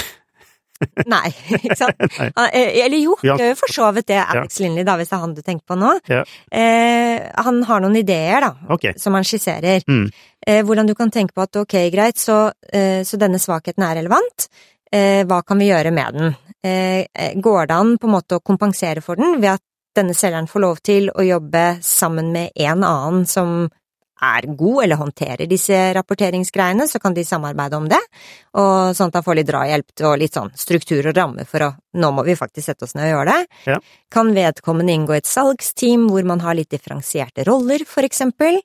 Nei, 1.12 1.30
ikke 1.60 1.76
sant? 1.78 2.00
Ah, 2.40 2.50
eh, 2.54 2.80
Eller 2.86 2.98
jo, 3.02 3.16
Ja. 3.26 3.36
det 3.40 3.46
er 3.46 3.54
jo 3.54 3.60
for 3.60 3.74
så 3.74 3.90
vidt 3.96 4.08
det 4.12 4.20
Alex 4.22 4.60
Lindley, 4.64 4.86
da, 4.88 4.96
hvis 5.00 5.10
det 5.12 5.18
er 5.18 5.24
han 5.24 5.36
du 5.36 5.42
tenker 5.44 5.66
på 5.68 5.78
nå. 5.80 5.94
Ja. 6.10 6.24
Eh, 6.52 7.30
han 7.46 7.62
har 7.68 7.84
noen 7.84 7.98
ideer, 8.00 8.46
da, 8.48 8.74
okay. 8.76 8.94
som 8.98 9.18
han 9.18 9.28
skisserer. 9.28 9.84
Mm. 9.88 10.06
Eh, 10.48 10.62
hvordan 10.64 10.88
du 10.88 10.96
kan 10.96 11.12
tenke 11.12 11.36
på 11.36 11.44
at 11.46 11.60
ok, 11.62 11.78
greit, 11.94 12.20
så, 12.22 12.52
eh, 12.72 13.02
så 13.08 13.20
denne 13.20 13.42
svakheten 13.42 13.84
er 13.86 14.00
relevant. 14.02 14.48
Eh, 14.92 15.24
hva 15.30 15.42
kan 15.46 15.60
vi 15.62 15.70
gjøre 15.70 15.92
med 15.94 16.16
den? 16.18 16.36
Eh, 16.64 17.06
eh, 17.14 17.34
går 17.40 17.68
det 17.70 17.76
an 17.76 17.98
på 17.98 18.08
en 18.10 18.16
måte 18.18 18.40
å 18.40 18.44
kompensere 18.44 19.04
for 19.06 19.20
den 19.20 19.38
ved 19.42 19.58
at 19.58 19.66
denne 19.96 20.14
selgeren 20.16 20.48
får 20.48 20.64
lov 20.64 20.80
til 20.86 21.10
å 21.12 21.24
jobbe 21.26 21.66
sammen 21.84 22.32
med 22.32 22.52
en 22.56 22.84
annen 22.84 23.26
som 23.28 23.70
er 24.22 24.48
god 24.60 24.84
eller 24.84 25.00
håndterer 25.00 25.50
disse 25.50 25.78
rapporteringsgreiene, 25.96 26.88
så 26.88 27.00
kan 27.00 27.16
de 27.16 27.26
samarbeide 27.26 27.78
om 27.78 27.88
det, 27.90 28.00
og 28.60 28.96
sånn 28.98 29.12
at 29.12 29.20
han 29.20 29.26
får 29.26 29.40
litt 29.40 29.50
drahjelp 29.50 30.06
og 30.10 30.18
litt 30.20 30.36
sånn 30.36 30.52
struktur 30.60 31.12
og 31.12 31.16
ramme 31.18 31.46
for 31.50 31.68
å 31.68 31.72
nå 32.00 32.12
må 32.14 32.24
vi 32.28 32.36
faktisk 32.38 32.70
sette 32.70 32.86
oss 32.86 32.94
ned 32.98 33.08
og 33.08 33.16
gjøre 33.16 33.34
det. 33.34 33.60
Ja. 33.72 33.80
Kan 34.14 34.34
vedkommende 34.36 34.94
inngå 34.94 35.16
i 35.16 35.22
et 35.24 35.30
salgsteam 35.30 36.08
hvor 36.12 36.28
man 36.28 36.44
har 36.44 36.58
litt 36.58 36.72
differensierte 36.74 37.46
roller, 37.48 37.86
for 37.88 38.06
eksempel? 38.06 38.60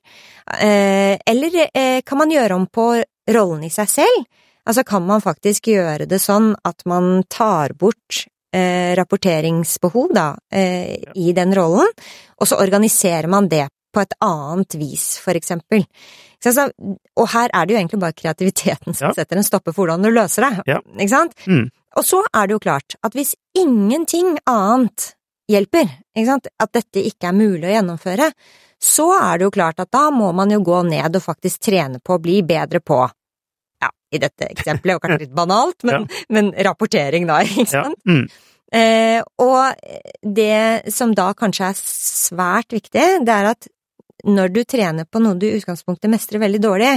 Eh, 0.59 1.15
eller 1.17 1.59
eh, 1.65 2.01
kan 2.05 2.21
man 2.21 2.33
gjøre 2.33 2.59
om 2.59 2.67
på 2.69 2.89
rollen 3.33 3.65
i 3.65 3.73
seg 3.73 3.89
selv? 3.89 4.29
Altså 4.65 4.85
kan 4.85 5.05
man 5.05 5.21
faktisk 5.21 5.69
gjøre 5.73 6.07
det 6.09 6.21
sånn 6.21 6.53
at 6.65 6.85
man 6.89 7.23
tar 7.29 7.75
bort 7.77 8.25
eh, 8.53 8.93
rapporteringsbehov, 8.97 10.13
da, 10.13 10.31
i 10.57 11.33
den 11.37 11.53
rollen, 11.53 11.91
og 12.41 12.49
så 12.49 12.57
organiserer 12.61 13.29
man 13.29 13.49
det 13.49 13.67
på 13.95 14.03
et 14.03 14.13
annet 14.25 14.75
vis, 14.81 15.05
for 15.23 15.37
eksempel. 15.39 15.85
Så 16.43 16.51
og 16.67 17.29
her 17.31 17.49
er 17.55 17.65
det 17.65 17.73
jo 17.73 17.79
egentlig 17.79 17.99
bare 18.03 18.13
kreativiteten 18.19 18.93
som 18.93 19.07
Ja. 19.09 19.13
setter 19.17 19.39
en 19.39 19.47
stopper 19.47 19.73
for 19.73 19.87
hvordan 19.87 20.03
du 20.03 20.11
løser 20.13 20.45
det, 20.49 20.63
Ja. 20.67 20.79
ikke 20.99 21.09
sant? 21.09 21.33
Mm. 21.47 21.69
Og 21.97 22.03
så 22.05 22.19
er 22.35 22.47
det 22.47 22.53
jo 22.57 22.59
klart 22.59 22.95
at 23.03 23.13
hvis 23.15 23.33
ingenting 23.57 24.35
annet 24.45 25.13
hjelper, 25.49 25.87
ikke 26.15 26.25
sant, 26.27 26.47
at 26.59 26.71
dette 26.75 27.01
ikke 27.05 27.29
er 27.29 27.37
mulig 27.37 27.69
å 27.69 27.73
gjennomføre, 27.79 28.31
så 28.81 29.05
er 29.15 29.37
det 29.39 29.45
jo 29.47 29.51
klart 29.55 29.79
at 29.79 29.89
da 29.95 30.09
må 30.11 30.33
man 30.35 30.49
jo 30.51 30.59
gå 30.59 30.83
ned 30.89 31.15
og 31.15 31.23
faktisk 31.23 31.61
trene 31.69 32.01
på 32.03 32.17
å 32.17 32.21
bli 32.21 32.41
bedre 32.43 32.81
på, 32.83 32.97
ja, 33.81 33.89
i 34.11 34.19
dette 34.21 34.49
eksempelet, 34.51 34.95
og 34.97 35.01
kanskje 35.05 35.19
litt 35.25 35.35
banalt, 35.37 35.83
men, 35.87 36.07
men 36.29 36.51
rapportering 36.67 37.25
da, 37.29 37.39
ikke 37.45 37.65
Ja. 37.71 37.83
sant? 37.87 38.01
Mm. 38.05 38.27
Eh, 38.75 39.21
og 39.39 39.75
det 40.35 40.91
som 40.91 41.13
da 41.15 41.29
kanskje 41.37 41.69
er 41.69 41.77
svært 41.79 42.73
viktig, 42.75 43.23
det 43.25 43.29
er 43.31 43.45
at 43.53 43.67
når 44.25 44.53
du 44.53 44.63
trener 44.67 45.07
på 45.07 45.21
noe 45.23 45.37
du 45.39 45.47
i 45.47 45.55
utgangspunktet 45.59 46.11
mestrer 46.11 46.41
veldig 46.43 46.61
dårlig, 46.63 46.91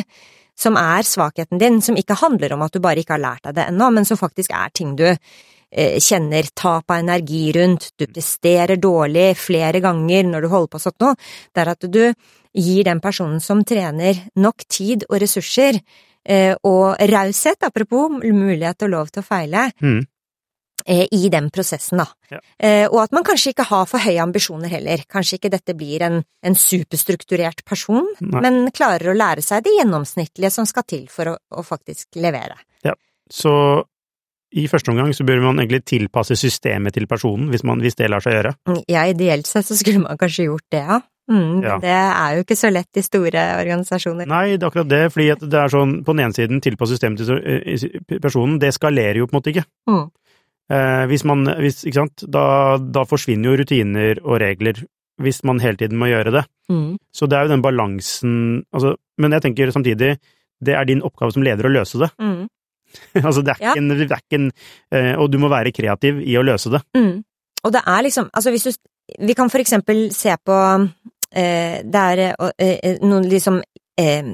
som 0.58 0.76
er 0.80 1.06
svakheten 1.06 1.60
din, 1.60 1.78
som 1.84 1.96
ikke 1.98 2.18
handler 2.18 2.56
om 2.56 2.64
at 2.66 2.74
du 2.74 2.82
bare 2.82 3.04
ikke 3.04 3.14
har 3.14 3.22
lært 3.22 3.46
deg 3.46 3.58
det 3.60 3.68
ennå, 3.70 3.92
men 3.94 4.08
som 4.08 4.18
faktisk 4.18 4.54
er 4.56 4.72
ting 4.74 4.96
du 4.98 5.06
eh, 5.06 5.98
kjenner 6.02 6.48
tap 6.54 6.90
av 6.90 6.98
energi 6.98 7.44
rundt, 7.54 7.92
du 7.96 8.08
presterer 8.10 8.80
dårlig 8.80 9.30
flere 9.38 9.82
ganger 9.84 10.26
når 10.26 10.44
du 10.44 10.50
holder 10.54 10.72
på 10.74 10.82
sånn 10.82 10.98
noe, 11.04 11.14
det 11.54 11.62
er 11.62 11.72
at 11.76 11.88
du 11.88 12.02
gir 12.58 12.84
den 12.88 13.00
personen 13.04 13.40
som 13.44 13.62
trener 13.62 14.18
nok 14.40 14.66
tid 14.66 15.06
og 15.08 15.20
ressurser, 15.22 15.78
eh, 16.26 16.54
og 16.66 16.98
raushet, 17.12 17.62
apropos 17.62 18.18
mulighet 18.18 18.82
og 18.88 18.94
lov 18.96 19.12
til 19.12 19.22
å 19.22 19.28
feile, 19.28 19.70
Mm. 19.78 20.06
Eh, 20.88 21.04
i 21.12 21.28
den 21.32 21.50
prosessen, 21.54 22.00
da. 22.00 22.06
Ja. 22.32 22.40
Eh, 22.58 22.86
og 22.88 23.02
at 23.04 23.12
man 23.16 23.26
kanskje 23.26 23.52
ikke 23.52 23.66
har 23.68 23.84
for 23.90 24.02
høye 24.02 24.22
ambisjoner 24.24 24.72
heller. 24.72 25.04
Kanskje 25.10 25.38
ikke 25.38 25.52
dette 25.52 25.76
blir 25.78 26.02
en, 26.06 26.22
en 26.42 26.56
superstrukturert 26.58 27.62
person, 27.68 28.08
Nei. 28.24 28.40
men 28.44 28.72
klarer 28.74 29.12
å 29.12 29.16
lære 29.16 29.44
seg 29.44 29.66
det 29.66 29.76
gjennomsnittlige 29.78 30.50
som 30.54 30.66
skal 30.68 30.86
til 30.88 31.06
for 31.12 31.34
å, 31.34 31.36
å 31.52 31.64
faktisk 31.66 32.18
levere. 32.22 32.56
Ja, 32.86 32.96
Så 33.30 33.52
i 34.56 34.64
første 34.70 34.88
omgang 34.94 35.12
så 35.12 35.26
bør 35.28 35.42
man 35.44 35.60
egentlig 35.60 35.82
tilpasse 35.84 36.36
systemet 36.40 36.94
til 36.96 37.04
personen, 37.06 37.50
hvis, 37.52 37.64
man, 37.68 37.82
hvis 37.84 37.98
det 37.98 38.08
lar 38.08 38.24
seg 38.24 38.38
gjøre. 38.38 38.54
Ja, 38.88 39.04
ideelt 39.04 39.46
sett 39.46 39.68
så 39.68 39.76
skulle 39.76 40.00
man 40.06 40.16
kanskje 40.20 40.48
gjort 40.48 40.64
det, 40.72 40.84
ja. 40.88 41.00
Mm, 41.28 41.58
Ja. 41.60 41.74
Det 41.76 41.92
er 41.92 42.36
jo 42.38 42.44
ikke 42.46 42.56
så 42.56 42.70
lett 42.72 42.96
i 42.96 43.02
store 43.04 43.42
organisasjoner. 43.60 44.24
Nei, 44.30 44.56
det 44.56 44.62
er 44.64 44.70
akkurat 44.70 44.88
det, 44.88 45.02
fordi 45.12 45.26
at 45.34 45.42
det 45.44 45.58
er 45.60 45.68
sånn, 45.74 45.98
på 46.00 46.14
den 46.16 46.24
ene 46.24 46.32
siden 46.32 46.62
tilpasse 46.64 46.96
systemet 46.96 47.20
til 47.20 47.36
eh, 47.36 48.16
personen, 48.24 48.56
det 48.62 48.70
skalerer 48.72 49.20
jo 49.20 49.26
på 49.28 49.36
en 49.36 49.38
måte 49.42 49.52
ikke. 49.52 49.66
Mm. 49.90 50.06
Eh, 50.68 51.04
hvis 51.08 51.24
man, 51.24 51.46
hvis, 51.62 51.82
ikke 51.88 52.02
sant, 52.02 52.24
da, 52.28 52.76
da 52.78 53.04
forsvinner 53.08 53.48
jo 53.50 53.58
rutiner 53.62 54.18
og 54.24 54.40
regler 54.42 54.82
hvis 55.18 55.40
man 55.48 55.58
hele 55.58 55.74
tiden 55.80 55.98
må 55.98 56.06
gjøre 56.06 56.30
det. 56.30 56.44
Mm. 56.70 56.92
Så 57.10 57.26
det 57.26 57.34
er 57.38 57.46
jo 57.48 57.50
den 57.56 57.62
balansen, 57.64 58.34
altså, 58.70 58.92
men 59.18 59.32
jeg 59.34 59.42
tenker 59.48 59.72
samtidig, 59.74 60.12
det 60.62 60.74
er 60.78 60.84
din 60.86 61.00
oppgave 61.02 61.34
som 61.34 61.42
leder 61.42 61.66
å 61.66 61.72
løse 61.72 61.98
det. 61.98 62.10
Mm. 62.22 62.44
altså, 63.26 63.42
det 63.42 63.56
er 63.56 63.64
Ja. 63.64 63.72
ikke 63.72 63.82
en, 63.82 63.88
det 63.90 64.06
er 64.10 64.22
ikke 64.22 64.38
en 64.38 64.46
eh, 64.94 65.10
Og 65.20 65.26
du 65.32 65.36
må 65.42 65.50
være 65.52 65.72
kreativ 65.76 66.20
i 66.24 66.36
å 66.38 66.44
løse 66.46 66.70
det. 66.72 66.80
Mm. 66.96 67.18
Og 67.64 67.74
det 67.74 67.82
er 67.84 68.04
liksom, 68.06 68.30
altså 68.32 68.50
hvis 68.54 68.68
du 68.68 68.72
Vi 69.26 69.34
kan 69.34 69.50
for 69.50 69.58
eksempel 69.60 70.06
se 70.12 70.32
på 70.44 70.56
eh, 71.32 71.82
Det 71.84 72.00
er 72.14 72.22
eh, 72.28 72.78
eh, 72.78 72.98
noen 73.02 73.26
liksom 73.28 73.58
eh, 73.98 74.30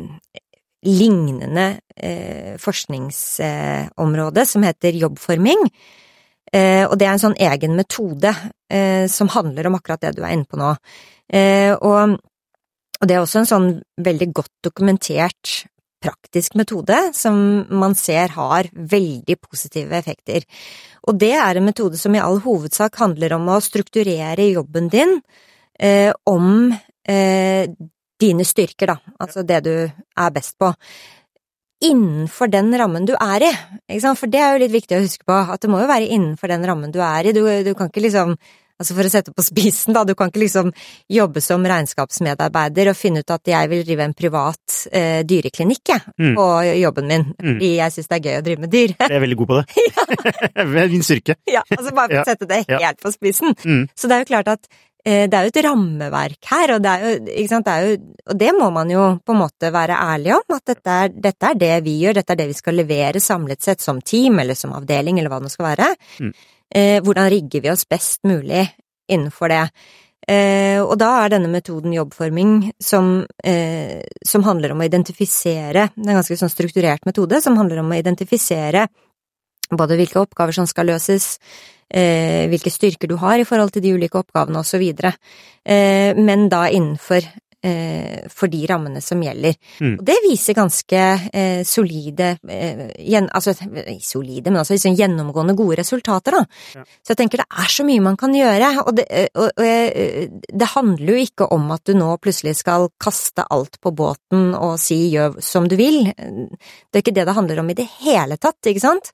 lignende 0.84 1.66
eh, 1.96 2.54
forskningsområde 2.60 4.44
som 4.46 4.62
heter 4.66 4.92
jobbforming. 5.00 5.62
Eh, 6.54 6.84
og 6.86 6.94
det 7.00 7.08
er 7.08 7.16
en 7.16 7.24
sånn 7.24 7.38
egen 7.42 7.74
metode 7.78 8.30
eh, 8.70 9.10
som 9.10 9.30
handler 9.34 9.68
om 9.68 9.78
akkurat 9.78 10.04
det 10.04 10.14
du 10.16 10.22
er 10.22 10.36
inne 10.36 10.46
på 10.46 10.60
nå. 10.60 10.70
Eh, 11.26 11.72
og, 11.74 12.18
det 13.04 13.16
er 13.16 13.20
også 13.24 13.42
en 13.42 13.48
sånn 13.50 13.70
veldig 14.00 14.30
godt 14.32 14.52
dokumentert 14.64 15.64
praktisk 16.04 16.54
metode 16.56 16.96
som 17.16 17.36
man 17.74 17.96
ser 17.98 18.32
har 18.36 18.68
veldig 18.72 19.36
positive 19.42 19.96
effekter. 19.98 20.44
Og 21.08 21.18
det 21.20 21.32
er 21.36 21.58
en 21.58 21.66
metode 21.66 21.98
som 22.00 22.14
i 22.16 22.22
all 22.22 22.38
hovedsak 22.44 22.96
handler 23.00 23.34
om 23.36 23.50
å 23.52 23.60
strukturere 23.64 24.46
jobben 24.52 24.88
din 24.92 25.18
om 26.30 26.48
dine 28.24 28.44
styrker, 28.46 28.92
da, 28.94 29.14
altså 29.20 29.42
det 29.44 29.58
du 29.66 29.72
er 29.74 30.32
best 30.32 30.54
på. 30.60 30.70
Innenfor 31.84 32.48
den 32.52 32.72
rammen 32.80 33.04
du 33.08 33.14
er 33.20 33.44
i, 33.50 33.52
for 34.00 34.26
det 34.32 34.40
er 34.40 34.54
jo 34.56 34.64
litt 34.64 34.72
viktig 34.74 34.96
å 34.98 35.04
huske 35.04 35.24
på, 35.28 35.36
at 35.52 35.60
det 35.64 35.70
må 35.72 35.82
jo 35.82 35.88
være 35.90 36.08
innenfor 36.08 36.48
den 36.48 36.64
rammen 36.66 36.92
du 36.94 37.00
er 37.04 37.28
i, 37.30 37.32
du, 37.36 37.42
du 37.66 37.74
kan 37.78 37.90
ikke 37.92 38.04
liksom 38.08 38.36
Altså 38.74 38.90
for 38.96 39.06
å 39.06 39.10
sette 39.12 39.30
på 39.30 39.38
spissen, 39.46 39.94
da, 39.94 40.00
du 40.02 40.16
kan 40.18 40.32
ikke 40.32 40.40
liksom 40.42 40.72
jobbe 41.14 41.38
som 41.44 41.62
regnskapsmedarbeider 41.62 42.88
og 42.90 42.96
finne 42.98 43.20
ut 43.22 43.30
at 43.30 43.46
jeg 43.46 43.68
vil 43.70 43.84
drive 43.86 44.02
en 44.08 44.14
privat 44.18 44.78
eh, 44.90 45.20
dyreklinikk, 45.22 45.92
jeg, 45.92 46.02
Mm. 46.18 46.32
på 46.34 46.46
jobben 46.80 47.06
min, 47.06 47.22
Mm. 47.38 47.52
fordi 47.52 47.68
jeg 47.76 47.92
syns 47.94 48.08
det 48.10 48.16
er 48.18 48.24
gøy 48.26 48.38
å 48.40 48.42
drive 48.48 48.60
med 48.64 48.70
dyr. 48.74 48.94
Jeg 48.98 49.10
er 49.14 49.22
veldig 49.22 49.36
god 49.38 49.46
på 49.52 49.60
det. 49.60 49.64
Er 50.58 50.88
Min 50.90 51.06
styrke. 51.06 51.36
ja, 51.46 51.62
altså 51.70 51.94
bare 51.94 52.08
for 52.10 52.24
å 52.24 52.24
sette 52.32 52.48
det 52.50 52.64
Ja. 52.68 52.78
helt 52.82 53.00
på 53.00 53.14
spissen. 53.14 53.54
Mm. 53.62 53.86
Så 53.94 54.08
det 54.10 54.16
er 54.18 54.24
jo 54.24 54.30
klart 54.34 54.48
at 54.48 54.66
det 55.04 55.36
er 55.36 55.44
jo 55.44 55.50
et 55.52 55.58
rammeverk 55.66 56.48
her, 56.48 56.70
og 56.74 56.84
det 56.84 56.92
er 56.92 57.02
jo, 57.04 57.42
sant, 57.50 57.66
det 57.66 57.72
er 57.74 57.82
jo, 57.84 57.96
og 58.32 58.38
det 58.40 58.52
må 58.56 58.70
man 58.72 58.88
jo 58.88 59.02
på 59.20 59.34
en 59.34 59.40
måte 59.42 59.68
være 59.74 59.98
ærlig 60.00 60.32
om, 60.32 60.54
at 60.56 60.70
dette 60.70 60.94
er, 61.02 61.10
dette 61.26 61.50
er 61.50 61.58
det 61.60 61.74
vi 61.84 61.98
gjør, 62.00 62.16
dette 62.16 62.32
er 62.32 62.40
det 62.40 62.46
vi 62.48 62.56
skal 62.56 62.78
levere 62.80 63.20
samlet 63.20 63.60
sett 63.66 63.84
som 63.84 64.00
team, 64.00 64.40
eller 64.40 64.56
som 64.56 64.72
avdeling, 64.72 65.20
eller 65.20 65.28
hva 65.28 65.42
det 65.42 65.50
nå 65.50 65.52
skal 65.52 65.68
være. 65.68 65.90
Mm. 66.24 66.32
Eh, 66.80 66.96
hvordan 67.04 67.28
rigger 67.36 67.66
vi 67.66 67.72
oss 67.74 67.84
best 67.84 68.24
mulig 68.24 68.64
innenfor 69.12 69.52
det? 69.52 69.62
Eh, 70.24 70.80
og 70.80 70.96
da 71.00 71.10
er 71.20 71.34
denne 71.34 71.50
metoden 71.52 71.92
jobbforming 71.92 72.72
som, 72.80 73.26
eh, 73.44 74.00
som 74.24 74.44
handler 74.46 74.72
om 74.72 74.80
å 74.80 74.88
identifisere, 74.88 75.90
det 75.92 76.06
er 76.06 76.14
en 76.14 76.22
ganske 76.22 76.38
sånn 76.40 76.52
strukturert 76.52 77.04
metode, 77.04 77.42
som 77.42 77.56
handler 77.56 77.82
om 77.82 77.92
å 77.92 77.98
identifisere 77.98 78.88
både 79.70 79.98
hvilke 79.98 80.22
oppgaver 80.22 80.54
som 80.56 80.66
skal 80.66 80.86
løses, 80.86 81.38
eh, 81.90 82.44
hvilke 82.52 82.70
styrker 82.72 83.08
du 83.10 83.16
har 83.22 83.38
i 83.38 83.44
forhold 83.48 83.72
til 83.74 83.82
de 83.82 83.94
ulike 83.96 84.20
oppgavene 84.20 84.60
og 84.62 84.68
så 84.68 84.78
videre, 84.82 85.14
eh, 85.64 86.14
men 86.16 86.48
da 86.52 86.66
innenfor 86.68 87.24
eh, 87.64 88.26
for 88.28 88.50
de 88.52 88.58
rammene 88.68 89.00
som 89.00 89.22
gjelder. 89.24 89.54
Mm. 89.80 89.94
Og 89.98 90.02
det 90.04 90.16
viser 90.26 90.52
ganske 90.58 90.98
eh, 91.32 91.62
solide, 91.64 92.34
eh, 92.52 92.82
gjen, 93.08 93.30
altså 93.32 93.54
eh, 93.56 93.94
solide, 94.04 94.50
men 94.52 94.60
altså 94.60 94.76
liksom 94.76 94.96
gjennomgående 94.98 95.54
gode 95.56 95.78
resultater, 95.80 96.36
da. 96.36 96.42
Ja. 96.76 96.84
Så 97.00 97.14
jeg 97.14 97.20
tenker 97.22 97.40
det 97.40 97.46
er 97.64 97.70
så 97.72 97.86
mye 97.88 98.04
man 98.04 98.18
kan 98.20 98.36
gjøre, 98.36 98.68
og 98.84 98.92
det, 99.00 99.06
eh, 99.08 99.30
og, 99.34 99.48
og, 99.56 99.64
jeg- 99.64 100.28
det 100.52 100.70
handler 100.74 101.14
jo 101.14 101.24
ikke 101.24 101.48
om 101.56 101.70
at 101.72 101.84
du 101.88 101.94
nå 101.96 102.10
plutselig 102.20 102.52
skal 102.60 102.90
kaste 103.00 103.46
alt 103.48 103.80
på 103.80 103.94
båten 103.96 104.52
og 104.58 104.76
si 104.84 105.00
gjør 105.14 105.40
som 105.42 105.64
du 105.68 105.78
vil. 105.80 106.04
Det 106.12 107.00
er 107.00 107.02
ikke 107.06 107.16
det 107.16 107.24
det 107.30 107.38
handler 107.40 107.64
om 107.64 107.72
i 107.72 107.78
det 107.80 107.88
hele 108.02 108.36
tatt, 108.36 108.60
ikke 108.68 108.84
sant? 108.84 109.08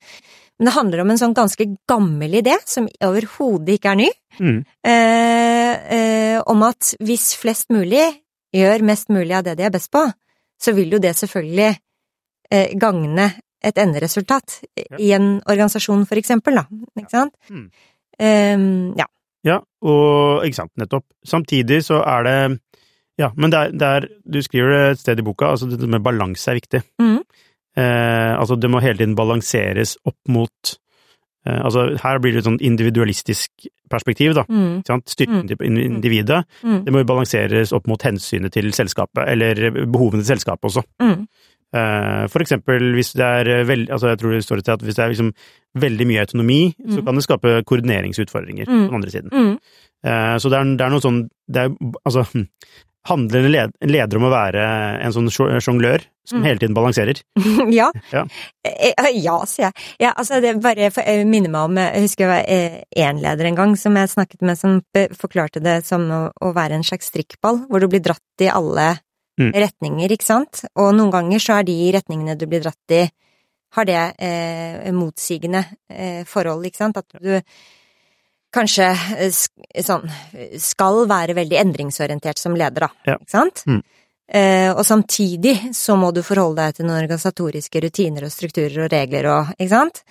Men 0.60 0.68
det 0.68 0.74
handler 0.76 1.00
om 1.00 1.10
en 1.10 1.18
sånn 1.18 1.32
ganske 1.34 1.64
gammel 1.88 2.34
idé, 2.42 2.52
som 2.68 2.84
overhodet 3.00 3.78
ikke 3.78 3.94
er 3.94 3.96
ny, 4.02 4.10
Mm. 4.40 4.58
eh, 4.84 5.72
eh, 5.96 6.42
om 6.46 6.62
at 6.62 6.94
hvis 7.00 7.34
flest 7.40 7.70
mulig 7.72 8.04
gjør 8.54 8.82
mest 8.84 9.08
mulig 9.08 9.32
av 9.38 9.44
det 9.44 9.56
de 9.58 9.64
er 9.64 9.72
best 9.74 9.90
på, 9.90 10.04
så 10.60 10.74
vil 10.76 10.90
jo 10.92 10.98
det 11.00 11.14
selvfølgelig 11.16 11.78
eh, 12.52 12.74
gagne 12.78 13.30
et 13.62 13.76
enderesultat 13.78 14.60
Ja. 14.76 14.96
i 14.98 15.12
en 15.12 15.40
organisasjon, 15.46 16.06
for 16.06 16.16
eksempel, 16.16 16.54
da. 16.56 16.64
Ikke 16.98 17.10
sant? 17.10 17.34
Mm. 17.50 17.70
Eh, 18.18 18.94
ja. 18.98 19.06
Ja, 19.44 19.60
og 19.82 20.44
ikke 20.44 20.54
sant, 20.60 20.72
nettopp. 20.76 21.04
Samtidig 21.24 21.82
så 21.86 22.02
er 22.04 22.22
det 22.24 22.60
Ja, 23.18 23.30
men 23.36 23.50
det 23.50 23.58
er, 23.58 23.70
det 23.72 23.82
er 23.82 24.08
Du 24.30 24.38
skriver 24.42 24.68
det 24.70 24.92
et 24.92 24.98
sted 25.00 25.18
i 25.18 25.22
boka, 25.22 25.44
altså 25.52 25.68
det 25.68 25.88
med 25.88 26.02
balanse 26.02 26.48
er 26.50 26.54
viktig. 26.60 26.82
Mhm. 26.98 27.22
Eh, 27.80 28.32
altså 28.36 28.56
det 28.60 28.68
må 28.72 28.80
hele 28.84 28.98
tiden 29.00 29.16
balanseres 29.16 29.96
opp 30.04 30.18
mot 30.28 30.72
eh, 31.46 31.60
Altså 31.64 31.86
her 32.02 32.18
blir 32.20 32.34
det 32.34 32.42
et 32.42 32.48
sånn 32.50 32.60
individualistisk 32.60 33.68
perspektiv, 33.90 34.34
da. 34.36 34.44
Mm? 34.48 34.82
Styrken 35.08 35.42
Mm. 35.42 35.48
til 35.48 35.56
individet. 35.86 36.44
mm, 36.62 36.84
Det 36.84 36.92
må 36.92 36.98
jo 37.00 37.08
balanseres 37.08 37.72
opp 37.72 37.86
mot 37.88 38.02
hensynet 38.02 38.52
til 38.52 38.68
selskapet, 38.76 39.24
eller 39.26 39.70
behovene 39.86 40.22
til 40.22 40.36
selskapet 40.36 40.68
også. 40.70 40.82
mm, 41.00 41.26
Eh, 41.72 42.26
For 42.26 42.40
eksempel 42.42 42.82
hvis 42.96 43.12
det 43.14 43.22
er 43.22 43.64
veldig, 43.64 43.90
altså 43.94 44.08
jeg 44.10 44.18
tror 44.18 44.30
det 44.34 44.42
står 44.44 44.60
til 44.64 44.72
at 44.72 44.80
hvis 44.82 44.96
det 44.96 45.04
er 45.04 45.08
liksom 45.12 45.32
veldig 45.78 46.06
mye 46.06 46.20
autonomi, 46.24 46.74
så 46.90 46.98
Mm. 46.98 47.04
kan 47.06 47.14
det 47.14 47.22
skape 47.22 47.62
koordineringsutfordringer 47.64 48.66
på 48.66 48.72
Mm. 48.72 48.86
den 48.88 48.94
andre 48.94 49.10
siden. 49.10 49.30
mm. 49.30 49.58
Eh, 50.02 50.36
Så 50.38 50.50
det 50.50 50.58
er, 50.58 50.64
det 50.76 50.80
er 50.80 50.90
noe 50.90 51.00
sånn, 51.00 51.28
det 51.48 51.56
er 51.62 51.68
altså 52.04 52.26
Handler 53.08 53.46
en 53.48 53.70
leder 53.88 54.16
om 54.18 54.26
å 54.28 54.30
være 54.32 54.64
en 55.00 55.12
sånn 55.14 55.30
sjo- 55.32 55.48
sjonglør 55.64 56.02
som 56.28 56.42
Mm. 56.42 56.44
hele 56.44 56.58
tiden 56.60 56.74
balanserer? 56.76 57.20
ja. 57.72 57.90
Ja. 58.12 58.26
Eh, 58.62 58.92
eh, 58.92 59.08
Ja, 59.18 59.38
sier 59.48 59.70
jeg. 59.70 59.72
Ja, 59.98 60.12
altså 60.16 60.40
det 60.44 60.52
bare 60.62 60.90
jeg 60.92 61.26
minner 61.26 61.48
meg 61.50 61.62
om 61.70 61.76
Jeg 61.80 62.02
husker 62.04 62.28
jeg 62.28 62.30
var 62.30 62.84
én 63.08 63.20
leder 63.22 63.46
en 63.48 63.56
gang 63.56 63.72
som 63.76 63.96
jeg 63.96 64.12
snakket 64.12 64.42
med, 64.42 64.58
som 64.60 64.80
forklarte 65.16 65.62
det 65.64 65.78
som 65.88 66.04
å, 66.10 66.20
å 66.42 66.52
være 66.54 66.76
en 66.76 66.84
slags 66.84 67.08
strikkball, 67.10 67.64
hvor 67.70 67.80
du 67.80 67.88
blir 67.88 68.00
dratt 68.04 68.20
i 68.44 68.48
alle 68.52 68.98
Mm. 69.40 69.54
retninger, 69.56 70.10
ikke 70.12 70.26
sant? 70.26 70.64
Og 70.76 70.92
noen 70.92 71.10
ganger 71.10 71.38
så 71.40 71.54
er 71.60 71.62
de 71.64 71.72
retningene 71.94 72.36
du 72.36 72.44
blir 72.46 72.60
dratt 72.60 72.92
i, 72.92 73.06
har 73.72 73.84
det 73.88 74.00
eh, 74.20 74.90
motsigende 74.92 75.62
eh, 75.88 76.24
forhold, 76.28 76.66
ikke 76.68 76.76
sant? 76.76 76.98
At 77.00 77.06
du 77.22 77.40
kanskje 78.54 78.90
eh, 79.18 79.82
sånn 79.84 80.10
skal 80.60 81.04
være 81.10 81.36
veldig 81.38 81.58
endringsorientert 81.60 82.40
som 82.40 82.56
leder, 82.58 82.88
da. 82.88 82.90
Ja. 83.12 83.16
Ikke 83.18 83.34
sant? 83.34 83.62
Mm. 83.70 83.80
Eh, 84.30 84.70
og 84.70 84.84
samtidig 84.86 85.56
så 85.74 85.96
må 85.98 86.12
du 86.14 86.22
forholde 86.22 86.62
deg 86.62 86.78
til 86.78 86.86
noen 86.86 87.00
organisatoriske 87.00 87.82
rutiner 87.82 88.28
og 88.28 88.34
strukturer 88.34 88.84
og 88.84 88.92
regler 88.92 89.26
og 89.32 89.54
Ikke 89.56 89.72
sant? 89.72 90.04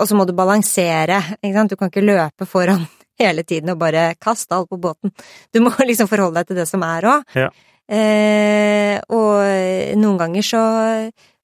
Og 0.00 0.08
så 0.08 0.16
må 0.16 0.24
du 0.24 0.32
balansere, 0.34 1.20
ikke 1.42 1.56
sant? 1.58 1.74
Du 1.74 1.78
kan 1.78 1.92
ikke 1.92 2.04
løpe 2.06 2.48
foran 2.48 2.86
hele 3.22 3.44
tiden 3.46 3.74
og 3.74 3.82
bare 3.82 4.14
kaste 4.18 4.56
alt 4.56 4.70
på 4.70 4.80
båten. 4.80 5.12
Du 5.54 5.60
må 5.62 5.74
liksom 5.90 6.10
forholde 6.10 6.40
deg 6.40 6.50
til 6.50 6.62
det 6.62 6.70
som 6.70 6.82
er 6.86 7.10
òg. 7.12 7.36
Ja. 7.38 7.52
Eh, 7.92 8.96
og 9.12 9.98
noen 10.00 10.18
ganger 10.20 10.46
så 10.46 10.62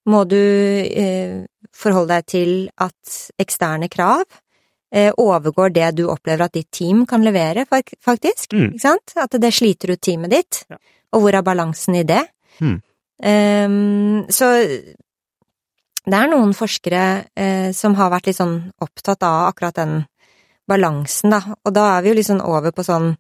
må 0.09 0.25
du 0.29 0.39
eh, 0.39 1.45
forholde 1.75 2.17
deg 2.17 2.29
til 2.31 2.53
at 2.81 3.19
eksterne 3.43 3.91
krav 3.93 4.25
eh, 4.25 4.37
overgår 4.89 5.73
det 5.75 5.89
du 5.99 6.07
opplever 6.09 6.47
at 6.47 6.55
ditt 6.57 6.71
team 6.73 7.03
kan 7.07 7.21
levere, 7.21 7.67
faktisk. 7.69 8.55
Mm. 8.57 8.71
Ikke 8.71 8.81
sant? 8.81 9.13
At 9.21 9.37
det 9.37 9.51
sliter 9.53 9.93
ut 9.93 10.01
teamet 10.01 10.33
ditt. 10.33 10.63
Ja. 10.71 10.79
Og 11.13 11.25
hvor 11.25 11.37
er 11.37 11.45
balansen 11.45 11.99
i 11.99 12.07
det? 12.09 12.23
Mm. 12.65 12.79
Um, 13.19 14.25
så 14.31 14.49
det 16.09 16.15
er 16.15 16.31
noen 16.31 16.55
forskere 16.57 17.03
uh, 17.27 17.71
som 17.77 17.97
har 17.99 18.13
vært 18.13 18.31
litt 18.31 18.39
sånn 18.39 18.57
opptatt 18.85 19.25
av 19.27 19.49
akkurat 19.51 19.81
den 19.81 19.95
balansen, 20.69 21.33
da. 21.33 21.57
Og 21.65 21.75
da 21.75 21.89
er 21.97 22.05
vi 22.05 22.13
jo 22.13 22.19
litt 22.19 22.29
sånn 22.29 22.45
over 22.45 22.75
på 22.77 22.85
sånn 22.87 23.13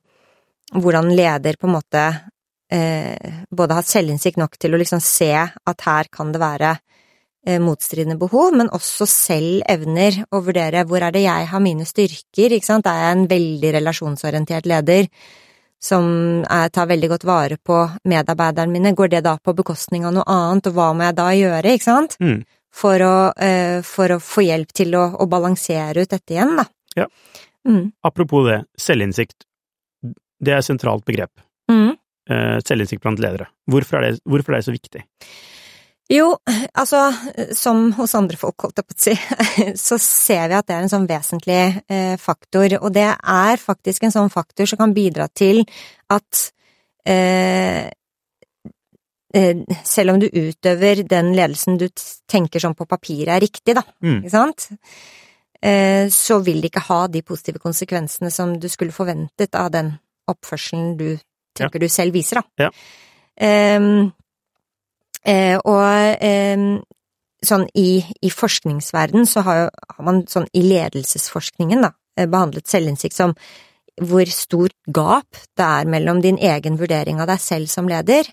hvordan 0.76 1.08
leder 1.16 1.56
på 1.56 1.68
en 1.68 1.74
måte 1.74 2.04
uh, 2.12 3.38
både 3.50 3.78
har 3.78 3.88
selvinnsikt 3.88 4.40
nok 4.40 4.58
til 4.60 4.76
å 4.76 4.80
liksom 4.80 5.02
se 5.02 5.32
at 5.34 5.86
her 5.88 6.10
kan 6.12 6.32
det 6.34 6.42
være 6.42 6.74
eh, 6.76 6.82
motstridende 7.62 8.18
behov, 8.20 8.50
men 8.58 8.68
også 8.74 9.06
selv 9.08 9.62
evner 9.70 10.16
å 10.34 10.40
vurdere 10.44 10.82
hvor 10.84 11.04
er 11.06 11.14
det 11.14 11.22
jeg 11.22 11.46
har 11.48 11.62
mine 11.64 11.86
styrker, 11.88 12.52
ikke 12.52 12.66
sant. 12.66 12.88
Er 12.90 13.04
jeg 13.04 13.14
en 13.14 13.28
veldig 13.30 13.70
relasjonsorientert 13.78 14.66
leder 14.68 15.06
som 15.78 16.04
jeg 16.42 16.70
tar 16.74 16.88
veldig 16.90 17.10
godt 17.12 17.26
vare 17.28 17.58
på 17.62 17.78
medarbeiderne 18.10 18.74
mine, 18.74 18.94
går 18.98 19.12
det 19.12 19.24
da 19.26 19.36
på 19.38 19.54
bekostning 19.56 20.06
av 20.08 20.16
noe 20.16 20.26
annet, 20.26 20.66
og 20.66 20.78
hva 20.78 20.88
må 20.96 21.06
jeg 21.06 21.18
da 21.18 21.28
gjøre, 21.38 21.74
ikke 21.74 21.86
sant? 21.86 22.16
Mm. 22.20 22.40
For 22.78 23.02
å, 23.02 23.14
eh, 23.40 23.78
for 23.86 24.12
å 24.12 24.20
få 24.22 24.44
hjelp 24.44 24.74
til 24.74 24.96
å, 24.98 25.04
å 25.22 25.28
balansere 25.30 26.02
ut 26.02 26.10
dette 26.10 26.34
igjen, 26.34 26.56
da. 26.58 26.66
Ja. 26.98 27.06
Mm. 27.68 27.92
Apropos 28.06 28.46
det, 28.48 28.58
selvinnsikt. 28.80 29.46
Det 30.38 30.54
er 30.54 30.60
et 30.60 30.66
sentralt 30.66 31.06
begrep. 31.06 31.32
Mm. 31.70 31.94
Eh, 32.28 32.58
Selvinnsikt 32.66 33.02
blant 33.02 33.22
ledere. 33.22 33.48
Hvorfor 33.70 33.98
er, 33.98 34.10
det, 34.10 34.22
hvorfor 34.28 34.54
er 34.54 34.60
det 34.60 34.68
så 34.68 34.74
viktig? 34.74 35.04
Jo, 36.08 36.30
altså, 36.72 37.02
som 37.52 37.90
hos 37.98 38.14
andre 38.16 38.38
folk, 38.40 38.56
holdt 38.64 38.80
jeg 38.80 38.86
på 38.88 38.94
å 38.96 39.02
si, 39.04 39.14
så 39.88 39.98
ser 40.00 40.46
vi 40.48 40.56
at 40.56 40.68
det 40.68 40.76
er 40.78 40.86
en 40.86 40.92
sånn 40.92 41.08
vesentlig 41.10 41.58
eh, 41.84 42.14
faktor, 42.20 42.78
og 42.80 42.94
det 42.96 43.10
er 43.12 43.60
faktisk 43.60 44.06
en 44.08 44.14
sånn 44.14 44.32
faktor 44.32 44.70
som 44.70 44.80
kan 44.80 44.94
bidra 44.96 45.26
til 45.36 45.60
at 46.14 46.46
eh, 47.04 47.90
eh, 49.36 49.62
selv 49.84 50.14
om 50.14 50.22
du 50.22 50.30
utøver 50.32 51.04
den 51.08 51.34
ledelsen 51.36 51.76
du 51.80 51.86
tenker 52.30 52.64
som 52.64 52.76
på 52.78 52.88
papiret 52.88 53.34
er 53.36 53.44
riktig, 53.44 53.76
da, 53.76 53.84
Mm. 54.00 54.22
ikke 54.22 54.32
sant, 54.32 54.68
eh, 55.60 56.08
så 56.08 56.40
vil 56.40 56.62
det 56.62 56.72
ikke 56.72 56.86
ha 56.88 57.02
de 57.12 57.20
positive 57.20 57.60
konsekvensene 57.60 58.32
som 58.32 58.56
du 58.56 58.68
skulle 58.72 58.96
forventet 58.96 59.54
av 59.60 59.70
den 59.76 59.98
oppførselen 60.28 60.96
du 60.96 61.10
tenker 61.58 61.84
du 61.84 61.88
selv 61.92 62.16
viser, 62.16 62.40
da. 62.40 62.64
Ja. 62.64 62.70
Ehm, 63.40 64.12
eh, 65.24 65.56
og 65.58 66.22
eh, 66.24 66.80
sånn 67.44 67.68
i, 67.78 68.02
i 68.22 68.30
forskningsverden 68.34 69.26
så 69.30 69.44
har, 69.46 69.62
jo, 69.64 69.70
har 69.96 70.04
man 70.04 70.24
sånn 70.30 70.48
i 70.52 70.64
ledelsesforskningen, 70.66 71.82
da, 71.86 71.92
eh, 72.18 72.26
behandlet 72.26 72.66
selvinnsikt 72.68 73.16
som 73.16 73.34
hvor 73.98 74.30
stort 74.30 74.76
gap 74.94 75.40
det 75.58 75.64
er 75.64 75.88
mellom 75.90 76.20
din 76.22 76.38
egen 76.38 76.76
vurdering 76.78 77.18
av 77.20 77.26
deg 77.32 77.40
selv 77.42 77.70
som 77.70 77.88
leder, 77.90 78.28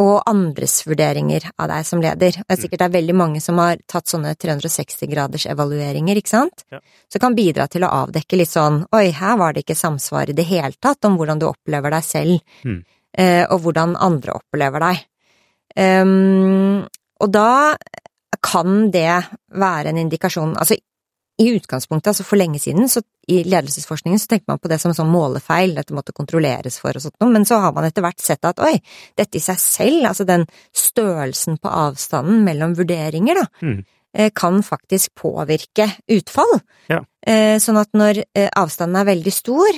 og 0.00 0.22
andres 0.30 0.78
vurderinger 0.86 1.50
av 1.60 1.68
deg 1.68 1.84
som 1.84 2.00
leder. 2.00 2.38
Det 2.38 2.54
er 2.54 2.60
sikkert 2.62 2.80
det 2.80 2.86
er 2.86 2.94
veldig 2.94 3.16
mange 3.18 3.42
som 3.44 3.58
har 3.60 3.76
tatt 3.90 4.08
sånne 4.08 4.32
360-graders 4.40 5.44
evalueringer, 5.52 6.16
ikke 6.16 6.32
sant? 6.32 6.64
Ja. 6.72 6.80
Så 7.12 7.20
kan 7.20 7.36
bidra 7.36 7.66
til 7.68 7.84
å 7.84 7.90
avdekke 7.98 8.38
litt 8.40 8.48
sånn 8.48 8.86
oi, 8.96 9.10
her 9.12 9.36
var 9.36 9.52
det 9.52 9.66
ikke 9.66 9.76
samsvar 9.76 10.32
i 10.32 10.36
det 10.38 10.46
hele 10.48 10.72
tatt 10.80 11.04
om 11.04 11.18
hvordan 11.20 11.42
du 11.42 11.50
opplever 11.50 11.92
deg 11.92 12.06
selv, 12.08 12.40
Mm. 12.64 12.84
eh, 13.18 13.44
og 13.50 13.60
hvordan 13.66 13.96
andre 14.00 14.38
opplever 14.38 14.80
deg. 14.80 15.04
Ehm, 15.76 16.82
og 17.20 17.30
da 17.32 17.76
kan 18.42 18.90
det 18.90 19.22
være 19.54 19.92
en 19.92 19.98
indikasjon 20.02 20.56
Altså, 20.58 20.76
i 21.40 21.46
utgangspunktet, 21.56 22.10
altså 22.12 22.24
for 22.26 22.36
lenge 22.36 22.58
siden, 22.60 22.88
så 22.92 23.00
i 23.32 23.40
ledelsesforskningen 23.48 24.20
så 24.20 24.28
tenkte 24.28 24.50
man 24.52 24.58
på 24.60 24.68
det 24.68 24.76
som 24.82 24.90
en 24.92 24.98
sånn 24.98 25.10
målefeil, 25.10 25.72
dette 25.74 25.94
måtte 25.96 26.12
kontrolleres 26.14 26.76
for 26.78 26.94
og 26.94 27.02
sånt 27.02 27.16
noe, 27.22 27.30
men 27.32 27.46
så 27.48 27.56
har 27.62 27.72
man 27.72 27.86
etter 27.88 28.04
hvert 28.04 28.20
sett 28.20 28.44
at 28.44 28.60
oi, 28.62 28.74
dette 29.18 29.40
i 29.40 29.42
seg 29.42 29.58
selv, 29.58 30.04
altså 30.10 30.26
den 30.28 30.44
størrelsen 30.76 31.56
på 31.62 31.72
avstanden 31.72 32.44
mellom 32.46 32.74
vurderinger, 32.78 33.40
da, 33.40 33.46
Mm. 33.62 33.84
eh, 34.14 34.30
kan 34.30 34.60
faktisk 34.62 35.14
påvirke 35.14 35.88
utfall. 36.10 36.60
Ja. 36.92 37.00
Eh, 37.26 37.56
Sånn 37.58 37.80
at 37.80 37.90
når 37.94 38.22
eh, 38.36 38.50
avstanden 38.54 39.00
er 39.00 39.14
veldig 39.14 39.32
stor, 39.32 39.72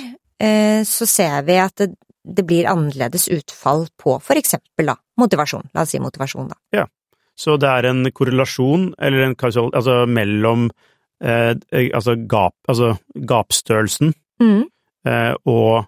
så 0.83 1.05
ser 1.07 1.43
vi 1.47 1.53
at 1.55 1.79
det, 2.25 2.45
blir 2.49 2.65
annerledes 2.71 3.27
utfall 3.31 3.85
på 4.01 4.17
for 4.23 4.35
eksempel 4.39 4.89
da, 4.91 4.95
motivasjon. 5.21 5.69
La 5.77 5.83
oss 5.85 5.93
si 5.93 5.99
motivasjon, 6.01 6.49
da. 6.51 6.57
Ja, 6.75 6.85
Så 7.37 7.57
det 7.59 7.67
er 7.69 7.85
en 7.89 8.05
korrelasjon, 8.15 8.93
eller 8.97 9.25
en 9.25 9.35
kausal, 9.35 9.69
altså 9.75 10.05
mellom 10.07 10.69
eh, 11.21 11.53
altså, 11.93 12.15
gap, 12.27 12.55
altså 12.67 12.95
gapstørrelsen 13.15 14.13
Mm. 14.41 14.65
eh, 15.07 15.33
og 15.47 15.85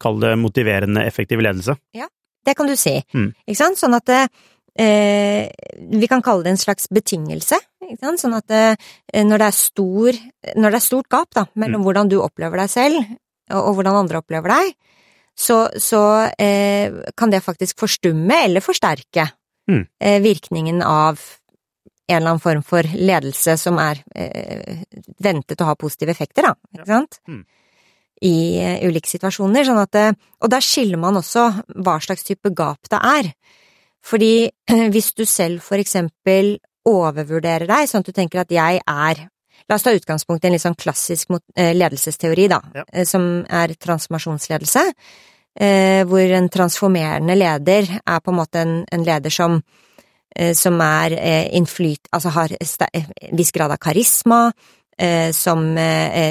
kall 0.00 0.20
det 0.20 0.30
motiverende 0.40 1.02
effektiv 1.04 1.40
ledelse. 1.44 1.74
Ja, 1.92 2.06
Det 2.46 2.54
kan 2.56 2.66
du 2.68 2.76
si. 2.76 2.94
Mm. 3.12 3.32
Ikke 3.48 3.58
sant? 3.58 3.76
Sånn 3.80 3.94
at 3.96 4.08
eh, 4.78 5.48
Vi 5.90 6.06
kan 6.08 6.22
kalle 6.22 6.44
det 6.44 6.52
en 6.54 6.60
slags 6.60 6.88
betingelse. 6.92 7.58
Ikke 7.86 8.00
sant? 8.04 8.20
Sånn 8.22 8.36
at 8.36 8.50
eh, 8.50 8.76
når, 9.24 9.38
det 9.42 9.46
er 9.48 9.56
stor, 9.56 10.18
når 10.56 10.70
det 10.70 10.78
er 10.80 10.84
stort 10.84 11.08
gap 11.12 11.34
da, 11.34 11.46
mellom 11.56 11.82
hvordan 11.86 12.08
du 12.12 12.18
opplever 12.22 12.62
deg 12.62 12.70
selv, 12.72 13.00
og, 13.50 13.60
og 13.60 13.74
hvordan 13.78 14.00
andre 14.04 14.20
opplever 14.22 14.52
deg, 14.52 14.74
så, 15.36 15.66
så 15.76 16.02
eh, 16.40 16.94
kan 17.16 17.32
det 17.32 17.44
faktisk 17.44 17.78
forstumme 17.84 18.44
eller 18.46 18.64
forsterke 18.64 19.30
Mm. 19.66 19.82
eh, 19.98 20.20
virkningen 20.22 20.82
av 20.82 21.18
en 22.06 22.16
eller 22.16 22.28
annen 22.30 22.40
form 22.40 22.62
for 22.62 22.86
ledelse 22.86 23.56
som 23.58 23.80
er 23.82 23.98
eh, 24.14 24.84
ventet 25.18 25.58
å 25.60 25.66
ha 25.66 25.74
positive 25.74 26.12
effekter, 26.14 26.46
da. 26.46 26.52
Ikke 26.70 26.86
sant? 26.86 27.18
Mm. 27.26 27.40
I 28.22 28.34
eh, 28.62 28.84
ulike 28.86 29.10
situasjoner. 29.10 29.66
Sånn 29.66 29.80
at 29.82 29.90
det, 29.90 30.04
og 30.38 30.52
der 30.54 30.62
skiller 30.62 31.02
man 31.02 31.18
også 31.18 31.48
hva 31.82 31.96
slags 31.98 32.22
type 32.22 32.54
gap 32.54 32.86
det 32.92 33.00
er. 33.02 33.32
Fordi 34.06 34.30
hvis 34.94 35.10
du 35.18 35.24
selv 35.26 35.66
for 35.66 35.82
eksempel 35.82 36.60
overvurderer 36.86 37.66
deg, 37.66 37.90
sånn 37.90 38.06
at 38.06 38.12
du 38.12 38.14
tenker 38.14 38.44
at 38.44 38.54
jeg 38.54 38.78
er 38.86 39.26
La 39.68 39.74
oss 39.74 39.82
ta 39.82 39.90
utgangspunkt 39.94 40.44
i 40.44 40.48
en 40.48 40.54
litt 40.54 40.62
sånn 40.62 40.76
klassisk 40.78 41.32
eh, 41.56 41.72
ledelsesteori, 41.74 42.48
da, 42.48 42.60
Ja. 42.74 42.84
eh, 42.92 43.04
som 43.04 43.44
er 43.50 43.74
transformasjonsledelse. 43.74 44.92
eh, 45.58 46.04
Hvor 46.04 46.20
en 46.36 46.48
transformerende 46.48 47.34
leder 47.34 48.00
er 48.06 48.20
på 48.20 48.30
en 48.30 48.36
måte 48.36 48.60
en, 48.60 48.84
en 48.92 49.04
leder 49.04 49.30
som 49.30 49.62
som 50.52 50.78
er 50.82 51.14
innflyt... 51.56 52.08
Altså 52.12 52.28
har 52.28 52.50
en 52.60 53.36
viss 53.38 53.52
grad 53.52 53.70
av 53.72 53.78
karisma, 53.78 54.52
som 55.32 55.62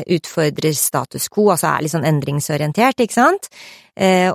utfordrer 0.06 0.74
status 0.78 1.28
quo, 1.28 1.48
altså 1.50 1.72
er 1.72 1.82
litt 1.82 1.92
sånn 1.92 2.06
endringsorientert, 2.06 3.00
ikke 3.02 3.14
sant? 3.14 3.50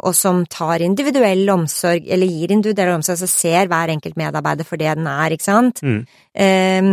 Og 0.02 0.12
som 0.18 0.42
tar 0.50 0.82
individuell 0.82 1.48
omsorg, 1.54 2.02
eller 2.10 2.26
gir 2.26 2.50
individuell 2.50 2.96
omsorg, 2.96 3.14
altså 3.20 3.30
ser 3.30 3.70
hver 3.70 3.94
enkelt 3.94 4.16
medarbeider 4.18 4.66
for 4.66 4.76
det 4.76 4.90
den 4.98 5.06
er, 5.06 5.30
ikke 5.30 5.46
sant? 5.46 5.82
Mm. 5.86 6.02
Eh, 6.34 6.90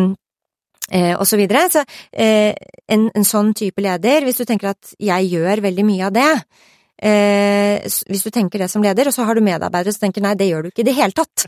og 1.20 1.26
så 1.28 1.40
videre. 1.40 1.66
Så 1.72 1.84
eh, 2.12 2.56
en, 2.88 3.10
en 3.12 3.28
sånn 3.28 3.54
type 3.58 3.84
leder, 3.84 4.24
hvis 4.28 4.40
du 4.40 4.46
tenker 4.48 4.72
at 4.72 4.96
jeg 5.00 5.30
gjør 5.34 5.64
veldig 5.68 5.86
mye 5.88 6.08
av 6.08 6.16
det, 6.16 6.32
eh, 7.04 7.88
hvis 8.10 8.26
du 8.26 8.32
tenker 8.34 8.64
det 8.64 8.70
som 8.72 8.84
leder, 8.84 9.10
og 9.10 9.16
så 9.16 9.26
har 9.28 9.38
du 9.38 9.46
medarbeidere 9.46 9.94
som 9.96 10.08
tenker 10.08 10.24
nei, 10.26 10.36
det 10.40 10.50
gjør 10.50 10.68
du 10.68 10.72
ikke 10.72 10.86
i 10.86 10.90
det 10.90 10.98
hele 10.98 11.16
tatt. 11.18 11.48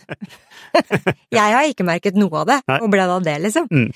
jeg 1.39 1.55
har 1.55 1.69
ikke 1.69 1.87
merket 1.87 2.19
noe 2.19 2.43
av 2.43 2.49
det, 2.49 2.59
Nei. 2.69 2.81
og 2.83 2.91
ble 2.93 3.05
av 3.07 3.23
det, 3.25 3.37
liksom. 3.47 3.69
Mm. 3.71 3.89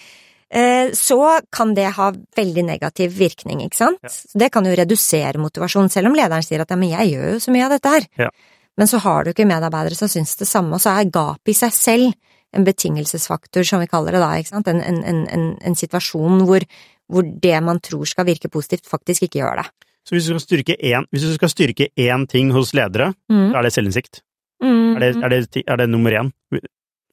Eh, 0.53 0.87
så 0.93 1.19
kan 1.53 1.73
det 1.73 1.87
ha 1.97 2.11
veldig 2.37 2.65
negativ 2.67 3.13
virkning, 3.17 3.63
ikke 3.65 3.79
sant? 3.79 4.03
Ja. 4.05 4.39
Det 4.43 4.51
kan 4.53 4.67
jo 4.69 4.75
redusere 4.77 5.41
motivasjonen, 5.41 5.89
selv 5.93 6.11
om 6.11 6.17
lederen 6.17 6.45
sier 6.45 6.61
at 6.61 6.73
ja, 6.73 6.77
men 6.79 6.93
jeg 6.93 7.15
gjør 7.15 7.31
jo 7.35 7.39
så 7.41 7.53
mye 7.55 7.65
av 7.67 7.73
dette 7.73 7.93
her. 7.95 8.11
Ja. 8.27 8.29
Men 8.77 8.89
så 8.89 8.99
har 9.03 9.25
du 9.25 9.33
ikke 9.33 9.49
medarbeidere 9.49 9.97
som 9.97 10.09
syns 10.09 10.35
det 10.39 10.49
samme, 10.49 10.77
og 10.77 10.81
så 10.81 10.95
er 10.97 11.11
gapet 11.13 11.53
i 11.53 11.57
seg 11.57 11.73
selv 11.77 12.13
en 12.53 12.65
betingelsesfaktor, 12.67 13.65
som 13.67 13.81
vi 13.83 13.89
kaller 13.91 14.15
det 14.15 14.21
da, 14.23 14.31
ikke 14.39 14.53
sant? 14.53 14.67
En, 14.71 14.81
en, 14.81 15.23
en, 15.27 15.47
en, 15.61 15.75
situasjon 15.75 16.43
hvor, 16.47 16.65
hvor 17.11 17.25
det 17.25 17.55
man 17.65 17.81
tror 17.83 18.05
skal 18.09 18.27
virke 18.29 18.51
positivt, 18.53 18.85
faktisk 18.89 19.27
ikke 19.27 19.41
gjør 19.41 19.63
det. 19.63 19.67
Så 20.03 20.15
hvis 20.15 20.27
du 20.27 20.33
skal 20.33 20.43
styrke 20.43 20.75
én, 20.83 21.07
hvis 21.11 21.23
du 21.23 21.33
skal 21.37 21.51
styrke 21.51 21.89
én 21.95 22.27
ting 22.27 22.51
hos 22.51 22.73
ledere, 22.75 23.13
Mm. 23.31 23.51
så 23.51 23.57
er 23.57 23.63
det 23.63 23.73
selvinnsikt. 23.73 24.21
Mm. 24.63 24.95
Er 24.95 24.99
det, 24.99 25.09
er, 25.23 25.29
det, 25.29 25.63
er 25.67 25.75
det 25.79 25.89
nummer 25.89 26.11
én? 26.11 26.31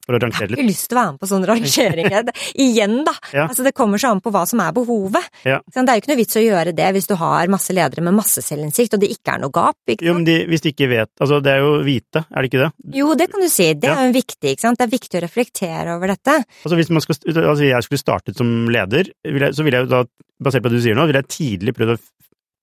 For 0.05 0.17
å 0.17 0.19
Jeg 0.21 0.33
har 0.33 0.49
ikke 0.55 0.65
lyst 0.65 0.87
til 0.89 0.97
å 0.97 1.01
være 1.01 1.11
med 1.13 1.21
på 1.21 1.29
sånne 1.29 1.47
rangeringer. 1.51 2.31
Igjen, 2.65 2.95
da. 3.07 3.13
Ja. 3.35 3.45
Altså, 3.47 3.65
det 3.67 3.73
kommer 3.77 4.01
så 4.01 4.11
an 4.15 4.21
på 4.23 4.31
hva 4.33 4.43
som 4.49 4.61
er 4.63 4.73
behovet. 4.75 5.27
Ja. 5.47 5.59
Det 5.67 5.83
er 5.83 5.99
jo 5.99 6.01
ikke 6.03 6.11
noe 6.13 6.19
vits 6.21 6.39
å 6.39 6.43
gjøre 6.43 6.73
det 6.77 6.87
hvis 6.95 7.09
du 7.11 7.15
har 7.21 7.51
masse 7.53 7.75
ledere 7.75 8.03
med 8.05 8.17
masse 8.17 8.41
selvinnsikt, 8.45 8.95
og 8.97 9.03
det 9.03 9.11
ikke 9.13 9.35
er 9.35 9.43
noe 9.43 9.53
gap. 9.53 9.77
Ikke 9.91 10.07
Jo, 10.07 10.15
men 10.17 10.25
de, 10.27 10.39
hvis 10.49 10.63
de 10.65 10.73
ikke 10.73 10.89
vet 10.91 11.11
Altså, 11.21 11.37
det 11.43 11.53
er 11.53 11.61
jo 11.61 11.73
vite, 11.85 12.23
er 12.31 12.41
det 12.41 12.49
ikke 12.51 12.63
det? 12.63 12.71
Jo, 12.97 13.11
det 13.19 13.29
kan 13.31 13.43
du 13.45 13.49
si. 13.51 13.67
Det 13.77 13.89
Ja. 13.91 13.97
er 14.01 14.09
jo 14.09 14.15
viktig, 14.17 14.55
ikke 14.55 14.65
sant. 14.65 14.79
Det 14.81 14.87
er 14.87 14.95
viktig 14.95 15.19
å 15.19 15.23
reflektere 15.27 15.95
over 15.95 16.07
dette. 16.15 16.37
Altså, 16.65 16.75
hvis 16.79 16.89
man 16.89 17.01
skal, 17.05 17.15
altså 17.45 17.67
jeg 17.67 17.83
skulle 17.87 18.01
startet 18.01 18.37
som 18.41 18.49
leder, 18.73 19.11
vil 19.27 19.45
jeg, 19.47 19.53
så 19.57 19.63
ville 19.67 19.77
jeg 19.81 19.87
jo 19.87 19.93
da, 19.93 20.01
basert 20.41 20.63
på 20.65 20.71
det 20.73 20.81
du 20.81 20.85
sier 20.87 20.97
nå, 20.97 21.05
ville 21.09 21.21
jeg 21.21 21.31
tidlig 21.37 21.75
prøvd 21.77 21.95
å 21.97 22.01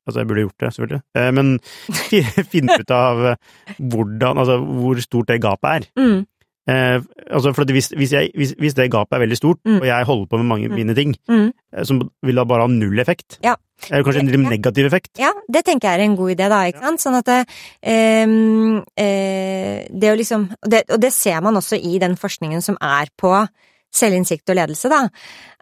Altså, 0.08 0.22
jeg 0.22 0.28
burde 0.30 0.40
gjort 0.46 0.62
det, 0.62 0.68
selvfølgelig, 0.72 1.00
eh, 1.20 1.30
men 1.36 1.48
finne 2.54 2.76
ut 2.80 2.92
av 2.96 3.18
eh, 3.28 3.34
hvordan 3.76 4.38
Altså, 4.40 4.54
hvor 4.64 5.00
stort 5.04 5.28
det 5.28 5.36
gapet 5.44 5.68
er. 5.68 5.88
Mm. 6.00 6.22
Eh, 6.68 7.00
altså, 7.32 7.54
for 7.56 7.64
hvis, 7.64 7.88
hvis, 7.96 8.12
jeg, 8.12 8.30
hvis, 8.36 8.50
hvis 8.60 8.74
det 8.76 8.90
gapet 8.92 9.16
er 9.16 9.22
veldig 9.24 9.36
stort, 9.38 9.58
Mm. 9.64 9.78
og 9.80 9.86
jeg 9.86 10.04
holder 10.04 10.26
på 10.26 10.36
med 10.36 10.44
mange 10.46 10.68
Mm. 10.68 10.74
mine 10.74 10.94
ting, 10.94 11.14
Mm. 11.28 11.52
eh, 11.72 11.84
som 11.84 12.02
vil 12.22 12.34
da 12.36 12.44
bare 12.44 12.60
ha 12.60 12.66
null 12.68 12.98
effekt, 13.00 13.38
Ja. 13.42 13.54
eller 13.90 14.02
kanskje 14.04 14.20
en 14.20 14.26
litt 14.26 14.50
negativ 14.50 14.84
effekt, 14.86 15.18
Ja, 15.18 15.32
det 15.50 15.64
tenker 15.64 15.88
jeg 15.88 16.00
er 16.00 16.04
en 16.04 16.16
god 16.16 16.30
idé, 16.36 16.48
da, 16.48 16.64
ikke 16.68 16.80
sant. 16.82 17.00
Sånn 17.00 17.18
at 17.18 17.24
det, 17.24 17.46
um, 18.28 18.78
uh, 18.78 19.78
det 19.98 20.12
å 20.12 20.16
liksom 20.18 20.50
og 20.62 20.70
det, 20.70 20.84
og 20.90 21.00
det 21.00 21.12
ser 21.12 21.40
man 21.40 21.54
også 21.54 21.76
i 21.82 21.98
den 21.98 22.16
forskningen 22.16 22.62
som 22.62 22.76
er 22.82 23.06
på 23.16 23.48
selvinnsikt 23.90 24.50
og 24.50 24.56
ledelse, 24.56 24.88
da, 24.90 25.08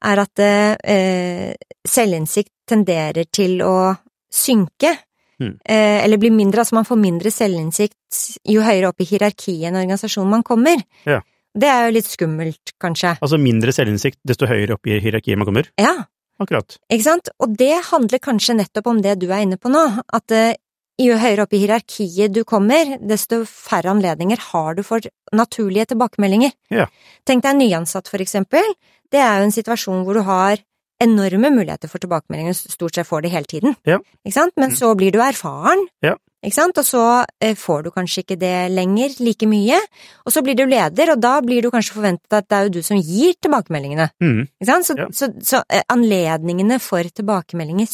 er 0.03 0.19
at 0.19 0.39
uh, 0.41 1.55
selvinnsikt 1.87 2.51
tenderer 2.67 3.25
til 3.31 3.61
å 3.63 3.97
synke. 4.33 4.99
Mm. 5.43 5.55
Eh, 5.69 6.05
eller 6.05 6.21
blir 6.21 6.33
mindre, 6.33 6.63
altså 6.63 6.79
man 6.79 6.87
får 6.89 6.99
mindre 7.01 7.31
selvinnsikt 7.35 8.21
jo 8.49 8.63
høyere 8.65 8.89
opp 8.89 9.01
i 9.05 9.09
hierarkiet 9.09 9.63
i 9.63 9.69
en 9.69 9.77
organisasjon 9.77 10.29
man 10.31 10.45
kommer. 10.47 10.81
Ja. 11.05 11.21
Det 11.57 11.69
er 11.73 11.87
jo 11.87 11.95
litt 11.97 12.09
skummelt, 12.09 12.75
kanskje. 12.83 13.15
altså 13.21 13.39
mindre 13.41 13.73
selvinnsikt 13.73 14.21
desto 14.29 14.49
høyere 14.49 14.77
opp 14.77 14.89
i 14.89 14.99
hierarkiet 15.01 15.41
man 15.41 15.49
kommer. 15.49 15.69
Ja, 15.81 15.95
Akkurat. 16.41 16.79
ikke 16.93 17.05
sant? 17.07 17.31
Og 17.41 17.57
det 17.57 17.75
handler 17.91 18.21
kanskje 18.21 18.59
nettopp 18.59 18.91
om 18.93 19.01
det 19.05 19.19
du 19.21 19.31
er 19.31 19.45
inne 19.47 19.57
på 19.57 19.73
nå, 19.73 19.85
at 20.13 20.37
eh, 20.37 20.57
jo 21.01 21.17
høyere 21.21 21.45
opp 21.45 21.53
i 21.53 21.61
hierarkiet 21.61 22.33
du 22.33 22.43
kommer, 22.49 22.97
desto 23.01 23.43
færre 23.49 23.93
anledninger 23.93 24.41
har 24.53 24.77
du 24.77 24.83
for 24.85 25.05
naturlige 25.37 25.91
tilbakemeldinger. 25.93 26.53
Ja. 26.73 26.87
Tenk 27.29 27.45
deg 27.45 27.53
en 27.53 27.61
nyansatt, 27.61 28.09
for 28.09 28.25
eksempel. 28.25 28.65
Det 29.13 29.21
er 29.21 29.41
jo 29.41 29.49
en 29.49 29.55
situasjon 29.55 30.05
hvor 30.07 30.17
du 30.17 30.25
har 30.29 30.61
enorme 31.03 31.51
muligheter 31.53 31.89
for 31.89 31.99
tilbakemeldinger, 32.03 32.55
stort 32.57 32.95
sett 32.95 33.07
får 33.09 33.23
det 33.27 33.31
hele 33.33 33.45
tiden. 33.51 33.75
Ja. 33.87 33.99
Ikke 34.25 34.33
sant? 34.33 34.53
Men 34.57 34.71
Mm. 34.71 34.77
så 34.77 34.95
blir 34.97 35.13
du 35.13 35.19
erfaren, 35.21 35.87
Ja. 36.03 36.15
ikke 36.45 36.55
sant? 36.55 36.79
og 36.79 36.85
så 36.85 37.25
eh, 37.41 37.55
får 37.55 37.83
du 37.85 37.91
kanskje 37.91 38.23
ikke 38.25 38.39
det 38.39 38.71
lenger 38.73 39.17
like 39.21 39.47
mye. 39.47 39.79
Og 40.27 40.33
så 40.33 40.43
blir 40.43 40.57
du 40.57 40.65
leder, 40.67 41.13
og 41.13 41.21
da 41.21 41.41
blir 41.41 41.61
du 41.63 41.71
kanskje 41.71 41.93
forventet 41.95 42.33
at 42.33 42.49
det 42.49 42.57
er 42.57 42.63
jo 42.65 42.71
du 42.71 42.83
som 42.83 42.97
gir 42.97 43.35
tilbakemeldingene. 43.43 44.11
Mm. 44.23 44.49
Ikke 44.61 44.67
sant? 44.73 44.87
Så, 44.87 44.97
Ja. 44.97 45.07
så, 45.13 45.29
så 45.43 45.63
eh, 45.71 45.83
anledningene 45.91 46.81
for 46.81 47.03
tilbakemeldinger 47.03 47.87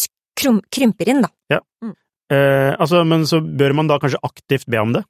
krymper 0.71 1.09
inn, 1.09 1.23
da. 1.23 1.29
Eh, 2.33 2.73
altså, 2.81 3.05
men 3.05 3.27
så 3.29 3.41
bør 3.45 3.75
man 3.75 3.89
da 3.91 3.99
kanskje 3.99 4.19
aktivt 4.25 4.65
be 4.67 4.79
om 4.81 4.93
det? 4.95 5.03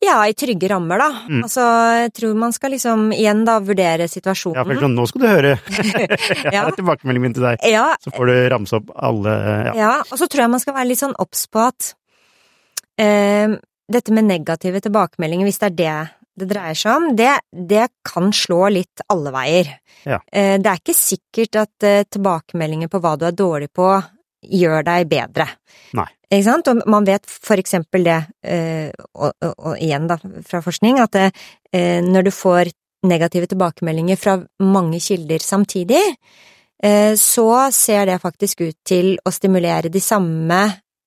Ja, 0.00 0.16
i 0.24 0.32
trygge 0.32 0.68
rammer, 0.72 0.96
da. 1.02 1.08
Mm. 1.28 1.42
Altså, 1.44 1.64
jeg 2.00 2.12
tror 2.16 2.36
man 2.40 2.54
skal 2.56 2.72
liksom 2.72 3.10
igjen 3.12 3.42
da 3.44 3.58
vurdere 3.60 4.06
situasjonen. 4.08 4.56
Ja, 4.56 4.64
for 4.64 4.80
sånn, 4.80 4.94
nå 4.96 5.04
skal 5.10 5.20
du 5.20 5.26
høre. 5.28 5.50
Jeg 5.76 6.52
Ja. 6.54 6.62
har 6.64 6.76
tilbakemeldingen 6.78 7.26
min 7.28 7.34
til 7.36 7.44
deg. 7.44 7.60
Ja, 7.68 7.90
Så 8.00 8.12
får 8.16 8.30
du 8.30 8.36
ramse 8.54 8.78
opp 8.80 8.94
alle 8.96 9.34
ja. 9.68 9.74
Ja, 9.76 9.90
og 10.06 10.16
så 10.16 10.24
tror 10.30 10.46
jeg 10.46 10.54
man 10.56 10.62
skal 10.62 10.78
være 10.78 10.88
litt 10.88 11.02
sånn 11.02 11.16
obs 11.20 11.44
på 11.52 11.66
at 11.66 11.90
eh, 13.00 13.58
dette 13.90 14.14
med 14.16 14.24
negative 14.30 14.80
tilbakemeldinger, 14.86 15.48
hvis 15.48 15.60
det 15.60 15.68
er 15.72 15.76
det 15.82 15.98
det 16.40 16.46
dreier 16.54 16.78
seg 16.78 16.96
om, 16.96 17.08
det, 17.18 17.32
det 17.52 17.88
kan 18.06 18.30
slå 18.32 18.70
litt 18.72 19.02
alle 19.12 19.32
veier. 19.34 19.74
Ja. 20.08 20.20
Eh, 20.32 20.54
det 20.62 20.70
er 20.70 20.78
ikke 20.80 20.94
sikkert 20.96 21.58
at 21.66 21.84
eh, 21.84 22.04
tilbakemeldinger 22.08 22.88
på 22.88 23.00
hva 23.04 23.16
du 23.20 23.26
er 23.28 23.36
dårlig 23.36 23.68
på, 23.76 23.90
gjør 24.42 24.84
deg 24.86 25.08
bedre. 25.10 25.46
Nei. 25.98 26.06
Ikke 26.30 26.46
sant? 26.46 26.68
Og 26.70 26.84
man 26.90 27.06
vet 27.08 27.26
for 27.26 27.58
eksempel 27.58 28.04
det, 28.06 28.20
eh, 28.46 28.90
og, 29.14 29.32
og, 29.34 29.54
og 29.56 29.80
igjen 29.82 30.06
da, 30.10 30.18
fra 30.46 30.60
forskning, 30.62 31.00
at 31.02 31.16
det, 31.16 31.24
eh, 31.74 31.98
når 32.06 32.28
du 32.28 32.32
får 32.34 32.70
negative 33.10 33.48
tilbakemeldinger 33.50 34.20
fra 34.20 34.36
mange 34.62 35.00
kilder 35.02 35.42
samtidig, 35.42 36.02
eh, 36.84 37.16
så 37.18 37.48
ser 37.74 38.06
det 38.06 38.20
faktisk 38.22 38.62
ut 38.62 38.78
til 38.86 39.16
å 39.24 39.34
stimulere 39.34 39.90
de 39.90 40.04
samme 40.04 40.60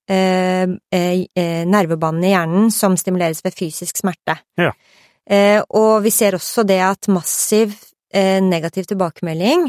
nervebanene 0.03 2.27
i 2.27 2.33
hjernen 2.33 2.67
som 2.75 2.97
stimuleres 2.99 3.39
ved 3.45 3.55
fysisk 3.55 4.01
smerte. 4.01 4.35
Ja. 4.59 4.73
Og 5.79 6.03
vi 6.03 6.11
ser 6.11 6.35
også 6.35 6.65
det 6.67 6.81
at 6.83 7.07
massiv 7.07 7.71
negativ 8.11 8.83
tilbakemelding 8.91 9.63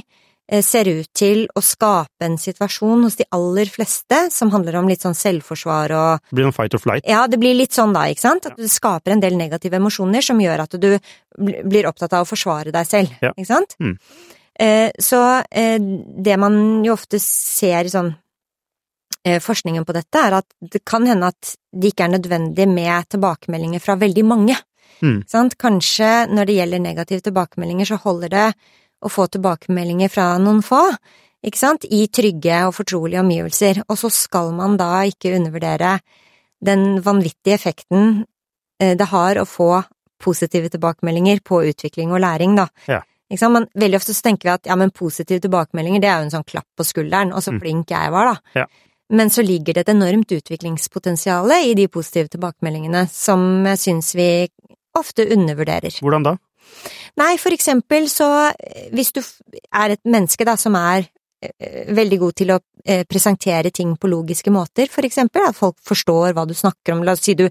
ser 0.63 0.85
ut 0.93 1.09
til 1.17 1.47
å 1.57 1.63
skape 1.65 2.27
en 2.27 2.35
situasjon 2.37 3.07
hos 3.07 3.17
de 3.17 3.25
aller 3.33 3.65
fleste 3.73 4.19
som 4.31 4.51
handler 4.53 4.77
om 4.77 4.89
litt 4.91 5.01
sånn 5.01 5.17
selvforsvar 5.17 5.95
og 5.97 6.21
Det 6.29 6.37
blir 6.37 6.45
noen 6.45 6.53
fight 6.57 6.75
or 6.77 6.83
flight. 6.83 7.05
ja, 7.09 7.27
det 7.27 7.39
blir 7.41 7.55
litt 7.57 7.73
sånn 7.73 7.95
da, 7.97 8.03
ikke 8.13 8.21
sant? 8.27 8.47
At 8.51 8.57
du 8.61 8.69
skaper 8.69 9.13
en 9.15 9.21
del 9.25 9.39
negative 9.41 9.79
emosjoner 9.81 10.21
som 10.23 10.39
gjør 10.39 10.61
at 10.67 10.77
du 10.81 10.99
blir 11.65 11.89
opptatt 11.89 12.13
av 12.13 12.27
å 12.27 12.29
forsvare 12.29 12.71
deg 12.73 12.87
selv, 12.87 13.09
Ja. 13.23 13.33
ikke 13.33 13.47
sant? 13.49 13.75
Mm. 13.81 13.97
Eh, 14.61 14.91
så 15.01 15.23
eh, 15.51 15.79
det 15.81 16.37
man 16.39 16.85
jo 16.85 16.93
ofte 16.93 17.19
ser 17.19 17.89
i 17.89 17.95
sånn 17.95 18.13
eh, 19.25 19.41
forskningen 19.41 19.85
på 19.89 19.97
dette, 19.97 20.21
er 20.21 20.37
at 20.43 20.47
det 20.61 20.85
kan 20.85 21.07
hende 21.09 21.33
at 21.33 21.57
det 21.73 21.95
ikke 21.95 22.05
er 22.05 22.19
nødvendig 22.19 22.69
med 22.69 23.09
tilbakemeldinger 23.09 23.81
fra 23.81 23.97
veldig 23.97 24.25
mange. 24.29 24.57
Mm. 25.03 25.25
Sant? 25.27 25.57
Kanskje 25.59 26.29
når 26.31 26.47
det 26.47 26.55
gjelder 26.61 26.85
negative 26.85 27.25
tilbakemeldinger, 27.27 27.89
så 27.89 27.97
holder 28.05 28.29
det 28.29 28.47
å 29.05 29.11
få 29.13 29.27
tilbakemeldinger 29.29 30.13
fra 30.13 30.35
noen 30.41 30.63
få, 30.65 30.83
ikke 31.45 31.61
sant, 31.61 31.85
i 31.93 32.07
trygge 32.09 32.63
og 32.69 32.77
fortrolige 32.79 33.21
omgivelser, 33.21 33.83
og 33.85 33.99
så 34.01 34.09
skal 34.13 34.55
man 34.57 34.79
da 34.81 35.03
ikke 35.05 35.35
undervurdere 35.37 35.99
den 36.65 37.03
vanvittige 37.05 37.59
effekten 37.59 38.25
eh, 38.81 38.95
det 38.97 39.11
har 39.11 39.37
å 39.37 39.45
få 39.49 39.83
positive 40.25 40.71
tilbakemeldinger 40.73 41.43
på 41.45 41.61
utvikling 41.69 42.15
og 42.15 42.23
læring, 42.25 42.57
da. 42.57 42.69
Ja. 42.89 43.03
Ikke 43.29 43.43
sant? 43.43 43.57
Men 43.59 43.69
veldig 43.83 43.99
ofte 43.99 44.15
så 44.17 44.25
tenker 44.25 44.49
vi 44.49 44.55
at 44.55 44.71
ja, 44.71 44.77
men 44.81 44.93
positive 44.95 45.43
tilbakemeldinger, 45.45 46.01
det 46.01 46.09
er 46.09 46.23
jo 46.23 46.29
en 46.29 46.35
sånn 46.39 46.49
klapp 46.49 46.69
på 46.79 46.87
skulderen, 46.87 47.35
og 47.35 47.45
så 47.45 47.53
Mm. 47.53 47.61
flink 47.61 47.93
jeg 47.93 48.11
var, 48.15 48.33
da. 48.33 48.63
Ja. 48.63 48.67
Men 49.11 49.29
så 49.29 49.45
ligger 49.45 49.75
det 49.75 49.85
et 49.85 49.95
enormt 49.95 50.33
utviklingspotensial 50.33 51.51
i 51.53 51.75
de 51.75 51.89
positive 51.89 52.29
tilbakemeldingene 52.33 53.05
som 53.11 53.65
jeg 53.67 53.79
syns 53.79 54.15
vi 54.17 54.49
ofte 54.97 55.27
undervurderer. 55.29 55.93
Hvordan 56.01 56.25
da? 56.25 56.37
Nei, 57.21 57.35
for 57.39 57.55
eksempel 57.55 58.09
så 58.11 58.29
eh, 58.51 58.89
hvis 58.95 59.13
du 59.15 59.21
er 59.23 59.95
et 59.95 60.03
menneske 60.05 60.47
da 60.47 60.57
som 60.61 60.77
er 60.79 61.07
eh, 61.07 61.85
veldig 61.95 62.19
god 62.25 62.37
til 62.41 62.55
å 62.55 62.59
eh, 62.85 63.05
presentere 63.09 63.71
ting 63.75 63.95
på 64.01 64.11
logiske 64.11 64.53
måter, 64.55 64.91
for 64.91 65.07
eksempel, 65.07 65.47
at 65.49 65.59
folk 65.59 65.79
forstår 65.87 66.35
hva 66.35 66.47
du 66.49 66.55
snakker 66.59 66.97
om, 66.97 67.05
la 67.07 67.17
oss 67.17 67.25
si 67.27 67.37
du 67.39 67.49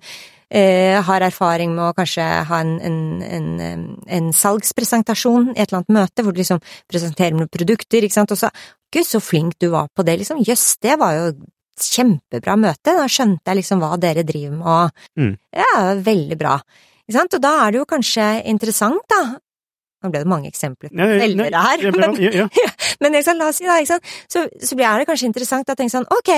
har 0.53 1.24
erfaring 1.26 1.72
med 1.74 1.82
å 1.82 1.95
kanskje 1.97 2.22
ha 2.45 2.57
en, 2.61 2.76
en, 2.86 3.22
en, 3.26 3.80
en 4.05 4.28
salgspresentasjon 4.38 5.47
i 5.47 5.55
et 5.55 5.64
eller 5.64 5.80
annet 5.80 5.95
møte, 5.95 6.22
hvor 6.22 6.36
du 6.36 6.43
liksom 6.43 6.59
presenterer 6.91 7.34
noen 7.34 7.49
produkter, 7.49 8.05
ikke 8.05 8.14
sant, 8.20 8.36
og 8.36 8.38
så 8.38 8.51
gud, 8.93 9.07
så 9.07 9.18
flink 9.24 9.55
du 9.57 9.72
var 9.74 9.89
på 9.89 10.05
det, 10.05 10.20
liksom, 10.22 10.43
jøss, 10.45 10.76
det 10.86 10.99
var 11.01 11.16
jo 11.18 11.26
kjempebra 11.82 12.53
møte, 12.59 12.93
da 12.93 13.07
skjønte 13.09 13.49
jeg 13.49 13.64
liksom 13.64 13.82
hva 13.82 13.95
dere 13.97 14.28
driver 14.28 14.53
med, 14.59 14.68
og 14.68 15.24
Mm. 15.24 15.34
ja, 15.57 15.72
veldig 16.05 16.38
bra. 16.38 16.59
Og 17.12 17.41
da 17.43 17.54
er 17.66 17.74
det 17.74 17.82
jo 17.82 17.88
kanskje 17.89 18.28
interessant, 18.47 19.04
da. 19.12 19.24
Nå 20.04 20.12
ble 20.12 20.24
det 20.24 20.30
mange 20.30 20.49
eksempler 20.51 20.91
på 20.91 21.10
selgere 21.20 21.64
her, 21.64 21.84
men, 21.95 22.16
ja, 22.20 22.45
ja. 22.51 22.70
men 23.04 23.20
sant, 23.24 23.39
la 23.39 23.49
oss 23.51 23.60
si 23.62 23.68
sant, 23.88 24.14
så, 24.28 24.43
så 24.60 24.76
blir 24.76 24.99
det 24.99 25.08
kanskje 25.08 25.30
interessant 25.30 25.70
å 25.70 25.78
tenke 25.80 25.95
sånn, 25.95 26.10
ok, 26.12 26.34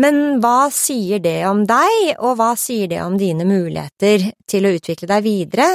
men 0.00 0.40
hva 0.44 0.68
sier 0.72 1.20
det 1.24 1.38
om 1.48 1.64
deg, 1.68 2.16
og 2.20 2.36
hva 2.36 2.52
sier 2.60 2.88
det 2.90 3.00
om 3.04 3.16
dine 3.20 3.46
muligheter 3.48 4.30
til 4.48 4.68
å 4.68 4.72
utvikle 4.76 5.08
deg 5.08 5.24
videre? 5.24 5.68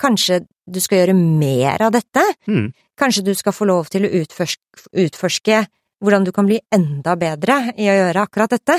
Kanskje 0.00 0.42
du 0.70 0.80
skal 0.82 1.02
gjøre 1.02 1.16
mer 1.18 1.86
av 1.86 1.94
dette? 1.94 2.24
Mm. 2.50 2.70
Kanskje 2.98 3.24
du 3.26 3.32
skal 3.38 3.54
få 3.54 3.68
lov 3.70 3.90
til 3.92 4.06
å 4.06 4.12
utforske, 4.20 4.86
utforske 5.06 5.62
hvordan 6.02 6.26
du 6.26 6.32
kan 6.34 6.48
bli 6.48 6.58
enda 6.74 7.14
bedre 7.20 7.60
i 7.78 7.86
å 7.90 7.96
gjøre 7.96 8.26
akkurat 8.26 8.54
dette? 8.56 8.76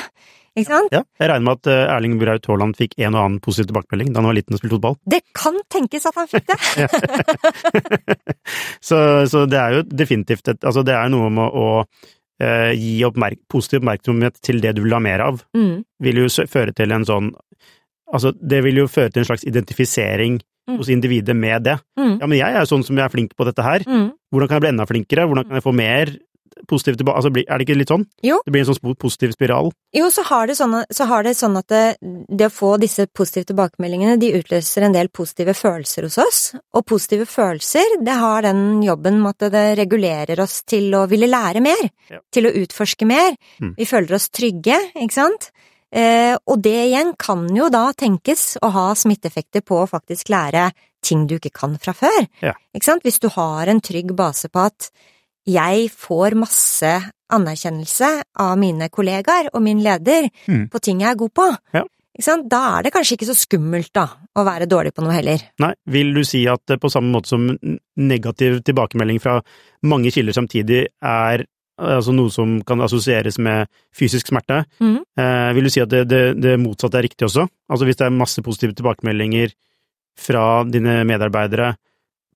Ikke 0.59 0.67
sant? 0.67 0.89
ja. 0.91 0.99
Jeg 1.21 1.29
regner 1.31 1.45
med 1.47 1.59
at 1.61 1.67
eh, 1.71 1.93
Erling 1.95 2.17
Braut 2.19 2.43
Haaland 2.49 2.75
fikk 2.75 2.97
en 2.99 3.15
og 3.15 3.21
annen 3.23 3.37
positiv 3.39 3.69
tilbakemelding 3.69 4.09
da 4.11 4.19
han 4.19 4.27
var 4.27 4.35
liten 4.35 4.57
og 4.57 4.59
spilte 4.59 4.75
fotball. 4.75 4.97
Det 5.13 5.21
kan 5.37 5.55
tenkes 5.71 6.09
at 6.09 6.17
han 6.19 6.27
fikk 6.27 6.49
det. 6.51 6.57
så, 8.89 8.99
så 9.31 9.45
det 9.49 9.59
er 9.61 9.77
jo 9.77 9.83
definitivt 9.87 10.51
et 10.51 10.65
Altså, 10.67 10.83
det 10.87 10.95
er 10.97 11.11
noe 11.13 11.29
med 11.33 11.57
å 11.57 11.65
eh, 12.41 12.71
gi 12.77 12.93
oppmerk 13.07 13.41
positiv 13.51 13.81
oppmerksomhet 13.81 14.39
til 14.43 14.61
det 14.63 14.75
du 14.77 14.83
vil 14.85 14.95
ha 14.97 15.01
mer 15.03 15.23
av. 15.29 15.41
Mm, 15.57 15.81
Vil 16.03 16.23
jo 16.23 16.29
føre 16.49 16.75
til 16.77 16.93
en 16.95 17.07
sånn 17.07 17.31
Altså, 18.11 18.33
det 18.35 18.59
vil 18.65 18.81
jo 18.81 18.89
føre 18.91 19.11
til 19.13 19.23
en 19.23 19.29
slags 19.33 19.47
identifisering 19.47 20.41
Mm. 20.69 20.75
hos 20.77 20.89
individet 20.93 21.33
med 21.35 21.63
det. 21.65 21.73
mm, 21.97 22.19
Ja, 22.21 22.27
men 22.29 22.37
jeg 22.37 22.53
er 22.53 22.67
sånn 22.69 22.83
som 22.85 22.95
jeg 22.95 23.01
er 23.03 23.09
flink 23.09 23.31
på 23.35 23.43
dette 23.47 23.63
her. 23.65 23.81
mm. 23.81 24.11
Hvordan 24.31 24.47
kan 24.47 24.55
jeg 24.59 24.61
bli 24.61 24.69
enda 24.69 24.85
flinkere? 24.85 25.23
Hvordan 25.25 25.47
kan 25.47 25.57
jeg 25.57 25.63
få 25.65 25.73
mer 25.73 26.11
positivt 26.67 26.99
tilbake? 27.01 27.19
Altså, 27.19 27.31
er 27.31 27.59
det 27.59 27.65
ikke 27.65 27.77
litt 27.79 27.91
sånn? 27.93 28.05
Jo. 28.25 28.39
Det 28.45 28.53
blir 28.53 28.63
en 28.63 28.69
sånn 28.69 28.95
positiv 28.99 29.33
spiral. 29.35 29.71
Jo, 29.95 30.09
så 30.13 30.25
har 30.27 30.49
det 30.49 30.57
sånn, 30.59 30.77
så 30.93 31.07
har 31.09 31.25
det, 31.27 31.33
sånn 31.39 31.57
at 31.59 31.67
det, 31.71 31.83
det 32.01 32.49
å 32.49 32.53
få 32.53 32.73
disse 32.81 33.07
positive 33.07 33.49
tilbakemeldingene, 33.51 34.19
de 34.21 34.33
utløser 34.39 34.87
en 34.87 34.95
del 34.95 35.11
positive 35.13 35.55
følelser 35.57 36.07
hos 36.07 36.19
oss. 36.21 36.43
Og 36.77 36.85
positive 36.87 37.27
følelser, 37.29 37.97
det 38.05 38.19
har 38.21 38.45
den 38.47 38.81
jobben 38.85 39.21
med 39.23 39.35
at 39.37 39.55
det 39.55 39.65
regulerer 39.81 40.43
oss 40.43 40.61
til 40.67 40.91
å 40.97 41.07
ville 41.11 41.29
lære 41.31 41.63
mer. 41.63 41.83
Ja. 42.11 42.21
Til 42.33 42.49
å 42.49 42.55
utforske 42.61 43.07
mer. 43.09 43.35
Mm. 43.63 43.75
Vi 43.79 43.89
føler 43.89 44.17
oss 44.17 44.29
trygge, 44.33 44.79
ikke 44.95 45.17
sant? 45.17 45.51
Eh, 45.91 46.37
og 46.47 46.61
det 46.63 46.77
igjen 46.87 47.11
kan 47.19 47.43
jo 47.51 47.67
da 47.71 47.89
tenkes 47.97 48.55
å 48.63 48.69
ha 48.71 48.85
smitteeffekter 48.95 49.63
på 49.67 49.81
å 49.81 49.89
faktisk 49.91 50.31
lære 50.31 50.69
ting 51.03 51.25
du 51.27 51.35
ikke 51.37 51.51
kan 51.55 51.75
fra 51.81 51.93
før. 51.97 52.21
Ja. 52.43 52.53
Ikke 52.75 52.87
sant? 52.87 53.03
Hvis 53.03 53.19
du 53.19 53.27
har 53.33 53.67
en 53.67 53.81
trygg 53.83 54.13
base 54.15 54.51
på 54.51 54.67
at 54.69 54.91
jeg 55.47 55.89
får 55.93 56.35
masse 56.37 56.91
anerkjennelse 57.31 58.09
av 58.43 58.57
mine 58.59 58.89
kollegaer 58.91 59.49
og 59.53 59.63
min 59.63 59.81
leder 59.83 60.29
Mm. 60.47 60.69
på 60.69 60.79
ting 60.79 61.01
jeg 61.01 61.11
er 61.11 61.15
god 61.15 61.33
på. 61.33 61.57
Ja. 61.73 61.85
Da 62.21 62.77
er 62.77 62.83
det 62.83 62.91
kanskje 62.93 63.15
ikke 63.15 63.29
så 63.31 63.35
skummelt 63.37 63.93
da, 63.93 64.03
å 64.35 64.43
være 64.43 64.67
dårlig 64.67 64.93
på 64.93 65.01
noe 65.01 65.15
heller. 65.15 65.39
Nei, 65.59 65.73
vil 65.87 66.13
du 66.13 66.23
si 66.23 66.45
at 66.47 66.69
eh, 66.69 66.77
på 66.77 66.89
samme 66.91 67.09
måte 67.09 67.29
som 67.29 67.47
negativ 67.97 68.61
tilbakemelding 68.67 69.19
fra 69.19 69.41
mange 69.87 70.11
kilder 70.11 70.35
samtidig 70.35 70.87
er 71.01 71.45
eh, 71.45 71.95
altså 71.95 72.11
noe 72.13 72.29
som 72.29 72.59
kan 72.67 72.81
assosieres 72.81 73.39
med 73.39 73.71
fysisk 73.95 74.27
smerte, 74.27 74.65
mm. 74.79 74.97
eh, 75.17 75.53
vil 75.55 75.63
du 75.63 75.69
si 75.73 75.81
at 75.81 75.89
det, 75.89 76.03
det, 76.11 76.21
det 76.43 76.59
motsatte 76.59 76.99
er 76.99 77.07
riktig 77.07 77.25
også? 77.25 77.47
Altså 77.71 77.87
hvis 77.87 77.97
det 77.97 78.05
er 78.05 78.19
masse 78.19 78.43
positive 78.43 78.75
tilbakemeldinger 78.75 79.55
fra 80.19 80.63
dine 80.67 81.01
medarbeidere 81.07 81.73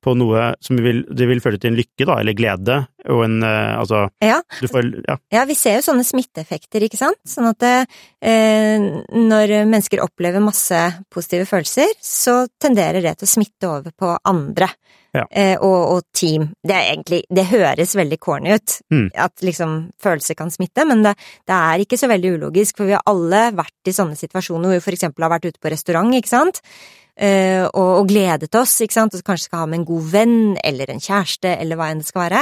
på 0.06 0.14
noe 0.18 0.51
som 0.64 0.78
vil, 0.86 1.01
det 1.10 1.26
vil 1.30 1.41
føre 1.43 1.58
til 1.58 1.72
en 1.74 1.80
lykke, 1.80 2.06
da, 2.06 2.20
eller 2.22 2.38
glede, 2.38 2.78
og 3.10 3.24
en 3.26 3.39
eh, 3.45 3.74
altså 3.80 4.06
Ja. 4.24 4.39
Du 4.62 4.68
får 4.70 4.91
Ja. 5.08 5.18
Ja, 5.34 5.45
vi 5.49 5.58
ser 5.58 5.80
jo 5.80 5.86
sånne 5.89 6.06
smitteeffekter, 6.06 6.86
ikke 6.86 6.99
sant? 7.01 7.18
Sånn 7.28 7.49
at 7.49 7.60
det, 7.66 7.76
eh, 8.22 8.78
når 9.12 9.56
mennesker 9.66 10.03
opplever 10.06 10.43
masse 10.45 10.80
positive 11.14 11.47
følelser, 11.49 11.89
så 12.01 12.43
tenderer 12.62 13.01
det 13.01 13.18
til 13.20 13.28
å 13.28 13.34
smitte 13.36 13.72
over 13.72 13.91
på 13.97 14.14
andre. 14.30 14.70
Ja. 15.16 15.24
Eh, 15.32 15.56
og, 15.64 15.78
og 15.93 16.01
team. 16.12 16.49
Det 16.60 16.76
er 16.76 16.89
egentlig 16.91 17.22
Det 17.32 17.45
høres 17.47 17.93
veldig 17.95 18.18
corny 18.20 18.51
ut, 18.58 18.74
Mm. 18.91 19.06
at 19.16 19.32
liksom 19.41 19.78
følelser 20.03 20.36
kan 20.36 20.51
smitte, 20.51 20.84
men 20.86 21.03
det, 21.06 21.14
det 21.47 21.56
er 21.56 21.80
ikke 21.86 21.97
så 21.97 22.10
veldig 22.12 22.34
ulogisk, 22.36 22.76
for 22.78 22.86
vi 22.89 22.97
har 22.97 23.01
alle 23.08 23.45
vært 23.56 23.88
i 23.88 23.95
sånne 23.95 24.18
situasjoner 24.20 24.68
hvor 24.68 24.76
vi 24.76 24.84
for 24.84 24.91
eksempel 24.97 25.24
har 25.24 25.32
vært 25.38 25.47
ute 25.47 25.62
på 25.64 25.72
restaurant, 25.72 26.12
ikke 26.14 26.28
sant? 26.34 26.60
Eh, 27.16 27.63
og, 27.63 27.91
og 28.01 28.07
gledet 28.09 28.55
oss, 28.59 28.82
ikke 28.84 28.93
sant, 28.97 29.13
og 29.16 29.24
kanskje 29.24 29.47
skal 29.47 29.63
ha 29.63 29.66
med 29.72 29.80
en 29.80 29.88
god 29.88 30.09
venn, 30.11 30.57
eller 30.63 30.91
en 30.91 30.99
kjæreste, 30.99 31.53
eller 31.61 31.80
hva 31.80 31.91
enn 31.91 32.01
det 32.03 32.09
skal 32.09 32.26
være. 32.26 32.41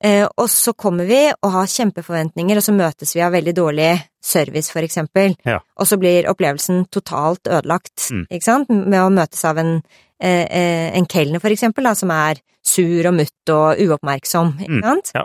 Eh, 0.00 0.22
og 0.38 0.46
så 0.46 0.70
kommer 0.78 1.08
vi 1.08 1.24
og 1.34 1.50
har 1.50 1.66
kjempeforventninger, 1.72 2.60
og 2.60 2.62
så 2.62 2.74
møtes 2.76 3.16
vi 3.16 3.22
av 3.26 3.32
veldig 3.34 3.54
dårlig 3.58 3.88
service, 4.22 4.70
for 4.70 4.86
eksempel. 4.86 5.34
Ja. 5.48 5.58
Og 5.76 5.88
så 5.90 5.98
blir 5.98 6.28
opplevelsen 6.30 6.84
totalt 6.94 7.50
ødelagt, 7.50 8.10
Mm. 8.12 8.26
ikke 8.30 8.44
sant, 8.46 8.70
med 8.70 9.00
å 9.00 9.10
møtes 9.10 9.44
av 9.44 9.58
en, 9.58 9.82
eh, 10.20 10.94
en 10.94 11.06
kelner, 11.06 11.40
for 11.40 11.50
eksempel, 11.50 11.82
da, 11.82 11.94
som 11.94 12.10
er 12.10 12.38
sur 12.62 13.06
og 13.08 13.14
mutt 13.14 13.50
og 13.50 13.78
uoppmerksom, 13.78 14.60
ikke 14.60 14.82
Mm. 14.82 14.82
Ja. 15.14 15.24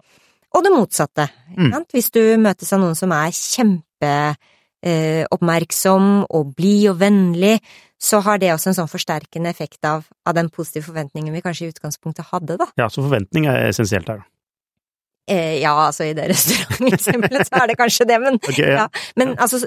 Og 0.56 0.64
det 0.64 0.72
motsatte, 0.72 1.30
ikke 1.52 1.78
Mm. 1.78 1.86
Hvis 1.94 2.12
du 2.12 2.38
møtes 2.38 2.74
av 2.74 2.80
noen 2.80 2.96
som 2.96 3.12
er 3.12 3.30
eh, 4.84 5.24
oppmerksom 5.32 6.28
og 6.28 6.54
blid 6.58 6.92
og 6.92 7.00
vennlig, 7.02 7.56
så 8.04 8.20
har 8.26 8.42
det 8.42 8.52
også 8.52 8.72
en 8.72 8.78
sånn 8.82 8.92
forsterkende 8.92 9.52
effekt 9.54 9.86
av, 9.88 10.04
av 10.28 10.36
den 10.36 10.52
positive 10.52 10.90
forventningen 10.90 11.34
vi 11.34 11.44
kanskje 11.46 11.70
i 11.70 11.74
utgangspunktet 11.74 12.28
hadde, 12.34 12.60
da. 12.60 12.68
Ja, 12.80 12.90
så 12.92 13.06
forventning 13.06 13.48
er 13.48 13.70
essensielt 13.70 14.10
her, 14.12 14.24
da. 14.24 14.30
Eh, 15.32 15.62
ja, 15.62 15.72
altså 15.86 16.10
i 16.10 16.16
det 16.18 16.26
restauranteksempelet 16.34 17.48
så 17.48 17.62
er 17.62 17.72
det 17.72 17.78
kanskje 17.80 18.08
det, 18.10 18.20
men, 18.20 18.36
okay, 18.42 18.74
ja. 18.74 18.84
ja. 18.84 19.04
men 19.20 19.38
altså, 19.40 19.62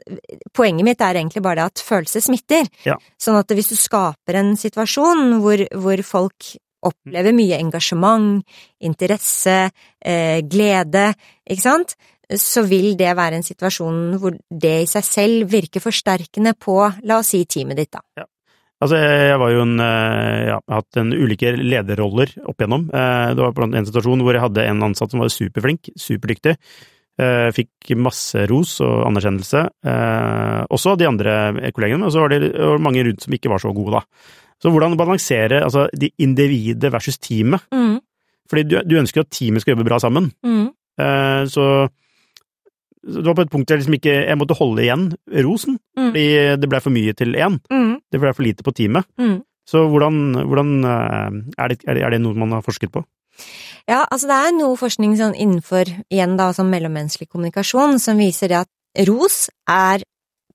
poenget 0.53 0.85
mitt 0.85 1.01
er 1.01 1.17
egentlig 1.17 1.41
bare 1.47 1.63
det 1.63 1.71
at 1.73 1.85
følelser 1.87 2.25
smitter. 2.27 2.69
Ja. 2.85 2.99
Sånn 3.21 3.39
at 3.41 3.57
hvis 3.57 3.73
du 3.73 3.79
skaper 3.81 4.37
en 4.37 4.53
situasjon 4.61 5.39
hvor, 5.41 5.65
hvor 5.81 6.05
folk 6.05 6.53
opplever 6.87 7.33
mye 7.35 7.57
engasjement, 7.57 8.45
interesse, 8.85 9.57
eh, 10.05 10.43
glede, 10.45 11.09
ikke 11.49 11.65
sant, 11.65 11.97
så 12.35 12.63
vil 12.67 12.97
det 12.99 13.13
være 13.17 13.39
en 13.39 13.45
situasjon 13.47 14.17
hvor 14.19 14.35
det 14.51 14.73
i 14.83 14.89
seg 14.91 15.05
selv 15.07 15.53
virker 15.53 15.81
forsterkende 15.85 16.57
på, 16.59 16.75
la 17.07 17.21
oss 17.21 17.31
si, 17.35 17.45
teamet 17.47 17.79
ditt, 17.79 17.93
da. 17.95 18.27
Altså, 18.83 18.99
jeg 19.01 19.39
var 19.41 19.53
jo 19.55 19.63
en 19.65 19.79
eh, 19.81 20.41
Ja, 20.51 20.57
har 20.69 20.83
hatt 20.83 20.99
en 21.01 21.15
ulike 21.17 21.55
lederroller 21.57 22.35
opp 22.45 22.59
igjennom. 22.61 22.83
Eh, 22.93 23.31
Det 23.33 23.41
var 23.41 23.55
blant 23.57 23.75
en 23.79 23.87
situasjon 23.89 24.21
hvor 24.27 24.37
jeg 24.37 24.43
hadde 24.43 24.67
en 24.69 24.83
ansatt 24.91 25.15
som 25.15 25.23
var 25.23 25.31
superflink, 25.33 25.89
superdyktig. 25.97 26.57
Eh, 27.17 27.49
Fikk 27.57 27.95
masse 27.97 28.43
ros 28.51 28.75
og 28.85 29.07
anerkjennelse. 29.09 29.63
Også 30.77 30.97
de 31.01 31.09
andre 31.09 31.37
kollegene, 31.73 32.03
men 32.05 32.13
så 32.13 32.21
var 32.27 32.35
det 32.35 32.51
mange 32.85 33.07
rundt 33.07 33.25
som 33.25 33.33
ikke 33.33 33.49
var 33.55 33.63
så 33.65 33.73
gode, 33.73 33.97
da. 33.97 34.03
Så 34.61 34.69
hvordan 34.73 34.99
balansere 35.01 35.63
altså, 35.65 35.87
de 35.97 36.11
individet 36.21 36.91
versus 36.93 37.17
teamet? 37.17 37.65
Mm, 37.73 37.97
Fordi 38.51 38.63
du, 38.69 38.77
du 38.85 38.99
ønsker 39.01 39.25
at 39.25 39.31
teamet 39.33 39.65
skal 39.65 39.73
jobbe 39.73 39.89
bra 39.89 39.99
sammen. 40.03 40.29
mm, 40.45 40.67
så 41.53 41.65
det 43.07 43.23
var 43.25 43.37
på 43.39 43.45
et 43.47 43.51
punkt 43.53 43.71
jeg 43.71 43.79
liksom 43.79 43.95
ikke 43.99 44.15
Jeg 44.27 44.39
måtte 44.41 44.57
holde 44.59 44.83
igjen 44.83 45.05
rosen, 45.47 45.79
Mm. 45.97 46.09
fordi 46.11 46.25
det 46.61 46.69
ble 46.69 46.81
for 46.83 46.91
mye 46.91 47.15
til 47.17 47.33
én. 47.39 47.61
mm, 47.71 48.01
Det 48.13 48.21
ble 48.21 48.33
for 48.35 48.43
lite 48.43 48.63
på 48.67 48.75
teamet. 48.75 49.07
mm. 49.19 49.43
Så 49.67 49.81
hvordan, 49.91 50.47
hvordan 50.47 50.85
eh, 50.85 51.31
er, 51.59 51.69
det, 51.69 51.79
er, 51.87 51.95
det, 51.95 52.03
er 52.07 52.11
det 52.11 52.21
noe 52.23 52.35
man 52.39 52.53
har 52.53 52.63
forsket 52.63 52.93
på? 52.95 53.03
Ja, 53.89 54.05
altså 54.11 54.27
det 54.31 54.37
er 54.37 54.53
noe 54.57 54.77
forskning 54.79 55.17
sånn 55.19 55.35
innenfor, 55.35 55.85
igjen 56.11 56.37
da, 56.39 56.53
sånn 56.55 56.71
mellommenneskelig 56.71 57.29
kommunikasjon, 57.29 57.99
som 57.99 58.17
viser 58.19 58.49
det 58.49 58.61
at 58.63 59.07
ros 59.09 59.49
er 59.69 60.03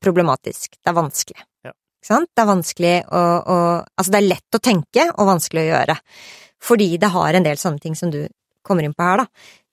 problematisk. 0.01 0.77
Det 0.79 0.89
er 0.91 0.97
vanskelig. 0.97 1.43
Ja. 1.67 1.71
Ikke 2.01 2.07
sant? 2.13 2.29
Det 2.35 2.41
er 2.43 2.49
vanskelig 2.49 2.93
å, 3.11 3.21
å 3.45 3.57
Altså, 3.97 4.11
det 4.11 4.19
er 4.21 4.29
lett 4.31 4.57
å 4.57 4.63
tenke 4.63 5.07
og 5.11 5.27
vanskelig 5.29 5.65
å 5.67 5.71
gjøre. 5.75 5.97
Fordi 6.61 6.89
det 7.01 7.11
har 7.13 7.33
en 7.37 7.43
del 7.45 7.57
sånne 7.61 7.81
ting 7.83 7.95
som 7.97 8.11
du 8.13 8.23
kommer 8.65 8.85
inn 8.85 8.93
på 8.97 9.03
her, 9.05 9.23
da. 9.23 9.25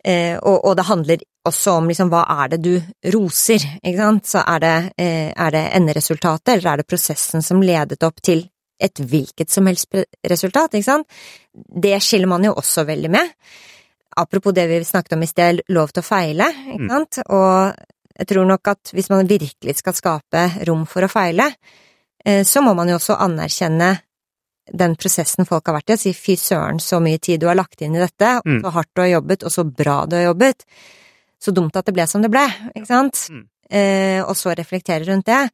Eh, 0.05 0.37
og, 0.39 0.65
og 0.65 0.77
det 0.79 0.87
handler 0.87 1.25
også 1.49 1.79
om 1.81 1.89
liksom 1.91 2.11
hva 2.13 2.23
er 2.45 2.53
det 2.53 2.61
du 2.63 2.75
roser, 3.15 3.65
ikke 3.83 3.99
sant? 3.99 4.29
Så 4.31 4.43
er 4.45 4.63
det, 4.63 4.77
eh, 5.01 5.31
er 5.33 5.55
det 5.55 5.65
enderesultatet, 5.79 6.55
eller 6.55 6.73
er 6.73 6.83
det 6.83 6.89
prosessen 6.89 7.45
som 7.45 7.63
ledet 7.65 8.03
opp 8.07 8.23
til 8.23 8.45
et 8.79 9.01
hvilket 9.03 9.51
som 9.51 9.67
helst 9.67 9.91
resultat, 10.31 10.77
ikke 10.79 10.87
sant? 10.87 11.21
Det 11.53 11.97
skiller 12.05 12.31
man 12.31 12.47
jo 12.47 12.55
også 12.55 12.87
veldig 12.87 13.11
med. 13.11 13.33
Apropos 14.19 14.55
det 14.55 14.69
vi 14.71 14.83
snakket 14.87 15.17
om 15.17 15.23
i 15.23 15.31
sted, 15.31 15.63
lov 15.75 15.91
til 15.93 16.03
å 16.03 16.07
feile, 16.07 16.51
ikke 16.75 16.87
Mm. 16.89 17.07
Og 17.35 17.75
jeg 18.19 18.27
tror 18.27 18.47
nok 18.47 18.69
at 18.69 18.91
hvis 18.93 19.11
man 19.11 19.29
virkelig 19.29 19.77
skal 19.79 19.95
skape 19.95 20.67
rom 20.67 20.87
for 20.87 21.03
å 21.03 21.11
feile, 21.11 21.53
eh, 22.25 22.43
så 22.45 22.63
må 22.63 22.75
man 22.75 22.89
jo 22.89 22.99
også 22.99 23.19
anerkjenne 23.19 23.99
den 24.73 24.97
prosessen 24.97 25.47
folk 25.49 25.67
har 25.67 25.75
vært 25.79 25.91
i, 25.91 25.93
og 25.97 25.99
si 26.03 26.13
fy 26.13 26.37
søren, 26.37 26.79
så 26.81 27.01
mye 27.01 27.19
tid 27.19 27.41
du 27.41 27.47
har 27.47 27.55
lagt 27.57 27.81
inn 27.83 27.95
i 27.97 27.99
dette, 28.03 28.41
Mm. 28.45 28.61
så 28.63 28.71
hardt 28.73 28.91
du 28.95 29.01
har 29.03 29.09
jobbet, 29.21 29.45
og 29.45 29.51
så 29.51 29.65
bra 29.65 30.07
du 30.07 30.17
har 30.17 30.25
jobbet. 30.35 30.65
Så 31.41 31.53
dumt 31.55 31.77
at 31.77 31.85
det 31.87 31.95
ble 31.95 32.07
som 32.07 32.23
det 32.23 32.31
ble, 32.31 32.47
ikke 32.75 32.87
sant? 32.87 33.29
Mm. 33.31 33.45
Eh, 33.71 34.23
og 34.25 34.35
så 34.37 34.55
reflektere 34.57 35.07
rundt 35.07 35.27
det. 35.27 35.51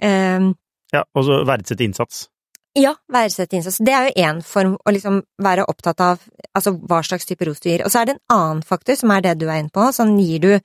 Eh, 0.00 0.52
Ja, 0.92 1.02
og 1.14 1.24
så 1.26 1.44
verdsette 1.46 1.82
innsats. 1.84 2.28
ja, 2.76 2.94
verdsette 3.10 3.56
innsats. 3.56 3.78
Det 3.78 3.92
er 3.94 4.08
jo 4.08 4.22
én 4.22 4.42
form 4.44 4.76
å 4.86 4.92
liksom 4.92 5.22
være 5.42 5.64
opptatt 5.68 6.00
av 6.00 6.20
altså 6.54 6.72
hva 6.78 7.02
slags 7.02 7.24
type 7.26 7.44
ros 7.46 7.60
du 7.60 7.68
gir. 7.70 7.84
Og 7.84 7.90
så 7.90 8.00
er 8.02 8.04
det 8.06 8.14
en 8.14 8.36
annen 8.36 8.62
faktor, 8.62 8.94
som 8.96 9.10
er 9.10 9.20
det 9.22 9.38
du 9.38 9.46
er 9.48 9.58
inne 9.62 9.70
på. 9.70 9.80
Sånn 9.92 10.18
gir 10.20 10.38
du, 10.40 10.60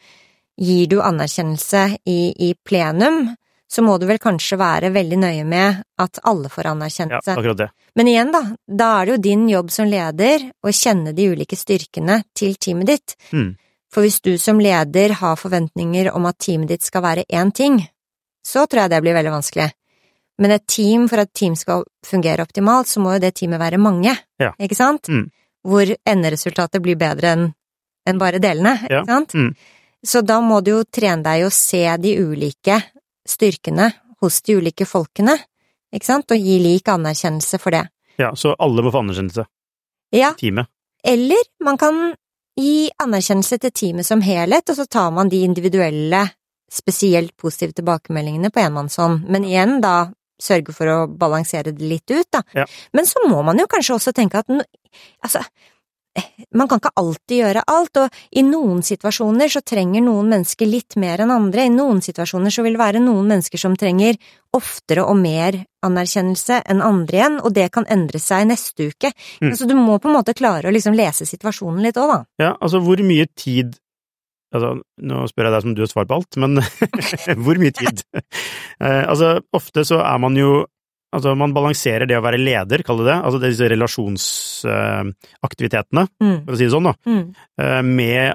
gir 0.57 0.87
du 0.87 0.99
anerkjennelse 1.01 1.97
i, 2.05 2.33
i 2.49 2.53
plenum, 2.65 3.35
så 3.69 3.83
må 3.85 3.99
du 4.01 4.07
vel 4.09 4.17
kanskje 4.17 4.57
være 4.57 4.89
veldig 4.93 5.17
nøye 5.21 5.45
med 5.45 5.83
at 6.01 6.19
alle 6.25 6.49
får 6.49 6.65
Ja, 6.65 6.71
anerkjennelse. 6.73 7.35
akkurat 7.37 7.57
det. 7.57 7.69
Men 7.95 8.07
igjen, 8.07 8.31
da, 8.33 8.41
da 8.67 8.87
er 9.01 9.05
det 9.05 9.11
jo 9.13 9.21
din 9.21 9.47
jobb 9.49 9.69
som 9.71 9.85
leder 9.87 10.47
å 10.65 10.71
kjenne 10.73 11.13
de 11.15 11.27
ulike 11.29 11.55
styrkene 11.57 12.23
til 12.35 12.55
teamet 12.55 12.87
ditt. 12.87 13.15
Mm. 13.31 13.55
For 13.93 14.01
hvis 14.05 14.21
du 14.21 14.37
som 14.37 14.59
leder 14.59 15.13
har 15.21 15.35
forventninger 15.37 16.11
om 16.15 16.25
at 16.25 16.37
teamet 16.39 16.67
ditt 16.73 16.83
skal 16.83 17.01
være 17.05 17.25
én 17.29 17.51
ting, 17.53 17.79
så 18.45 18.65
tror 18.67 18.83
jeg 18.87 18.89
det 18.89 19.01
blir 19.05 19.13
veldig 19.17 19.31
vanskelig. 19.37 19.71
Men 20.39 20.51
et 20.55 20.65
team, 20.67 21.07
for 21.09 21.19
at 21.19 21.33
team 21.35 21.55
skal 21.59 21.83
fungere 22.05 22.41
optimalt, 22.45 22.87
så 22.87 23.01
må 23.03 23.13
jo 23.17 23.19
det 23.19 23.33
teamet 23.35 23.59
være 23.59 23.77
mange, 23.77 24.17
Ja. 24.39 24.53
ikke 24.59 24.75
sant? 24.75 25.09
Mm. 25.09 25.29
Hvor 25.67 25.85
enderesultatet 26.07 26.81
blir 26.81 26.95
bedre 26.95 27.33
enn 27.35 27.53
en 28.07 28.17
bare 28.17 28.39
delene, 28.39 28.79
Ja. 28.89 29.01
ikke 29.01 29.05
sant? 29.11 29.33
Mm. 29.35 29.55
Så 30.05 30.21
da 30.25 30.39
må 30.41 30.63
du 30.63 30.71
jo 30.71 30.83
trene 30.85 31.21
deg 31.23 31.41
i 31.41 31.45
å 31.45 31.51
se 31.51 31.97
de 31.97 32.15
ulike 32.17 32.81
styrkene 33.29 33.91
hos 34.23 34.41
de 34.45 34.57
ulike 34.59 34.87
folkene, 34.89 35.37
ikke 35.95 36.05
sant? 36.09 36.31
Og 36.33 36.49
gi 36.49 36.57
lik 36.61 36.89
anerkjennelse 36.91 37.59
for 37.61 37.75
det. 37.75 37.85
Ja, 38.19 38.33
så 38.35 38.55
alle 38.59 38.83
må 38.83 38.91
få 38.93 39.03
anerkjennelse. 39.03 39.45
Ja, 40.15 40.33
Teamet. 40.37 40.67
eller 41.05 41.45
man 41.63 41.77
kan 41.77 42.13
gi 42.59 42.89
anerkjennelse 42.99 43.59
til 43.61 43.71
teamet 43.71 44.07
som 44.07 44.21
helhet, 44.25 44.69
og 44.69 44.75
så 44.75 44.85
tar 44.85 45.11
man 45.15 45.29
de 45.29 45.43
individuelle, 45.45 46.25
spesielt 46.69 47.37
positive 47.37 47.73
tilbakemeldingene 47.77 48.51
på 48.53 48.61
enmannshånd. 48.61 49.23
Men 49.29 49.45
igjen, 49.47 49.79
da 49.81 50.11
sørge 50.39 50.73
for 50.75 50.89
å 50.91 50.97
balansere 51.07 51.73
det 51.75 51.85
litt 51.85 52.11
ut, 52.11 52.27
da. 52.31 52.43
Ja. 52.55 52.65
Men 52.93 53.07
så 53.09 53.23
må 53.27 53.41
man 53.45 53.59
jo 53.59 53.67
kanskje 53.71 53.95
også 53.97 54.13
tenke 54.15 54.41
at 54.43 54.51
altså, 55.23 55.41
man 56.55 56.67
kan 56.67 56.79
ikke 56.81 56.91
alltid 56.97 57.35
gjøre 57.43 57.63
alt, 57.69 57.99
og 58.01 58.21
i 58.31 58.43
noen 58.45 58.81
situasjoner 58.85 59.51
så 59.51 59.61
trenger 59.65 60.03
noen 60.05 60.31
mennesker 60.33 60.69
litt 60.69 60.97
mer 61.01 61.21
enn 61.23 61.33
andre. 61.33 61.67
I 61.67 61.73
noen 61.73 62.01
situasjoner 62.03 62.53
så 62.53 62.65
vil 62.65 62.75
det 62.75 62.81
være 62.81 63.03
noen 63.03 63.27
mennesker 63.29 63.61
som 63.61 63.75
trenger 63.79 64.17
oftere 64.55 65.05
og 65.05 65.19
mer 65.19 65.59
anerkjennelse 65.85 66.63
enn 66.65 66.81
andre 66.83 67.19
igjen, 67.19 67.37
og 67.43 67.53
det 67.55 67.67
kan 67.75 67.85
endre 67.91 68.21
seg 68.23 68.47
neste 68.49 68.89
uke. 68.89 69.13
Mm. 69.43 69.51
Altså, 69.51 69.69
du 69.69 69.75
må 69.77 69.99
på 70.01 70.09
en 70.09 70.17
måte 70.17 70.35
klare 70.37 70.71
å 70.71 70.73
liksom 70.73 70.97
lese 70.97 71.29
situasjonen 71.29 71.85
litt 71.85 72.01
òg, 72.01 72.15
da. 72.15 72.19
Ja, 72.41 72.55
altså 72.57 72.81
hvor 72.85 73.01
mye 73.05 73.29
tid 73.37 73.77
Altså, 74.49 74.79
nå 75.05 75.27
spør 75.29 75.45
jeg 75.45 75.53
deg 75.53 75.61
som 75.61 75.73
du 75.77 75.83
har 75.83 75.89
svar 75.91 76.05
på 76.09 76.15
alt, 76.17 76.37
men 76.41 76.57
hvor 77.45 77.61
mye 77.61 77.75
tid? 77.75 78.01
Eh, 78.79 79.03
altså, 79.11 79.41
ofte 79.51 79.83
så 79.83 79.97
er 79.99 80.19
man 80.23 80.37
jo 80.39 80.61
Altså, 81.15 81.31
man 81.37 81.53
balanserer 81.55 82.05
det 82.07 82.17
å 82.19 82.21
være 82.21 82.37
leder, 82.37 82.83
kall 82.85 82.97
det 83.01 83.05
det, 83.09 83.15
altså 83.25 83.39
disse 83.41 83.65
relasjonsaktivitetene, 83.71 86.03
Mm, 86.21 86.37
for 86.45 86.53
å 86.53 86.57
si 86.59 86.65
det 86.67 86.71
sånn, 86.73 86.83
da, 86.89 86.93
mm, 87.07 87.23
eh, 87.59 87.81
med 87.81 88.33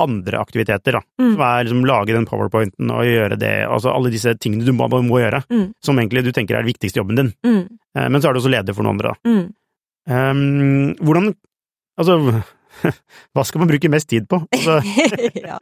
andre 0.00 0.38
aktiviteter, 0.40 0.92
da. 0.96 1.00
Mm. 1.20 1.32
Som 1.34 1.40
er 1.46 1.64
liksom 1.64 1.84
lage 1.86 2.12
den 2.16 2.26
powerpointen 2.26 2.90
og 2.90 3.04
gjøre 3.06 3.36
det, 3.38 3.52
altså 3.68 3.92
alle 3.94 4.10
disse 4.10 4.34
tingene 4.40 4.64
du 4.66 4.72
må, 4.72 4.88
må 4.88 5.18
gjøre, 5.20 5.42
mm, 5.50 5.72
som 5.84 5.98
egentlig 6.00 6.24
du 6.24 6.32
tenker 6.32 6.54
er 6.56 6.62
den 6.64 6.72
viktigste 6.72 6.98
jobben 7.02 7.16
din. 7.16 7.32
mm, 7.44 7.68
Eh, 7.96 8.08
Men 8.08 8.20
så 8.20 8.26
er 8.28 8.32
du 8.34 8.38
også 8.40 8.50
leder 8.50 8.74
for 8.74 8.82
noen 8.82 8.98
andre, 8.98 9.08
da. 9.14 9.18
Um, 10.10 10.94
hvordan 10.98 11.34
Altså, 11.96 12.42
hva 13.34 13.44
skal 13.46 13.58
man 13.60 13.68
bruke 13.70 13.88
mest 13.88 14.08
tid 14.10 14.26
på? 14.26 14.42
Altså, 14.52 14.82
ja. 15.46 15.58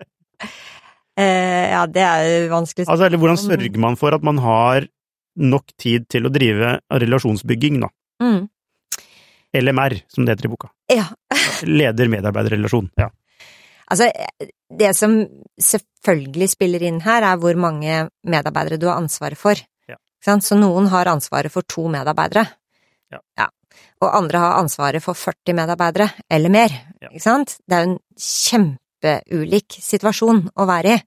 Eh, 1.21 1.69
ja, 1.71 1.85
det 1.87 2.01
er 2.01 2.49
vanskelig 2.49 2.87
altså, 2.89 3.05
eller 3.05 3.19
hvordan 3.21 3.37
sørger 3.37 3.77
man 3.79 3.97
for 4.01 4.15
at 4.17 4.23
man 4.25 4.39
har 4.41 4.87
nok 5.37 5.72
tid 5.80 6.09
til 6.12 6.26
å 6.28 6.33
drive 6.33 6.76
relasjonsbygging, 6.91 7.80
da? 7.85 7.89
Mm. 8.22 8.49
LMR, 9.53 9.99
som 10.09 10.24
det 10.24 10.37
heter 10.37 10.49
i 10.49 10.53
boka. 10.53 10.70
Ja. 10.93 11.07
Leder-medarbeiderrelasjon. 11.80 12.91
Ja. 13.01 13.11
Altså, 13.93 14.09
det 14.72 14.93
som 14.97 15.18
selvfølgelig 15.61 16.49
spiller 16.55 16.85
inn 16.89 17.03
her, 17.05 17.24
er 17.28 17.41
hvor 17.41 17.59
mange 17.61 18.07
medarbeidere 18.24 18.80
du 18.80 18.87
har 18.89 19.01
ansvaret 19.01 19.39
for. 19.41 19.59
Ja. 19.91 19.99
Så 20.24 20.57
noen 20.57 20.89
har 20.93 21.11
ansvaret 21.12 21.53
for 21.53 21.66
to 21.68 21.89
medarbeidere. 21.93 22.47
Ja. 23.12 23.51
Og 24.03 24.09
andre 24.09 24.41
har 24.41 24.59
ansvaret 24.62 25.05
for 25.05 25.18
40 25.18 25.55
medarbeidere, 25.59 26.09
eller 26.30 26.53
mer. 26.53 26.72
Ja. 27.03 27.11
Ikke 27.12 27.24
sant? 27.26 27.59
Det 27.68 27.76
er 27.76 27.85
jo 27.85 27.93
en 27.93 28.01
kjempeulik 28.18 29.76
situasjon 29.83 30.47
å 30.57 30.66
være 30.68 30.97
i. 30.97 31.03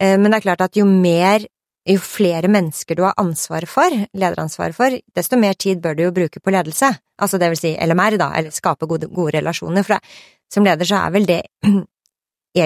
Eh, 0.00 0.16
Men 0.18 0.30
det 0.32 0.40
er 0.40 0.48
klart 0.48 0.66
at 0.66 0.76
jo 0.76 0.86
mer 0.88 1.46
jo 1.88 1.98
flere 1.98 2.48
mennesker 2.52 2.96
du 2.98 3.02
har 3.02 3.16
ansvaret 3.18 3.70
for, 3.70 3.94
lederansvaret 4.14 4.76
for, 4.76 4.94
desto 5.16 5.38
mer 5.40 5.56
tid 5.58 5.80
bør 5.82 5.96
du 5.98 6.04
jo 6.04 6.12
bruke 6.14 6.40
på 6.40 6.54
ledelse. 6.54 6.92
Altså 7.22 7.40
det 7.42 7.48
vil 7.52 7.58
si 7.58 7.72
LMR, 7.74 8.18
da, 8.20 8.30
eller 8.38 8.54
skape 8.54 8.86
gode, 8.90 9.08
gode 9.10 9.34
relasjoner. 9.38 9.86
For 9.86 9.98
som 10.52 10.66
leder 10.66 10.88
så 10.88 11.00
er 11.02 11.16
vel 11.16 11.26
det 11.26 11.40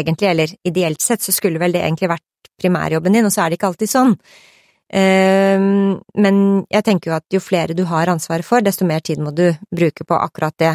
egentlig, 0.00 0.28
eller 0.28 0.52
ideelt 0.68 1.00
sett, 1.00 1.24
så 1.24 1.32
skulle 1.32 1.62
vel 1.62 1.76
det 1.76 1.84
egentlig 1.84 2.12
vært 2.12 2.52
primærjobben 2.60 3.16
din, 3.16 3.28
og 3.28 3.32
så 3.32 3.44
er 3.44 3.50
det 3.50 3.60
ikke 3.60 3.70
alltid 3.72 3.92
sånn. 3.92 4.12
Ehm, 4.94 5.96
men 6.14 6.42
jeg 6.70 6.86
tenker 6.86 7.10
jo 7.10 7.16
at 7.16 7.34
jo 7.34 7.42
flere 7.42 7.74
du 7.74 7.84
har 7.90 8.12
ansvaret 8.12 8.46
for, 8.46 8.64
desto 8.64 8.86
mer 8.86 9.02
tid 9.04 9.22
må 9.22 9.32
du 9.34 9.48
bruke 9.74 10.06
på 10.06 10.18
akkurat 10.18 10.54
det, 10.62 10.74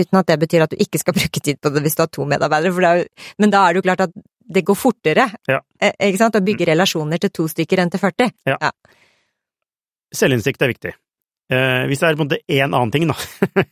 uten 0.00 0.18
at 0.18 0.30
det 0.30 0.40
betyr 0.42 0.64
at 0.64 0.74
du 0.74 0.80
ikke 0.80 1.00
skal 1.02 1.16
bruke 1.20 1.40
tid 1.40 1.60
på 1.60 1.72
det 1.74 1.84
hvis 1.84 1.98
du 1.98 2.04
har 2.04 2.12
to 2.12 2.26
medarbeidere, 2.28 2.88
er 2.90 3.02
jo, 3.02 3.10
men 3.38 3.54
da 3.54 3.64
er 3.64 3.74
det 3.74 3.82
jo 3.82 3.88
klart 3.88 4.06
at 4.08 4.16
det 4.46 4.64
går 4.64 4.76
fortere, 4.76 5.28
Ja. 5.48 5.60
eh, 5.80 5.92
ikke 6.10 6.18
sant, 6.20 6.34
å 6.36 6.44
bygge 6.44 6.66
relasjoner 6.68 7.18
til 7.18 7.30
to 7.30 7.46
stykker 7.48 7.78
enn 7.80 7.90
til 7.90 8.00
40. 8.00 8.30
Selvinnsikt 10.14 10.62
er 10.62 10.70
viktig. 10.70 10.92
Eh, 11.52 11.82
hvis 11.90 12.00
det 12.00 12.08
er 12.08 12.16
på 12.16 12.24
en 12.24 12.28
måte 12.30 12.38
én 12.48 12.72
annen 12.72 12.90
ting, 12.94 13.04
da, 13.10 13.14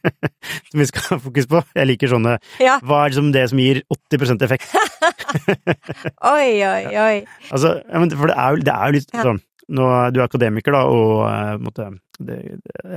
som 0.71 0.81
vi 0.83 0.85
skal 0.91 1.07
ha 1.15 1.17
fokus 1.25 1.47
på 1.49 1.63
Jeg 1.79 1.89
liker 1.89 2.11
sånne 2.13 2.35
Ja. 2.61 2.75
Hva 2.85 2.99
er 3.07 3.15
liksom 3.15 3.31
det 3.33 3.47
som 3.49 3.59
gir 3.63 3.81
80% 3.89 4.45
effekt? 4.45 4.69
Oi, 6.35 6.61
oi, 6.69 6.83
oi. 7.01 7.15
Altså, 7.49 7.79
for 8.19 8.29
det 8.29 8.37
er 8.37 8.59
jo, 8.59 8.61
det 8.69 8.75
er 8.75 8.85
jo 8.93 8.97
litt 8.99 9.15
Ja. 9.17 9.25
sånn 9.25 9.41
nå, 9.73 9.87
Du 10.13 10.21
er 10.21 10.27
akademiker, 10.27 10.75
da, 10.77 10.83
og 10.85 11.23
eh, 11.31 11.55
måte 11.65 11.89
det, 12.21 12.37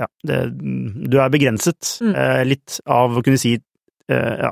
Ja, 0.02 0.10
det, 0.28 0.40
du 1.08 1.16
er 1.24 1.32
begrenset 1.32 1.94
Mm. 2.04 2.12
eh, 2.12 2.42
litt 2.52 2.76
av 2.84 3.16
å 3.16 3.22
kunne 3.24 3.40
si 3.40 3.56
ja, 4.14 4.50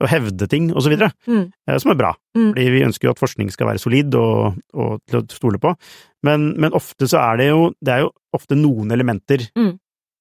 å 0.00 0.08
hevde 0.10 0.46
ting, 0.48 0.70
og 0.74 0.82
så 0.84 0.90
videre, 0.92 1.10
Mm. 1.26 1.46
eh, 1.68 1.78
som 1.78 1.90
er 1.92 1.98
bra. 2.00 2.10
Mm. 2.36 2.50
Fordi 2.52 2.66
vi 2.74 2.82
ønsker 2.84 3.08
jo 3.08 3.10
at 3.14 3.18
forskning 3.22 3.50
skal 3.52 3.66
være 3.70 3.80
solid 3.80 4.14
og, 4.14 4.58
og 4.74 5.00
til 5.08 5.20
å 5.20 5.26
stole 5.32 5.58
på. 5.58 5.74
Men, 6.22 6.50
men 6.60 6.72
ofte 6.76 7.08
så 7.08 7.16
er 7.22 7.36
det 7.40 7.46
jo 7.48 7.70
Det 7.80 7.94
er 7.94 8.00
jo 8.04 8.10
ofte 8.36 8.54
noen 8.58 8.92
elementer 8.92 9.46
Mm. 9.56 9.78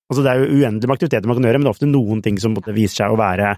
Altså 0.09 0.23
det 0.23 0.31
er 0.31 0.39
jo 0.39 0.55
uendelig 0.63 0.87
med 0.87 0.95
aktiviteter 0.95 1.27
man 1.27 1.35
kan 1.37 1.43
gjøre, 1.45 1.59
men 1.59 1.67
det 1.67 1.69
er 1.69 1.75
ofte 1.77 1.89
noen 1.91 2.21
ting 2.23 2.39
som 2.41 2.55
måtte 2.55 2.73
vise 2.73 2.95
seg 2.95 3.11
å 3.11 3.17
være 3.19 3.57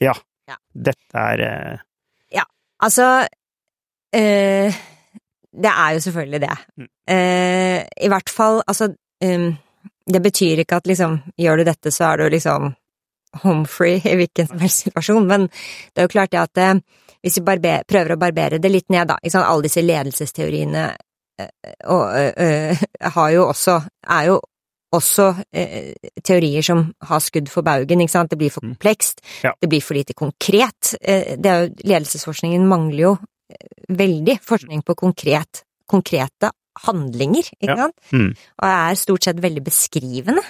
Ja, 0.00 0.14
Ja. 0.48 0.56
dette 0.74 1.14
er 1.14 1.40
eh, 1.46 1.78
Altså 2.82 3.04
eh, 4.12 4.74
Det 5.52 5.70
er 5.70 5.92
jo 5.94 6.00
selvfølgelig 6.00 6.40
det. 6.40 6.56
Mm. 6.78 6.88
Uh, 7.12 7.78
I 8.06 8.08
hvert 8.08 8.30
fall, 8.30 8.62
altså 8.66 8.88
um, 9.24 9.52
Det 10.08 10.22
betyr 10.24 10.62
ikke 10.64 10.76
at 10.80 10.86
liksom 10.90 11.18
gjør 11.38 11.60
du 11.60 11.64
dette, 11.68 11.92
så 11.94 12.12
er 12.12 12.16
du 12.24 12.30
liksom 12.34 12.72
home 13.42 13.66
free 13.66 14.00
i 14.04 14.16
hvilken 14.16 14.48
som 14.48 14.58
helst 14.60 14.84
situasjon, 14.86 15.26
men 15.26 15.48
det 15.48 16.02
er 16.02 16.08
jo 16.08 16.12
klart 16.12 16.30
det 16.32 16.40
at 16.42 16.58
eh, 16.58 16.74
hvis 17.22 17.38
vi 17.38 17.44
barber, 17.46 17.84
prøver 17.88 18.12
å 18.14 18.20
barbere 18.20 18.58
det 18.58 18.70
litt 18.70 18.88
ned, 18.90 19.08
da, 19.08 19.16
ikke 19.22 19.30
sant, 19.36 19.46
alle 19.48 19.62
disse 19.68 19.82
ledelsesteoriene 19.82 20.86
eh, 21.40 21.76
og, 21.86 22.04
eh, 22.36 22.76
har 23.16 23.30
jo 23.32 23.48
også 23.48 23.80
er 24.08 24.26
jo 24.32 24.40
også 24.92 25.30
eh, 25.56 25.94
teorier 26.22 26.62
som 26.62 26.82
har 27.08 27.20
skudd 27.24 27.48
for 27.48 27.64
baugen, 27.64 28.00
ikke 28.04 28.12
sant, 28.12 28.30
det 28.30 28.38
blir 28.38 28.50
for 28.52 28.60
Mm. 28.60 28.74
komplekst, 28.74 29.22
Ja. 29.42 29.52
det 29.60 29.68
blir 29.70 29.80
for 29.80 29.94
lite 29.94 30.12
konkret. 30.14 30.94
Eh, 31.00 31.36
det 31.40 31.46
er 31.46 31.62
jo, 31.62 31.74
ledelsesforskningen 31.84 32.66
mangler 32.68 33.00
jo 33.00 33.18
veldig 33.88 34.38
forskning 34.44 34.82
på 34.84 34.94
konkret, 34.94 35.62
konkrete 35.88 36.50
handlinger, 36.86 37.48
ikke 37.60 37.76
Ja. 37.76 37.76
sant, 37.76 37.96
mm, 38.12 38.30
og 38.62 38.68
er 38.68 38.94
stort 38.94 39.24
sett 39.24 39.36
veldig 39.40 39.64
beskrivende. 39.64 40.42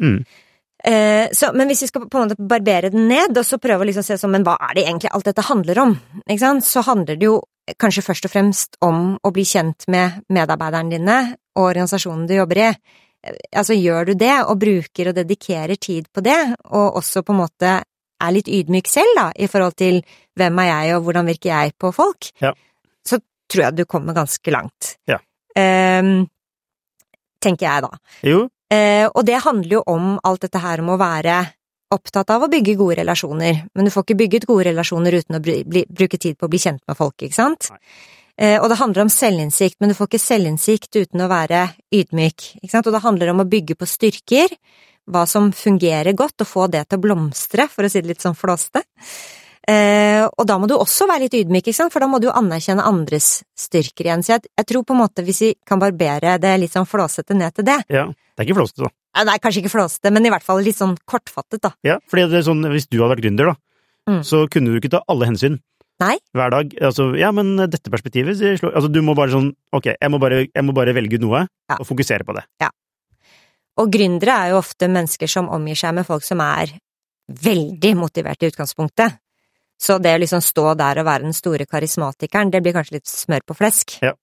mm, 0.00 0.24
Eh, 0.84 1.28
så, 1.32 1.48
men 1.56 1.70
hvis 1.70 1.80
vi 1.82 1.88
skal 1.88 2.04
på 2.12 2.18
en 2.20 2.28
måte 2.28 2.36
barbere 2.50 2.90
den 2.92 3.06
ned, 3.08 3.36
og 3.40 3.46
så 3.48 3.56
prøve 3.62 3.84
å 3.84 3.88
liksom 3.88 4.04
se 4.04 4.18
sånn, 4.20 4.34
men 4.34 4.44
hva 4.44 4.56
er 4.68 4.74
det 4.76 4.82
egentlig 4.84 5.12
alt 5.16 5.24
dette 5.30 5.44
handler 5.48 5.78
om, 5.80 5.94
ikke 6.26 6.42
sant, 6.42 6.66
så 6.68 6.82
handler 6.84 7.16
det 7.16 7.24
jo 7.30 7.38
kanskje 7.80 8.04
først 8.04 8.26
og 8.28 8.32
fremst 8.34 8.76
om 8.84 9.14
å 9.24 9.30
bli 9.32 9.46
kjent 9.48 9.86
med 9.88 10.18
medarbeiderne 10.28 10.92
dine 10.92 11.16
og 11.56 11.70
organisasjonen 11.70 12.26
du 12.28 12.34
jobber 12.36 12.60
i. 12.66 12.68
Eh, 13.24 13.40
Altså, 13.56 13.72
gjør 13.72 14.10
du 14.10 14.14
det, 14.20 14.34
og 14.44 14.58
bruker 14.60 15.08
og 15.08 15.14
dedikerer 15.16 15.78
tid 15.80 16.10
på 16.12 16.20
det, 16.20 16.36
og 16.76 16.98
også 17.00 17.22
på 17.24 17.32
en 17.32 17.40
måte 17.40 17.70
er 17.80 18.32
litt 18.36 18.48
ydmyk 18.52 18.86
selv, 18.92 19.14
da, 19.16 19.30
i 19.40 19.48
forhold 19.48 19.74
til 19.80 20.02
hvem 20.36 20.58
er 20.60 20.68
jeg, 20.68 20.96
og 20.98 21.06
hvordan 21.08 21.26
virker 21.32 21.48
jeg 21.54 21.72
på 21.80 21.90
folk, 21.96 22.28
Ja. 22.44 22.52
så 23.06 23.18
tror 23.48 23.62
jeg 23.64 23.76
du 23.76 23.84
kommer 23.88 24.12
ganske 24.12 24.52
langt. 24.52 24.96
Ja. 25.08 25.16
Ehm, 25.56 26.26
tenker 27.40 27.66
jeg 27.66 27.82
da. 27.86 27.90
Jo, 28.28 28.48
Eh, 28.72 29.06
og 29.10 29.24
det 29.26 29.42
handler 29.44 29.78
jo 29.78 29.84
om 29.90 30.14
alt 30.24 30.46
dette 30.46 30.62
her 30.62 30.82
om 30.82 30.94
å 30.94 31.00
være 31.00 31.42
opptatt 31.94 32.32
av 32.34 32.44
å 32.44 32.50
bygge 32.50 32.76
gode 32.78 32.98
relasjoner, 33.02 33.64
men 33.74 33.86
du 33.86 33.92
får 33.92 34.06
ikke 34.06 34.20
bygget 34.24 34.46
gode 34.50 34.66
relasjoner 34.70 35.14
uten 35.20 35.38
å 35.38 35.42
bli, 35.44 35.60
bli, 35.68 35.84
bruke 35.86 36.18
tid 36.18 36.38
på 36.38 36.48
å 36.48 36.52
bli 36.52 36.60
kjent 36.62 36.82
med 36.88 36.98
folk, 36.98 37.14
ikke 37.22 37.36
sant? 37.36 37.68
Eh, 38.34 38.56
og 38.58 38.66
det 38.70 38.80
handler 38.80 39.04
om 39.04 39.12
selvinnsikt, 39.12 39.78
men 39.78 39.92
du 39.92 39.98
får 39.98 40.10
ikke 40.10 40.22
selvinnsikt 40.24 40.96
uten 40.96 41.22
å 41.22 41.30
være 41.30 41.68
ydmyk, 41.94 42.48
ikke 42.62 42.72
sant? 42.72 42.88
Og 42.90 42.96
det 42.96 43.04
handler 43.04 43.30
om 43.30 43.44
å 43.44 43.48
bygge 43.50 43.76
på 43.78 43.88
styrker, 43.88 44.56
hva 45.04 45.26
som 45.28 45.52
fungerer 45.54 46.16
godt, 46.16 46.40
og 46.42 46.50
få 46.50 46.66
det 46.72 46.86
til 46.88 46.98
å 46.98 47.04
blomstre, 47.04 47.68
for 47.70 47.86
å 47.86 47.92
si 47.92 48.02
det 48.02 48.14
litt 48.14 48.24
sånn 48.24 48.38
flåste. 48.38 48.82
Eh, 49.68 50.24
og 50.26 50.44
da 50.46 50.58
må 50.60 50.68
du 50.68 50.74
også 50.76 51.06
være 51.08 51.24
litt 51.26 51.36
ydmyk, 51.38 51.70
for 51.90 52.00
da 52.04 52.08
må 52.10 52.20
du 52.20 52.28
anerkjenne 52.30 52.84
andres 52.84 53.42
styrker 53.56 54.04
igjen. 54.10 54.22
Så 54.24 54.34
jeg, 54.36 54.50
jeg 54.60 54.66
tror 54.68 54.84
på 54.84 54.92
en 54.96 55.00
måte, 55.00 55.24
hvis 55.24 55.40
vi 55.40 55.50
kan 55.66 55.80
barbere 55.80 56.36
det 56.42 56.54
litt 56.60 56.74
sånn 56.74 56.88
flåsete 56.88 57.36
ned 57.36 57.54
til 57.56 57.64
det, 57.70 57.80
ja. 57.88 58.06
Det 58.34 58.42
er 58.42 58.48
ikke 58.48 58.58
flåsete, 58.58 58.82
da. 58.82 58.90
Eh, 59.14 59.24
Nei, 59.28 59.36
kanskje 59.38 59.62
ikke 59.62 59.72
flåsete, 59.76 60.10
men 60.12 60.26
i 60.26 60.30
hvert 60.34 60.42
fall 60.44 60.60
litt 60.64 60.76
sånn 60.76 60.96
kortfattet, 61.06 61.62
da. 61.62 61.70
Ja, 61.86 62.00
fordi 62.10 62.26
det 62.32 62.40
er 62.42 62.48
sånn, 62.50 62.64
hvis 62.72 62.88
du 62.90 62.98
hadde 63.00 63.14
vært 63.16 63.24
gründer, 63.28 63.52
da, 63.54 63.56
Mm. 64.04 64.20
så 64.20 64.42
kunne 64.52 64.68
du 64.68 64.76
ikke 64.76 64.90
ta 64.92 65.00
alle 65.08 65.24
hensyn. 65.24 65.60
Nei. 66.02 66.18
Hver 66.34 66.50
dag. 66.50 66.74
Altså, 66.82 67.16
ja, 67.16 67.30
men 67.32 67.54
dette 67.56 67.88
perspektivet 67.88 68.36
Altså, 68.36 68.90
du 68.92 69.00
må 69.00 69.14
bare 69.16 69.30
sånn, 69.30 69.54
ok, 69.72 69.94
jeg 69.96 70.10
må 70.10 70.18
bare, 70.20 70.42
jeg 70.52 70.64
må 70.66 70.74
bare 70.74 70.92
velge 70.92 71.20
noe, 71.22 71.46
Ja. 71.70 71.76
og 71.78 71.86
fokusere 71.86 72.26
på 72.26 72.34
det. 72.34 72.44
Og 73.78 73.90
gründere 73.90 74.34
er 74.44 74.50
jo 74.50 74.58
ofte 74.60 74.86
mennesker 74.90 75.26
som 75.30 75.48
omgir 75.48 75.74
seg 75.74 75.94
med 75.94 76.04
folk 76.06 76.22
som 76.22 76.40
er 76.40 76.66
veldig 77.32 77.94
motiverte 77.96 78.44
i 78.44 78.50
utgangspunktet. 78.50 79.16
Så 79.80 79.98
det 80.02 80.14
å 80.16 80.20
liksom 80.22 80.42
stå 80.44 80.74
der 80.78 81.00
og 81.02 81.08
være 81.08 81.26
den 81.26 81.36
store 81.36 81.66
karismatikeren, 81.68 82.52
det 82.52 82.62
blir 82.64 82.76
kanskje 82.76 83.00
litt 83.00 83.10
smør 83.10 83.44
på 83.48 83.58
flesk. 83.58 83.98
Ja. 84.04 84.14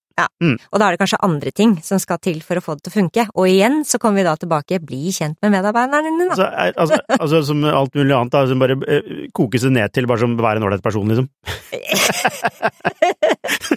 Mm. 0.44 0.58
Og 0.70 0.78
da 0.78 0.86
er 0.86 0.94
det 0.94 1.02
kanskje 1.02 1.18
andre 1.26 1.52
ting 1.56 1.72
som 1.86 1.98
skal 2.02 2.20
til 2.22 2.42
for 2.46 2.60
å 2.60 2.62
få 2.62 2.76
det 2.78 2.86
til 2.86 2.92
å 2.92 2.98
funke. 3.00 3.24
Og 3.34 3.50
igjen 3.50 3.82
så 3.88 3.98
kommer 4.02 4.22
vi 4.22 4.28
da 4.28 4.36
tilbake, 4.38 4.82
bli 4.86 5.14
kjent 5.16 5.40
med 5.42 5.56
medarbeiderne 5.56 6.12
dine, 6.12 6.28
da. 6.30 6.34
Altså, 6.36 6.48
er, 6.52 6.74
altså, 6.84 7.00
altså 7.18 7.44
som 7.50 7.64
alt 7.66 7.96
mulig 7.98 8.18
annet, 8.18 8.34
da, 8.36 8.44
som 8.50 8.62
bare 8.62 8.78
eh, 8.86 9.14
kokes 9.38 9.66
det 9.68 9.74
ned 9.80 9.96
til 9.96 10.10
bare 10.12 10.22
som 10.22 10.36
å 10.38 10.46
være 10.46 10.62
en 10.62 10.68
ålreit 10.70 10.86
person, 10.86 11.08
liksom. 11.10 11.32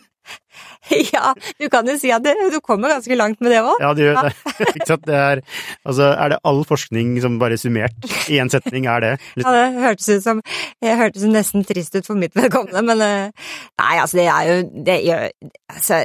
ja, 1.14 1.32
du 1.60 1.68
kan 1.72 1.88
jo 1.88 1.96
si 2.00 2.10
at 2.14 2.24
det, 2.24 2.34
du 2.52 2.58
kommer 2.64 2.92
ganske 2.92 3.16
langt 3.16 3.40
med 3.44 3.54
det 3.54 3.62
òg. 3.64 3.80
Ja, 3.82 3.92
det 3.96 4.04
gjør 4.06 4.18
det. 4.26 4.32
ikke 4.74 4.88
sant? 4.90 5.06
Det 5.08 5.16
er, 5.18 5.42
altså, 5.84 6.10
er 6.12 6.34
det 6.34 6.40
all 6.50 6.62
forskning 6.68 7.14
som 7.24 7.38
bare 7.40 7.58
summert 7.60 8.08
i 8.32 8.38
én 8.42 8.52
setning, 8.52 8.88
er 8.90 9.04
det 9.04 9.12
litt 9.36 9.46
Ja, 9.48 9.52
det 9.56 9.82
hørtes 9.84 10.08
ut 10.12 10.24
som 10.26 10.42
Det 10.82 10.96
hørtes 11.00 11.24
nesten 11.30 11.64
trist 11.68 11.96
ut 11.96 12.06
for 12.08 12.18
mitt 12.20 12.36
vedkommende, 12.36 12.84
men 12.84 13.04
eh, 13.04 13.50
Nei, 13.80 13.94
altså, 14.02 14.20
det 14.20 14.28
er 14.28 14.48
jo 14.50 14.56
Det 14.86 14.98
gjør 15.08 15.28
Altså 15.74 16.04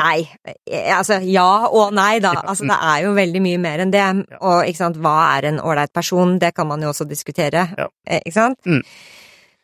Nei. 0.00 0.20
Eh, 0.46 0.90
Altså, 0.94 1.18
ja 1.26 1.66
og 1.66 1.94
nei, 1.96 2.20
da. 2.22 2.34
Altså, 2.44 2.66
det 2.68 2.76
er 2.78 3.04
jo 3.06 3.14
veldig 3.16 3.40
mye 3.42 3.58
mer 3.58 3.82
enn 3.82 3.90
det. 3.94 4.04
Og 4.38 4.60
ikke 4.68 4.78
sant, 4.84 5.00
hva 5.02 5.14
er 5.36 5.48
en 5.50 5.58
ålreit 5.62 5.90
person? 5.96 6.36
Det 6.38 6.52
kan 6.54 6.68
man 6.70 6.82
jo 6.84 6.92
også 6.92 7.08
diskutere. 7.10 7.64
Ja. 7.78 7.88
Eh, 8.06 8.20
Ikke 8.22 8.36
sant? 8.36 8.60
Mm. 8.70 8.84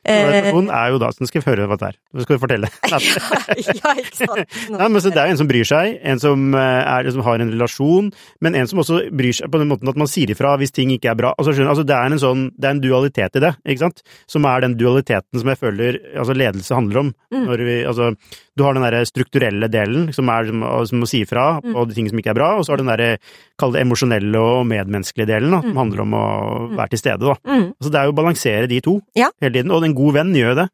Eh, 0.07 0.30
Person 0.46 0.70
er 0.70 0.92
jo 0.94 1.00
da, 1.02 1.11
så 1.11 1.22
nå 1.22 1.28
skal 1.30 1.42
vi 1.42 1.50
høre 1.50 1.66
hva 1.66 1.78
det 1.80 1.88
er. 1.90 1.98
Nå 2.14 2.24
skal 2.24 2.36
vi 2.36 2.42
fortelle. 2.42 2.70
ja, 2.92 3.94
ikke 3.98 4.18
sant. 4.20 4.57
Nei, 4.70 4.88
men 4.88 5.02
så 5.02 5.11
Det 5.11 5.22
er 5.22 5.32
en 5.32 5.40
som 5.40 5.50
bryr 5.50 5.66
seg, 5.66 5.98
en 6.07 6.22
som, 6.22 6.46
eh, 6.54 6.82
er, 6.94 7.11
som 7.14 7.24
har 7.26 7.42
en 7.42 7.52
relasjon, 7.52 8.12
men 8.44 8.59
en 8.59 8.70
som 8.70 8.82
også 8.82 9.02
bryr 9.11 9.36
seg 9.40 9.50
på 9.52 9.61
den 9.62 9.70
måten 9.72 9.90
at 9.90 9.98
man 9.98 10.11
sier 10.11 10.30
ifra 10.32 10.54
hvis 10.61 10.74
ting 10.76 10.94
ikke 10.94 11.11
er 11.12 11.18
bra. 11.18 11.34
Altså, 11.34 11.57
skjønner, 11.57 11.74
altså, 11.74 11.86
det, 11.88 11.98
er 11.98 12.14
en 12.14 12.22
sånn, 12.22 12.48
det 12.54 12.70
er 12.70 12.76
en 12.76 12.84
dualitet 12.84 13.40
i 13.40 13.44
det, 13.48 13.52
ikke 13.66 13.84
sant? 13.86 14.04
Som 14.30 14.48
er 14.48 14.64
den 14.64 14.78
dualiteten 14.78 15.42
som 15.42 15.52
jeg 15.52 15.62
føler 15.62 16.00
altså, 16.14 16.36
ledelse 16.38 16.78
handler 16.78 17.02
om. 17.02 17.14
Mm. 17.34 17.46
Når 17.50 17.66
vi, 17.66 17.78
altså, 17.90 18.12
du 18.57 18.62
har 18.64 18.74
den 18.74 18.82
derre 18.82 19.04
strukturelle 19.07 19.68
delen, 19.68 20.12
som 20.16 20.28
er 20.32 20.46
som, 20.48 20.62
som 20.86 21.02
å 21.04 21.09
si 21.09 21.22
ifra 21.24 21.61
Mm. 21.62 21.72
på 21.74 21.88
de 21.88 21.94
ting 21.94 22.09
som 22.09 22.18
ikke 22.18 22.30
er 22.30 22.38
bra, 22.40 22.57
og 22.57 22.64
så 22.64 22.72
har 22.72 22.76
du 22.78 22.84
den 22.84 22.96
derre, 22.96 23.18
kall 23.59 23.72
det 23.72 23.82
emosjonelle 23.84 24.36
og 24.40 24.66
medmenneskelige 24.66 25.26
delen, 25.28 25.50
da, 25.50 25.61
som 25.61 25.70
Mm. 25.72 25.76
handler 25.82 26.00
om 26.02 26.12
å 26.14 26.76
være 26.76 26.88
til 26.90 26.98
stede, 26.98 27.20
da. 27.20 27.34
Mm, 27.44 27.72
Altså, 27.76 27.90
det 27.92 27.94
er 28.00 28.04
jo 28.07 28.12
å 28.12 28.20
balansere 28.22 28.68
de 28.68 28.80
to 28.80 29.00
Ja. 29.14 29.30
hele 29.40 29.52
tiden, 29.52 29.70
og 29.70 29.84
en 29.84 29.94
god 29.94 30.14
venn 30.14 30.32
gjør 30.34 30.54
jo 30.54 30.61
det. 30.62 30.68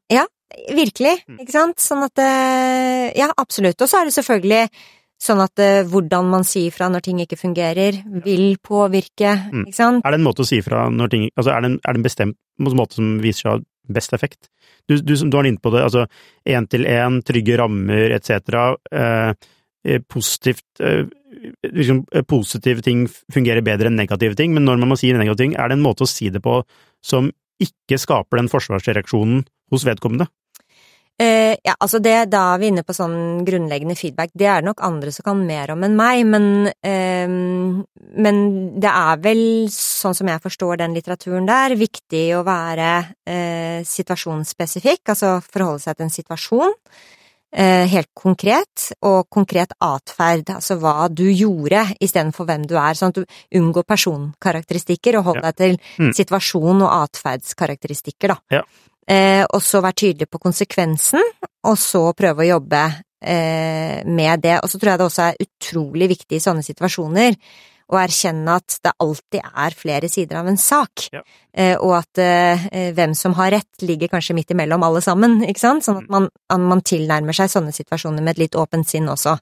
virkelig, 0.71 1.17
Mm. 1.29 1.39
ikke 1.41 1.51
sant? 1.51 1.77
Sånn 1.79 2.05
at 2.05 2.19
eh, 2.19 3.13
Ja, 3.17 3.31
absolutt. 3.39 3.81
Og 3.81 3.89
så 3.89 4.01
er 4.03 4.05
det 4.05 4.13
selvfølgelig 4.15 4.69
sånn 5.23 5.41
at 5.43 5.59
eh, 5.59 5.83
hvordan 5.85 6.29
man 6.29 6.43
sier 6.45 6.71
fra 6.73 6.89
når 6.91 7.01
ting 7.03 7.19
ikke 7.21 7.39
fungerer, 7.39 8.03
vil 8.25 8.57
påvirke, 8.59 9.51
Mm. 9.53 9.67
ikke 9.67 9.75
sant? 9.75 10.03
Er 10.05 10.11
det 10.11 10.21
en 10.21 10.27
måte 10.27 10.43
å 10.43 10.47
si 10.47 10.59
ifra 10.61 10.91
når 10.91 11.11
ting 11.11 11.31
Altså, 11.39 11.57
er 11.57 11.61
det 11.63 11.71
en, 11.71 11.81
er 11.87 11.93
det 11.93 11.97
en 11.97 12.03
bestemt 12.03 12.37
måte 12.61 12.93
som 12.95 13.19
viser 13.21 13.43
seg 13.51 13.65
best 13.89 14.13
effekt? 14.13 14.51
Du, 14.89 14.97
du, 14.99 15.15
du 15.15 15.37
var 15.37 15.49
inne 15.49 15.63
på 15.63 15.73
det, 15.75 15.83
altså 15.87 16.07
én 16.49 16.69
til 16.71 16.87
én, 16.91 17.21
trygge 17.27 17.59
rammer 17.61 18.15
etc. 18.17 18.63
Eh, 18.93 19.33
eh, 19.89 20.03
positivt 20.11 20.83
eh, 20.83 21.05
liksom, 21.71 22.05
eh, 22.13 22.23
Positive 22.23 22.83
ting 22.83 23.07
fungerer 23.33 23.65
bedre 23.65 23.91
enn 23.91 23.99
negative 23.99 24.39
ting, 24.39 24.55
men 24.55 24.67
når 24.67 24.83
man 24.83 24.93
må 24.93 24.99
si 25.01 25.13
negative 25.13 25.41
ting, 25.41 25.57
er 25.57 25.71
det 25.71 25.79
en 25.79 25.87
måte 25.87 26.07
å 26.07 26.11
si 26.11 26.31
det 26.31 26.43
på 26.45 26.61
som 27.05 27.31
ikke 27.63 27.99
skaper 28.01 28.41
den 28.41 28.51
forsvarsreaksjonen 28.53 29.45
hos 29.73 29.87
vedkommende? 29.87 30.29
Eh, 31.23 31.55
ja, 31.63 31.75
altså 31.79 32.01
det, 32.03 32.17
da 32.33 32.41
er 32.55 32.63
vi 32.63 32.71
inne 32.73 32.83
på 32.87 32.95
sånn 32.97 33.45
grunnleggende 33.47 33.95
feedback. 33.99 34.33
Det 34.35 34.49
er 34.49 34.63
det 34.63 34.71
nok 34.71 34.83
andre 34.83 35.13
som 35.15 35.27
kan 35.29 35.45
mer 35.47 35.71
om 35.75 35.85
enn 35.87 35.95
meg, 35.99 36.25
men, 36.27 36.47
uh, 36.67 37.83
men 38.27 38.43
det 38.83 38.91
er 38.91 39.23
vel, 39.23 39.43
sånn 39.71 40.17
som 40.19 40.31
jeg 40.33 40.43
forstår 40.43 40.81
den 40.83 40.97
litteraturen 40.97 41.47
der, 41.47 41.77
viktig 41.79 42.25
å 42.39 42.43
være 42.49 42.91
uh, 43.07 43.81
situasjonsspesifikk, 43.87 45.05
altså 45.15 45.37
forholde 45.47 45.85
seg 45.85 45.99
til 45.99 46.09
en 46.09 46.17
situasjon. 46.19 46.79
Eh, 47.53 47.85
helt 47.93 48.09
konkret, 48.17 48.87
og 49.05 49.27
konkret 49.29 49.75
atferd, 49.85 50.49
altså 50.55 50.79
hva 50.81 51.05
du 51.13 51.27
gjorde 51.29 51.83
istedenfor 52.01 52.47
hvem 52.49 52.63
du 52.65 52.79
er, 52.81 52.97
sånn 52.97 53.13
at 53.13 53.19
du 53.21 53.59
unngår 53.59 53.85
personkarakteristikker 53.93 55.19
og 55.19 55.27
holder 55.27 55.45
Ja. 55.45 55.51
deg 55.51 55.57
til 55.61 55.77
Mm. 56.01 56.15
situasjon 56.17 56.81
og 56.81 56.89
atferdskarakteristikker, 57.11 58.29
da. 58.29 58.39
Ja. 58.51 58.63
Eh, 59.11 59.43
og 59.51 59.63
så 59.65 59.81
være 59.83 59.99
tydelig 59.99 60.29
på 60.31 60.41
konsekvensen, 60.43 61.25
og 61.67 61.79
så 61.79 62.05
prøve 62.17 62.45
å 62.45 62.51
jobbe 62.53 62.83
eh, 63.19 64.03
med 64.07 64.45
det. 64.45 64.61
Og 64.63 64.71
så 64.71 64.79
tror 64.79 64.93
jeg 64.93 65.03
det 65.03 65.09
også 65.09 65.27
er 65.27 65.47
utrolig 65.47 66.11
viktig 66.15 66.39
i 66.39 66.45
sånne 66.45 66.65
situasjoner 66.67 67.37
å 67.93 67.99
erkjenne 68.01 68.55
at 68.57 68.79
det 68.83 68.93
alltid 69.05 69.43
er 69.53 69.75
flere 69.77 70.09
sider 70.09 70.39
av 70.41 70.47
en 70.49 70.57
sak, 70.61 71.09
Ja. 71.13 71.21
eh, 71.55 71.75
og 71.77 71.93
at 71.99 72.19
eh, 72.23 72.65
hvem 72.97 73.13
som 73.19 73.35
har 73.37 73.51
rett 73.53 73.85
ligger 73.85 74.09
kanskje 74.09 74.35
midt 74.39 74.51
imellom 74.55 74.83
alle 74.87 75.03
sammen, 75.05 75.43
ikke 75.45 75.61
sant? 75.61 75.85
Sånn 75.85 76.01
at 76.03 76.09
man, 76.13 76.29
man 76.57 76.81
tilnærmer 76.81 77.37
seg 77.37 77.51
sånne 77.53 77.75
situasjoner 77.77 78.25
med 78.25 78.35
et 78.37 78.47
litt 78.47 78.57
åpent 78.57 78.89
sinn 78.89 79.11
også. 79.13 79.37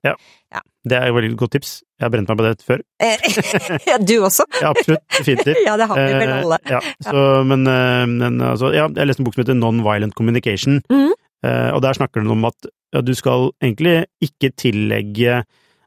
Det 0.83 0.97
er 0.97 1.11
et 1.11 1.15
veldig 1.15 1.37
godt 1.37 1.53
tips. 1.59 1.71
Jeg 2.01 2.07
har 2.07 2.13
brent 2.15 2.31
meg 2.33 2.39
på 2.41 2.45
det 2.47 2.65
før. 2.65 2.83
Eh, 3.05 3.25
ja, 3.91 3.99
du 4.01 4.15
også? 4.25 4.47
Ja, 4.63 4.71
absolutt. 4.73 5.05
Definitivt. 5.19 5.63
Ja, 5.69 5.77
det 5.77 5.87
har 5.91 6.01
vi 6.01 6.15
vel 6.23 6.33
alle. 6.39 6.59
Ja, 6.73 6.81
så, 7.05 7.25
men, 7.45 7.69
men 8.17 8.41
altså, 8.41 8.73
ja, 8.75 8.89
jeg 8.89 9.11
leste 9.11 9.21
en 9.23 9.29
bok 9.29 9.37
som 9.37 9.45
heter 9.45 9.59
Non-Violent 9.61 10.17
Communication, 10.19 10.81
eh, 10.91 11.71
og 11.75 11.83
der 11.85 11.99
snakker 12.01 12.25
den 12.25 12.33
om 12.33 12.49
at 12.49 12.71
ja, 12.91 13.03
du 13.07 13.13
skal 13.15 13.53
egentlig 13.63 14.01
ikke 14.25 14.51
tillegge 14.59 15.43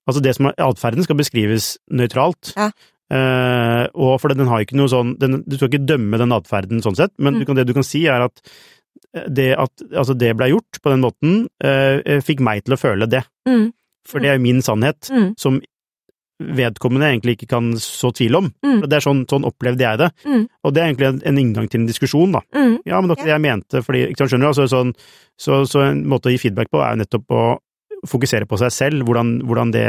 Altså, 0.08 0.22
det 0.22 0.36
som 0.36 0.48
er 0.50 0.54
atferden 0.60 1.04
skal 1.06 1.16
beskrives 1.20 1.78
nøytralt. 1.92 2.54
Ja. 2.58 2.72
Uh, 3.14 3.86
og 3.94 4.16
for 4.24 4.34
den 4.34 4.48
har 4.50 4.64
ikke 4.64 4.78
noe 4.80 4.90
sånn 4.90 5.12
den, 5.20 5.44
Du 5.46 5.54
skal 5.60 5.68
ikke 5.70 5.86
dømme 5.86 6.18
den 6.18 6.32
atferden 6.34 6.80
sånn 6.82 6.96
sett, 6.98 7.12
men 7.20 7.36
du 7.36 7.42
Mm. 7.44 7.46
kan, 7.46 7.56
det 7.60 7.68
du 7.68 7.74
kan 7.76 7.84
si 7.86 8.06
er 8.08 8.24
at 8.26 8.42
det 9.30 9.52
at 9.60 9.84
altså 9.94 10.16
det 10.18 10.32
ble 10.40 10.48
gjort 10.50 10.80
på 10.82 10.90
den 10.90 11.04
måten, 11.04 11.36
uh, 11.64 12.00
fikk 12.26 12.40
meg 12.42 12.64
til 12.66 12.74
å 12.74 12.80
føle 12.82 13.06
det. 13.10 13.22
Mm, 13.48 13.72
For 14.08 14.20
det 14.20 14.30
er 14.32 14.38
jo 14.40 14.42
min 14.48 14.62
sannhet, 14.66 15.10
mm, 15.12 15.34
som 15.38 15.60
vedkommende 16.40 17.08
egentlig 17.12 17.38
ikke 17.38 17.48
kan 17.54 17.70
så 17.80 18.10
tvil 18.16 18.36
om. 18.36 18.48
Mm. 18.66 18.82
Det 18.90 18.98
er 18.98 19.06
sånn, 19.06 19.22
sånn 19.30 19.46
opplevde 19.48 19.86
jeg 19.86 20.00
det. 20.02 20.10
Mm. 20.26 20.48
Og 20.66 20.74
det 20.74 20.82
er 20.82 20.88
egentlig 20.90 21.08
en, 21.12 21.22
en 21.30 21.38
inngang 21.40 21.70
til 21.70 21.82
en 21.82 21.88
diskusjon, 21.88 22.34
da. 22.34 22.42
mm, 22.56 22.80
Ja, 22.90 23.00
men 23.00 23.08
det 23.08 23.14
var 23.14 23.22
ikke 23.22 23.30
det 23.30 23.36
jeg 23.38 23.46
mente, 23.46 23.84
fordi, 23.86 24.02
ikke 24.10 24.18
sant, 24.24 24.32
skjønner 24.34 24.50
du? 24.50 24.52
Altså, 24.52 24.66
sånn, 24.74 24.94
så, 25.40 25.62
så 25.70 25.86
en 25.92 26.02
måte 26.10 26.28
å 26.32 26.34
gi 26.34 26.42
feedback 26.42 26.72
på 26.74 26.82
er 26.84 26.96
jo 26.98 27.04
nettopp 27.04 27.32
å 27.38 27.44
fokusere 28.10 28.48
på 28.50 28.60
seg 28.62 28.74
selv, 28.74 29.06
hvordan, 29.08 29.38
hvordan 29.48 29.72
det 29.74 29.88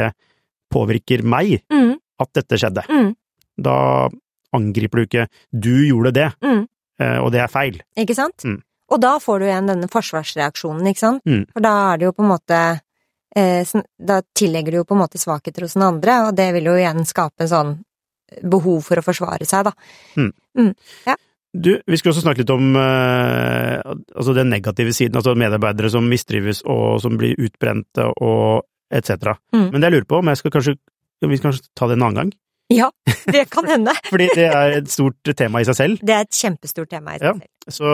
påvirker 0.73 1.23
meg 1.27 1.59
mm, 1.71 1.91
at 2.23 2.31
dette 2.37 2.59
skjedde. 2.59 2.85
mm, 2.89 3.11
Da 3.65 3.77
angriper 4.55 5.01
du 5.01 5.03
ikke 5.05 5.27
'du 5.51 5.87
gjorde 5.87 6.11
det', 6.15 6.31
mm. 6.43 6.63
eh, 6.99 7.17
og 7.19 7.31
det 7.31 7.41
er 7.43 7.51
feil. 7.51 7.81
Ikke 7.97 8.15
sant? 8.15 8.45
Mm. 8.45 8.61
Og 8.93 9.01
da 9.01 9.17
får 9.19 9.39
du 9.39 9.45
igjen 9.45 9.67
denne 9.71 9.89
forsvarsreaksjonen, 9.91 10.87
ikke 10.87 11.01
sant? 11.01 11.25
Mm. 11.25 11.45
For 11.53 11.65
da 11.65 11.73
er 11.93 11.97
det 11.97 12.05
jo 12.05 12.13
på 12.13 12.23
en 12.23 12.31
måte 12.31 12.59
eh, 13.35 13.65
Da 13.97 14.21
tillegger 14.33 14.71
du 14.71 14.77
jo 14.77 14.87
på 14.87 14.95
en 14.95 15.01
måte 15.01 15.19
svakheter 15.19 15.65
hos 15.65 15.73
den 15.73 15.83
andre, 15.83 16.21
og 16.27 16.35
det 16.37 16.53
vil 16.55 16.69
jo 16.71 16.77
igjen 16.79 17.05
skape 17.05 17.43
en 17.43 17.51
sånn 17.51 17.73
behov 18.41 18.81
for 18.85 18.99
å 18.99 19.05
forsvare 19.05 19.45
seg, 19.45 19.67
da. 19.67 19.73
Du, 21.55 21.69
vi 21.87 21.97
skulle 21.97 22.11
også 22.11 22.25
snakke 22.25 22.43
litt 22.43 22.51
om 22.51 22.73
eh, 22.75 23.79
altså 24.15 24.33
den 24.35 24.49
negative 24.51 24.91
siden, 24.95 25.15
altså 25.15 25.35
medarbeidere 25.39 25.89
som 25.93 26.07
mistrives 26.11 26.59
og 26.67 26.97
som 27.03 27.15
blir 27.19 27.37
utbrente 27.39 28.09
og 28.19 28.65
etc. 28.91 29.31
Mm. 29.55 29.69
Men 29.71 29.79
det 29.79 29.87
jeg 29.87 29.95
lurer 29.95 30.09
på, 30.09 30.19
om 30.19 30.31
jeg 30.33 30.41
skal 30.41 30.53
kanskje 30.57 30.75
vi 31.25 31.37
skal 31.39 31.49
kanskje 31.53 31.69
ta 31.79 31.87
det 31.89 31.95
en 31.95 32.03
annen 32.05 32.17
gang? 32.19 32.33
Ja, 32.73 32.89
det 33.31 33.45
kan 33.53 33.65
hende. 33.69 33.93
Fordi 34.11 34.27
det 34.35 34.45
er 34.49 34.75
et 34.81 34.89
stort 34.91 35.31
tema 35.37 35.61
i 35.61 35.67
seg 35.67 35.77
selv. 35.77 36.01
Det 36.05 36.13
er 36.13 36.25
et 36.27 36.37
kjempestort 36.37 36.89
tema 36.91 37.15
i 37.15 37.21
Ja. 37.21 37.31
seg 37.31 37.45
selv. 37.45 37.75
Så 37.77 37.93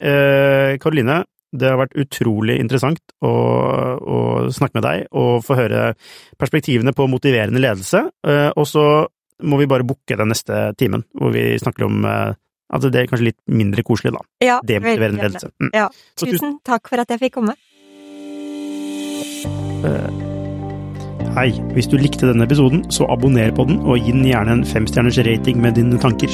eh, 0.00 0.76
Karoline, 0.80 1.18
det 1.52 1.68
har 1.68 1.80
vært 1.82 1.96
utrolig 2.00 2.56
interessant 2.62 3.00
å, 3.24 3.32
å 3.98 4.18
snakke 4.54 4.78
med 4.78 4.86
deg 4.86 5.02
og 5.10 5.42
få 5.44 5.56
høre 5.58 5.90
perspektivene 6.40 6.94
på 6.96 7.08
motiverende 7.12 7.60
ledelse. 7.60 8.06
Eh, 8.24 8.48
og 8.56 8.68
så 8.70 8.86
må 9.42 9.58
vi 9.60 9.68
bare 9.68 9.84
booke 9.84 10.16
den 10.16 10.30
neste 10.32 10.68
timen, 10.80 11.02
hvor 11.18 11.34
vi 11.34 11.58
snakker 11.60 11.88
om 11.88 12.06
eh, 12.72 12.76
at 12.78 12.88
det 12.92 13.02
er 13.04 13.06
kanskje 13.12 13.28
litt 13.30 13.38
mindre 13.46 13.82
koselig, 13.84 14.12
da. 14.16 14.24
Ja, 14.42 14.58
Demotiverende 14.64 15.00
være 15.00 15.12
en 15.12 15.36
ledelse. 15.36 15.52
Mm. 15.60 15.70
Ja. 15.76 15.88
Tusen- 16.16 16.32
Tusen 16.38 16.58
takk 16.64 16.88
for 16.88 16.98
at 17.04 17.08
jeg 17.14 17.20
fikk 17.26 17.34
komme. 17.40 17.54
Hei, 21.32 21.48
hvis 21.72 21.86
du 21.88 21.94
likte 21.96 22.26
denne 22.28 22.44
episoden, 22.44 22.82
så 22.92 23.06
abonner 23.08 23.48
på 23.56 23.64
den, 23.64 23.78
og 23.88 23.96
gi 24.04 24.12
den 24.12 24.26
gjerne 24.28 24.52
en 24.58 24.64
femstjerners 24.68 25.16
rating 25.24 25.62
med 25.64 25.78
dine 25.78 25.96
tanker. 25.98 26.28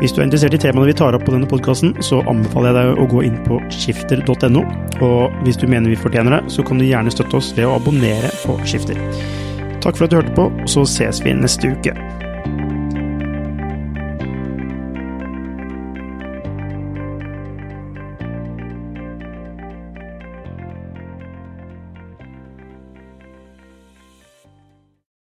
Hvis 0.00 0.14
du 0.16 0.22
er 0.22 0.24
interessert 0.24 0.56
i 0.56 0.60
temaene 0.62 0.88
vi 0.88 0.94
tar 0.96 1.12
opp 1.18 1.26
på 1.26 1.34
denne 1.34 1.46
podkasten, 1.50 1.92
så 2.00 2.22
anbefaler 2.30 2.72
jeg 2.72 2.78
deg 2.96 3.02
å 3.04 3.08
gå 3.12 3.20
inn 3.28 3.36
på 3.44 3.60
skifter.no, 3.76 4.64
og 5.04 5.36
hvis 5.44 5.60
du 5.60 5.66
mener 5.68 5.92
vi 5.92 6.00
fortjener 6.00 6.38
det, 6.38 6.42
så 6.54 6.64
kan 6.64 6.80
du 6.80 6.88
gjerne 6.88 7.12
støtte 7.12 7.36
oss 7.42 7.52
ved 7.58 7.68
å 7.68 7.76
abonnere 7.76 8.32
på 8.46 8.56
Skifter. 8.64 8.96
Takk 9.84 9.98
for 10.00 10.06
at 10.08 10.14
du 10.14 10.16
hørte 10.22 10.34
på, 10.38 10.48
så 10.70 10.86
ses 10.88 11.20
vi 11.26 11.36
neste 11.36 11.68
uke. 11.76 11.92